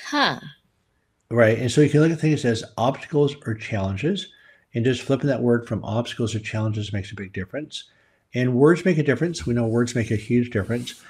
Huh. 0.00 0.38
Right. 1.32 1.58
And 1.58 1.72
so 1.72 1.80
you 1.80 1.88
can 1.88 2.00
look 2.00 2.12
at 2.12 2.20
things 2.20 2.44
as 2.44 2.62
obstacles 2.76 3.34
or 3.46 3.54
challenges, 3.54 4.28
and 4.74 4.84
just 4.84 5.00
flipping 5.00 5.28
that 5.28 5.40
word 5.40 5.66
from 5.66 5.82
obstacles 5.82 6.34
or 6.34 6.40
challenges 6.40 6.92
makes 6.92 7.10
a 7.10 7.14
big 7.14 7.32
difference. 7.32 7.84
And 8.34 8.54
words 8.54 8.84
make 8.84 8.98
a 8.98 9.02
difference. 9.02 9.46
We 9.46 9.54
know 9.54 9.66
words 9.66 9.94
make 9.94 10.10
a 10.10 10.16
huge 10.16 10.50
difference. 10.50 11.02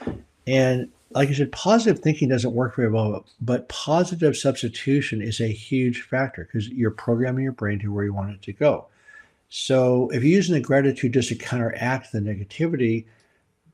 And 0.46 0.90
like 1.10 1.28
I 1.28 1.32
said, 1.32 1.50
positive 1.50 2.00
thinking 2.00 2.28
doesn't 2.28 2.54
work 2.54 2.76
very 2.76 2.88
well, 2.88 3.26
but 3.40 3.68
positive 3.68 4.36
substitution 4.36 5.20
is 5.22 5.40
a 5.40 5.48
huge 5.48 6.02
factor 6.02 6.44
because 6.44 6.68
you're 6.68 6.92
programming 6.92 7.42
your 7.42 7.52
brain 7.52 7.80
to 7.80 7.92
where 7.92 8.04
you 8.04 8.14
want 8.14 8.30
it 8.30 8.42
to 8.42 8.52
go. 8.52 8.86
So 9.48 10.08
if 10.10 10.22
you're 10.22 10.36
using 10.36 10.54
the 10.54 10.60
gratitude 10.60 11.14
just 11.14 11.30
to 11.30 11.34
counteract 11.34 12.12
the 12.12 12.20
negativity, 12.20 13.06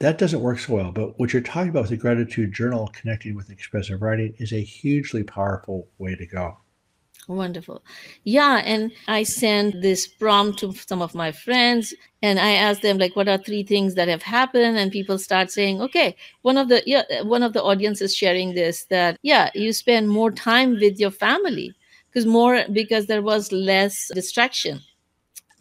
that 0.00 0.18
doesn't 0.18 0.40
work 0.40 0.58
so 0.58 0.74
well. 0.74 0.92
But 0.92 1.18
what 1.18 1.32
you're 1.32 1.42
talking 1.42 1.70
about 1.70 1.82
with 1.82 1.90
the 1.90 1.96
gratitude 1.96 2.52
journal 2.52 2.90
connecting 2.92 3.34
with 3.34 3.50
expressive 3.50 4.00
writing 4.00 4.34
is 4.38 4.52
a 4.52 4.60
hugely 4.60 5.24
powerful 5.24 5.88
way 5.98 6.14
to 6.14 6.26
go. 6.26 6.58
Wonderful. 7.26 7.84
Yeah. 8.24 8.62
And 8.64 8.90
I 9.06 9.22
sent 9.22 9.82
this 9.82 10.06
prompt 10.06 10.60
to 10.60 10.72
some 10.72 11.02
of 11.02 11.14
my 11.14 11.30
friends 11.30 11.92
and 12.22 12.38
I 12.38 12.52
asked 12.52 12.80
them 12.80 12.96
like 12.96 13.16
what 13.16 13.28
are 13.28 13.36
three 13.36 13.62
things 13.64 13.96
that 13.96 14.08
have 14.08 14.22
happened? 14.22 14.78
And 14.78 14.90
people 14.90 15.18
start 15.18 15.50
saying, 15.50 15.82
okay, 15.82 16.16
one 16.40 16.56
of 16.56 16.68
the 16.68 16.82
yeah, 16.86 17.02
one 17.22 17.42
of 17.42 17.52
the 17.52 17.62
audience 17.62 18.00
is 18.00 18.16
sharing 18.16 18.54
this 18.54 18.86
that 18.86 19.18
yeah, 19.22 19.50
you 19.54 19.74
spend 19.74 20.08
more 20.08 20.30
time 20.30 20.78
with 20.80 20.98
your 20.98 21.10
family 21.10 21.74
because 22.08 22.24
more 22.24 22.64
because 22.72 23.06
there 23.06 23.22
was 23.22 23.52
less 23.52 24.10
distraction. 24.14 24.80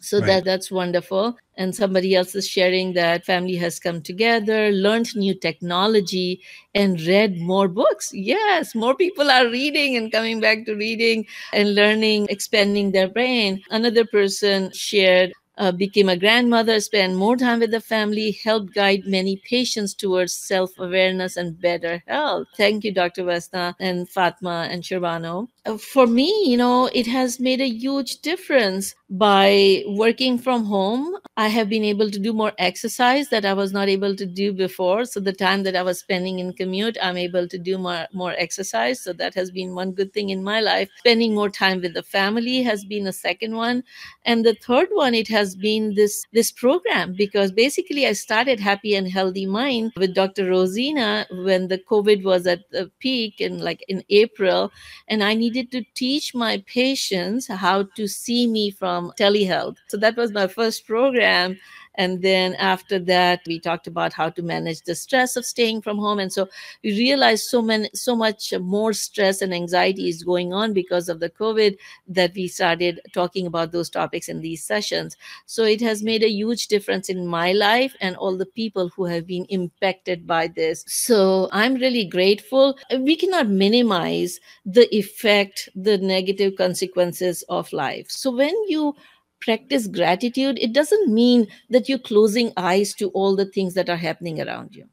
So 0.08 0.20
Right. 0.20 0.26
that 0.26 0.44
that's 0.44 0.70
wonderful. 0.70 1.36
And 1.56 1.74
somebody 1.74 2.14
else 2.14 2.34
is 2.34 2.48
sharing 2.48 2.92
that 2.94 3.24
family 3.26 3.56
has 3.56 3.78
come 3.78 4.00
together, 4.02 4.70
learned 4.70 5.14
new 5.16 5.34
technology, 5.34 6.40
and 6.74 7.00
read 7.02 7.38
more 7.40 7.68
books. 7.68 8.10
Yes, 8.14 8.74
more 8.74 8.94
people 8.94 9.30
are 9.30 9.48
reading 9.48 9.96
and 9.96 10.10
coming 10.12 10.40
back 10.40 10.64
to 10.66 10.74
reading 10.74 11.26
and 11.52 11.74
learning, 11.74 12.26
expanding 12.30 12.92
their 12.92 13.08
brain. 13.08 13.62
Another 13.70 14.04
person 14.04 14.70
shared. 14.72 15.32
Uh, 15.58 15.72
became 15.72 16.08
a 16.08 16.16
grandmother, 16.16 16.78
spent 16.80 17.16
more 17.16 17.36
time 17.36 17.58
with 17.58 17.72
the 17.72 17.80
family, 17.80 18.30
helped 18.44 18.72
guide 18.74 19.02
many 19.06 19.36
patients 19.48 19.92
towards 19.92 20.32
self 20.32 20.70
awareness 20.78 21.36
and 21.36 21.60
better 21.60 22.02
health. 22.06 22.46
Thank 22.56 22.84
you, 22.84 22.92
Dr. 22.92 23.24
Vesna 23.24 23.74
and 23.80 24.08
Fatma 24.08 24.68
and 24.70 24.84
Shirvano. 24.84 25.48
Uh, 25.66 25.76
for 25.76 26.06
me, 26.06 26.44
you 26.46 26.56
know, 26.56 26.86
it 26.94 27.06
has 27.06 27.40
made 27.40 27.60
a 27.60 27.68
huge 27.68 28.20
difference 28.20 28.94
by 29.10 29.82
working 29.86 30.38
from 30.38 30.64
home. 30.64 31.16
I 31.36 31.48
have 31.48 31.68
been 31.68 31.84
able 31.84 32.10
to 32.10 32.18
do 32.18 32.32
more 32.32 32.52
exercise 32.58 33.28
that 33.28 33.44
I 33.44 33.54
was 33.54 33.72
not 33.72 33.88
able 33.88 34.14
to 34.16 34.26
do 34.26 34.52
before. 34.52 35.04
So 35.04 35.20
the 35.20 35.32
time 35.32 35.62
that 35.62 35.76
I 35.76 35.82
was 35.82 35.98
spending 36.00 36.40
in 36.40 36.52
commute, 36.52 36.98
I'm 37.00 37.16
able 37.16 37.48
to 37.48 37.58
do 37.58 37.78
more, 37.78 38.06
more 38.12 38.34
exercise. 38.36 39.00
So 39.00 39.12
that 39.14 39.34
has 39.34 39.50
been 39.50 39.74
one 39.74 39.92
good 39.92 40.12
thing 40.12 40.30
in 40.30 40.42
my 40.42 40.60
life. 40.60 40.88
Spending 40.98 41.34
more 41.34 41.48
time 41.48 41.80
with 41.80 41.94
the 41.94 42.02
family 42.02 42.62
has 42.62 42.84
been 42.84 43.06
a 43.06 43.12
second 43.12 43.54
one. 43.54 43.84
And 44.24 44.44
the 44.44 44.54
third 44.54 44.88
one, 44.92 45.14
it 45.14 45.28
has 45.28 45.54
been 45.54 45.94
this 45.94 46.24
this 46.32 46.50
program 46.50 47.14
because 47.14 47.52
basically 47.52 48.06
I 48.06 48.12
started 48.12 48.60
Happy 48.60 48.94
and 48.94 49.08
Healthy 49.10 49.46
Mind 49.46 49.92
with 49.96 50.14
Dr. 50.14 50.46
Rosina 50.50 51.26
when 51.30 51.68
the 51.68 51.78
COVID 51.78 52.24
was 52.24 52.46
at 52.46 52.70
the 52.70 52.90
peak 52.98 53.40
in 53.40 53.58
like 53.58 53.84
in 53.88 54.02
April 54.10 54.70
and 55.08 55.22
I 55.24 55.34
needed 55.34 55.57
to 55.64 55.82
teach 55.94 56.34
my 56.34 56.62
patients 56.66 57.46
how 57.48 57.84
to 57.96 58.06
see 58.06 58.46
me 58.46 58.70
from 58.70 59.12
telehealth. 59.18 59.76
So 59.88 59.96
that 59.98 60.16
was 60.16 60.32
my 60.32 60.46
first 60.46 60.86
program. 60.86 61.58
And 61.98 62.22
then 62.22 62.54
after 62.54 63.00
that, 63.00 63.42
we 63.46 63.58
talked 63.58 63.88
about 63.88 64.12
how 64.12 64.30
to 64.30 64.40
manage 64.40 64.82
the 64.82 64.94
stress 64.94 65.36
of 65.36 65.44
staying 65.44 65.82
from 65.82 65.98
home. 65.98 66.20
And 66.20 66.32
so 66.32 66.48
we 66.84 66.92
realized 66.92 67.44
so 67.48 67.60
many, 67.60 67.90
so 67.92 68.14
much 68.14 68.54
more 68.58 68.92
stress 68.92 69.42
and 69.42 69.52
anxiety 69.52 70.08
is 70.08 70.22
going 70.22 70.52
on 70.52 70.72
because 70.72 71.08
of 71.08 71.18
the 71.18 71.28
COVID 71.28 71.76
that 72.06 72.34
we 72.34 72.46
started 72.46 73.00
talking 73.12 73.46
about 73.46 73.72
those 73.72 73.90
topics 73.90 74.28
in 74.28 74.40
these 74.40 74.64
sessions. 74.64 75.16
So 75.46 75.64
it 75.64 75.80
has 75.80 76.02
made 76.04 76.22
a 76.22 76.30
huge 76.30 76.68
difference 76.68 77.08
in 77.08 77.26
my 77.26 77.52
life 77.52 77.96
and 78.00 78.14
all 78.16 78.36
the 78.36 78.46
people 78.46 78.90
who 78.90 79.04
have 79.06 79.26
been 79.26 79.44
impacted 79.46 80.24
by 80.24 80.46
this. 80.46 80.84
So 80.86 81.48
I'm 81.50 81.74
really 81.74 82.04
grateful. 82.04 82.78
We 82.96 83.16
cannot 83.16 83.48
minimize 83.48 84.38
the 84.64 84.86
effect, 84.94 85.68
the 85.74 85.98
negative 85.98 86.54
consequences 86.56 87.42
of 87.48 87.72
life. 87.72 88.06
So 88.08 88.30
when 88.30 88.54
you 88.68 88.94
practice 89.40 89.86
gratitude, 89.86 90.58
it 90.60 90.72
doesn't 90.72 91.12
mean 91.12 91.46
that 91.70 91.88
you're 91.88 91.98
closing 91.98 92.52
eyes 92.56 92.94
to 92.94 93.10
all 93.10 93.36
the 93.36 93.46
things 93.46 93.74
that 93.74 93.88
are 93.88 93.96
happening 93.96 94.40
around 94.40 94.74
you. 94.74 94.86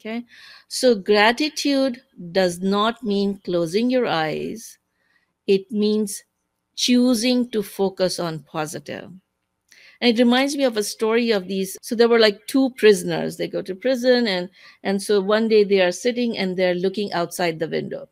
Okay. 0.00 0.24
So 0.68 0.94
gratitude 0.94 2.02
does 2.32 2.60
not 2.60 3.02
mean 3.02 3.40
closing 3.44 3.90
your 3.90 4.06
eyes, 4.06 4.78
it 5.46 5.70
means 5.70 6.22
choosing 6.76 7.50
to 7.50 7.62
focus 7.62 8.18
on 8.20 8.40
positive. 8.40 9.10
and 10.00 10.10
it 10.18 10.18
reminds 10.22 10.56
me 10.56 10.64
of 10.64 10.76
a 10.76 10.82
story 10.82 11.30
of 11.30 11.48
these 11.48 11.76
so 11.82 11.94
there 11.94 12.08
were 12.08 12.18
like 12.18 12.46
two 12.46 12.70
prisoners 12.76 13.36
they 13.36 13.48
go 13.48 13.62
to 13.62 13.74
prison 13.74 14.26
and 14.26 14.50
and 14.82 15.02
so 15.02 15.20
one 15.20 15.48
day 15.48 15.64
they 15.64 15.80
are 15.80 15.92
sitting 15.92 16.36
and 16.36 16.56
they're 16.56 16.74
looking 16.74 17.12
outside 17.12 17.58
the 17.58 17.68
window 17.68 18.08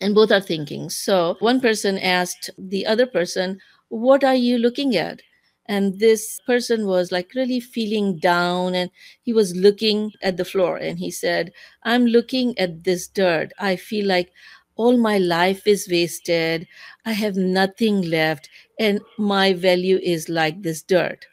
and 0.00 0.14
both 0.14 0.30
are 0.32 0.40
thinking 0.40 0.88
so 0.90 1.36
one 1.40 1.60
person 1.60 1.98
asked 1.98 2.50
the 2.58 2.86
other 2.86 3.06
person 3.06 3.58
what 3.88 4.24
are 4.24 4.34
you 4.34 4.58
looking 4.58 4.96
at? 4.96 5.22
And 5.66 5.98
this 5.98 6.40
person 6.46 6.86
was 6.86 7.10
like 7.10 7.32
really 7.34 7.60
feeling 7.60 8.18
down 8.18 8.74
and 8.74 8.90
he 9.22 9.32
was 9.32 9.56
looking 9.56 10.12
at 10.22 10.36
the 10.36 10.44
floor 10.44 10.76
and 10.76 10.98
he 11.00 11.10
said 11.10 11.52
i'm 11.82 12.06
looking 12.06 12.56
at 12.58 12.84
this 12.84 13.08
dirt. 13.08 13.52
I 13.58 13.76
feel 13.76 14.06
like 14.06 14.30
all 14.76 14.96
my 14.96 15.18
life 15.18 15.66
is 15.66 15.88
wasted. 15.90 16.68
I 17.04 17.12
have 17.12 17.36
nothing 17.36 18.02
left 18.02 18.48
and 18.78 19.00
my 19.18 19.54
value 19.54 19.98
is 20.02 20.28
like 20.28 20.62
this 20.62 20.82
dirt. 20.82 21.26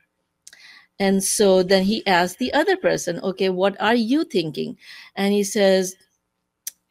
And 0.99 1.23
so 1.23 1.61
then 1.63 1.83
he 1.83 2.05
asked 2.07 2.39
the 2.39 2.53
other 2.53 2.77
person 2.77 3.19
okay 3.19 3.49
what 3.49 3.79
are 3.79 3.95
you 3.95 4.23
thinking? 4.23 4.77
And 5.15 5.33
he 5.33 5.43
says 5.43 5.95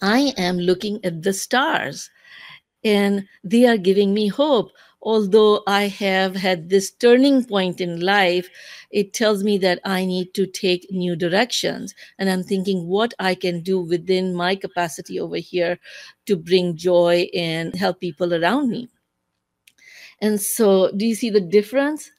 i 0.03 0.33
am 0.37 0.59
looking 0.59 0.99
at 1.05 1.23
the 1.23 1.33
stars 1.33 2.11
and 2.85 3.27
they 3.45 3.67
are 3.67 3.77
giving 3.79 4.13
me 4.15 4.29
hope 4.29 4.71
although 5.03 5.63
I 5.67 5.89
have 5.89 6.37
had 6.37 6.69
this 6.69 6.91
turning 6.91 7.45
point 7.45 7.81
in 7.81 8.01
life, 8.01 8.49
it 8.91 9.13
tells 9.13 9.43
me 9.43 9.59
that 9.59 9.81
I 9.85 10.05
need 10.05 10.33
to 10.35 10.47
take 10.47 10.87
new 10.91 11.17
directions. 11.17 11.95
And 12.19 12.31
I'm 12.31 12.45
thinking 12.45 12.87
what 12.87 13.13
I 13.19 13.35
can 13.35 13.61
do 13.63 13.81
within 13.81 14.35
my 14.35 14.55
capacity 14.55 15.19
over 15.19 15.37
here 15.37 15.79
to 16.27 16.37
bring 16.37 16.77
joy 16.77 17.29
and 17.35 17.75
help 17.75 18.01
people 18.01 18.33
around 18.33 18.71
me. 18.71 18.89
And 20.21 20.41
so, 20.41 20.93
do 20.93 21.05
you 21.05 21.17
see 21.17 21.31
the 21.31 21.41
difference? 21.41 22.11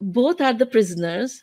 Both 0.00 0.40
are 0.40 0.52
the 0.52 0.66
prisoners, 0.66 1.42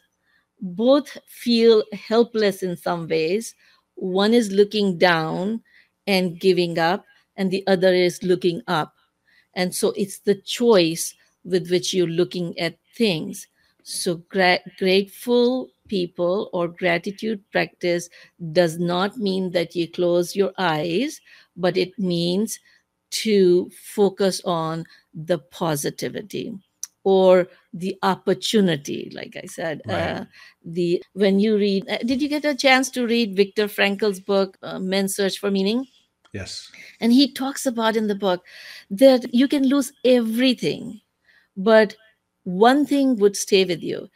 both 0.61 1.17
feel 1.27 1.83
helpless 1.93 2.61
in 2.61 2.77
some 2.77 3.07
ways. 3.07 3.55
One 3.95 4.33
is 4.33 4.51
looking 4.51 4.97
down 4.97 5.63
and 6.05 6.39
giving 6.39 6.77
up, 6.77 7.03
and 7.35 7.49
the 7.49 7.65
other 7.67 7.93
is 7.93 8.21
looking 8.21 8.61
up 8.67 8.93
and 9.57 9.73
so 9.73 9.91
it's 9.97 10.19
the 10.19 10.35
choice 10.35 11.15
with 11.43 11.69
which 11.69 11.93
you're 11.93 12.07
looking 12.07 12.57
at 12.59 12.77
things. 12.95 13.47
So 13.83 14.17
gra- 14.29 14.59
grateful 14.77 15.69
people 15.87 16.49
or 16.53 16.67
gratitude 16.67 17.41
practice 17.51 18.09
does 18.51 18.77
not 18.77 19.17
mean 19.17 19.51
that 19.51 19.75
you 19.75 19.89
close 19.89 20.35
your 20.35 20.53
eyes, 20.59 21.19
but 21.55 21.75
it 21.75 21.97
means 21.97 22.59
to 23.09 23.69
focus 23.95 24.41
on 24.45 24.85
the 25.13 25.39
positivity 25.39 26.53
or 27.03 27.47
the 27.73 27.97
opportunity 28.03 29.09
like 29.15 29.37
i 29.41 29.45
said 29.45 29.81
uh, 29.87 29.93
right. 29.93 30.01
uh, 30.01 30.25
the 30.65 31.01
when 31.13 31.39
you 31.39 31.55
read 31.55 31.87
uh, 31.89 31.97
did 31.99 32.21
you 32.21 32.27
get 32.27 32.43
a 32.43 32.53
chance 32.53 32.89
to 32.89 33.07
read 33.07 33.33
viktor 33.33 33.69
frankl's 33.69 34.19
book 34.19 34.57
uh, 34.61 34.77
men's 34.77 35.15
search 35.15 35.37
for 35.39 35.49
meaning 35.49 35.87
Yes. 36.33 36.71
And 36.99 37.13
he 37.13 37.31
talks 37.31 37.65
about 37.65 37.95
in 37.95 38.07
the 38.07 38.15
book 38.15 38.45
that 38.89 39.33
you 39.33 39.47
can 39.47 39.67
lose 39.67 39.91
everything, 40.03 41.01
but 41.55 41.95
one 42.43 42.85
thing 42.85 43.15
would 43.17 43.35
stay 43.35 43.65
with 43.65 43.81
you 43.81 44.09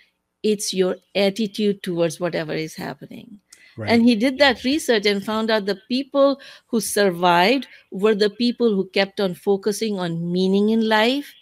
it's 0.44 0.74
your 0.74 0.98
attitude 1.16 1.84
towards 1.84 2.20
whatever 2.20 2.54
is 2.54 2.76
happening. 2.76 3.40
Right. 3.78 3.90
And 3.90 4.04
he 4.04 4.16
did 4.16 4.38
that 4.40 4.64
research 4.64 5.06
and 5.06 5.24
found 5.24 5.50
out 5.50 5.66
the 5.66 5.80
people 5.88 6.42
who 6.68 6.82
survived 6.82 7.68
were 7.92 8.16
the 8.16 8.30
people 8.30 8.76
who 8.76 8.90
kept 8.90 9.20
on 9.20 9.34
focusing 9.34 9.98
on 9.98 10.32
meaning 10.32 10.70
in 10.70 10.88
life 10.88 11.34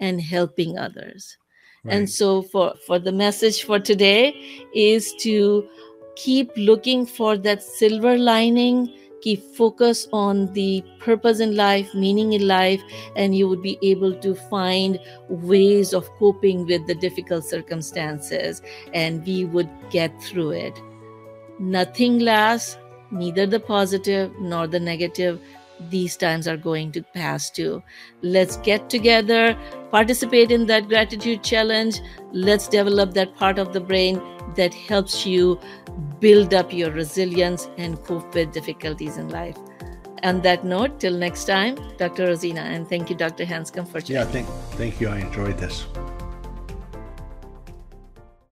and 0.00 0.20
helping 0.20 0.78
others. 0.78 1.36
Right. 1.84 1.94
And 1.94 2.10
so 2.10 2.42
for 2.42 2.74
for 2.86 2.98
the 2.98 3.12
message 3.12 3.62
for 3.62 3.78
today 3.78 4.34
is 4.74 5.14
to 5.20 5.68
keep 6.16 6.50
looking 6.56 7.06
for 7.06 7.36
that 7.36 7.62
silver 7.62 8.18
lining 8.18 8.92
keep 9.20 9.42
focus 9.54 10.08
on 10.12 10.52
the 10.52 10.82
purpose 10.98 11.40
in 11.40 11.56
life 11.56 11.92
meaning 11.94 12.32
in 12.32 12.46
life 12.46 12.82
and 13.16 13.36
you 13.36 13.48
would 13.48 13.62
be 13.62 13.78
able 13.82 14.14
to 14.14 14.34
find 14.34 14.98
ways 15.28 15.92
of 15.92 16.08
coping 16.18 16.66
with 16.66 16.86
the 16.86 16.94
difficult 16.94 17.44
circumstances 17.44 18.62
and 18.94 19.24
we 19.26 19.44
would 19.44 19.70
get 19.90 20.22
through 20.22 20.50
it. 20.50 20.80
Nothing 21.58 22.18
lasts 22.18 22.78
neither 23.10 23.46
the 23.46 23.60
positive 23.60 24.32
nor 24.40 24.66
the 24.66 24.80
negative 24.80 25.40
these 25.90 26.16
times 26.16 26.48
are 26.48 26.56
going 26.56 26.92
to 26.92 27.02
pass 27.02 27.50
too. 27.50 27.82
Let's 28.22 28.56
get 28.58 28.88
together, 28.88 29.56
participate 29.90 30.50
in 30.50 30.66
that 30.66 30.88
gratitude 30.88 31.42
challenge. 31.42 32.00
Let's 32.32 32.68
develop 32.68 33.14
that 33.14 33.34
part 33.36 33.58
of 33.58 33.72
the 33.72 33.80
brain 33.80 34.20
that 34.56 34.72
helps 34.74 35.26
you 35.26 35.60
build 36.20 36.54
up 36.54 36.72
your 36.72 36.90
resilience 36.90 37.68
and 37.76 38.02
cope 38.04 38.34
with 38.34 38.52
difficulties 38.52 39.16
in 39.16 39.28
life. 39.28 39.56
On 40.22 40.40
that 40.42 40.64
note, 40.64 40.98
till 40.98 41.12
next 41.12 41.44
time, 41.44 41.76
Dr. 41.98 42.26
Rosina, 42.26 42.62
and 42.62 42.88
thank 42.88 43.10
you, 43.10 43.16
Dr. 43.16 43.44
Hanscom, 43.44 43.86
for 43.86 44.00
joining. 44.00 44.22
Yeah, 44.22 44.32
thank, 44.32 44.48
thank 44.78 45.00
you. 45.00 45.08
I 45.08 45.18
enjoyed 45.18 45.58
this. 45.58 45.86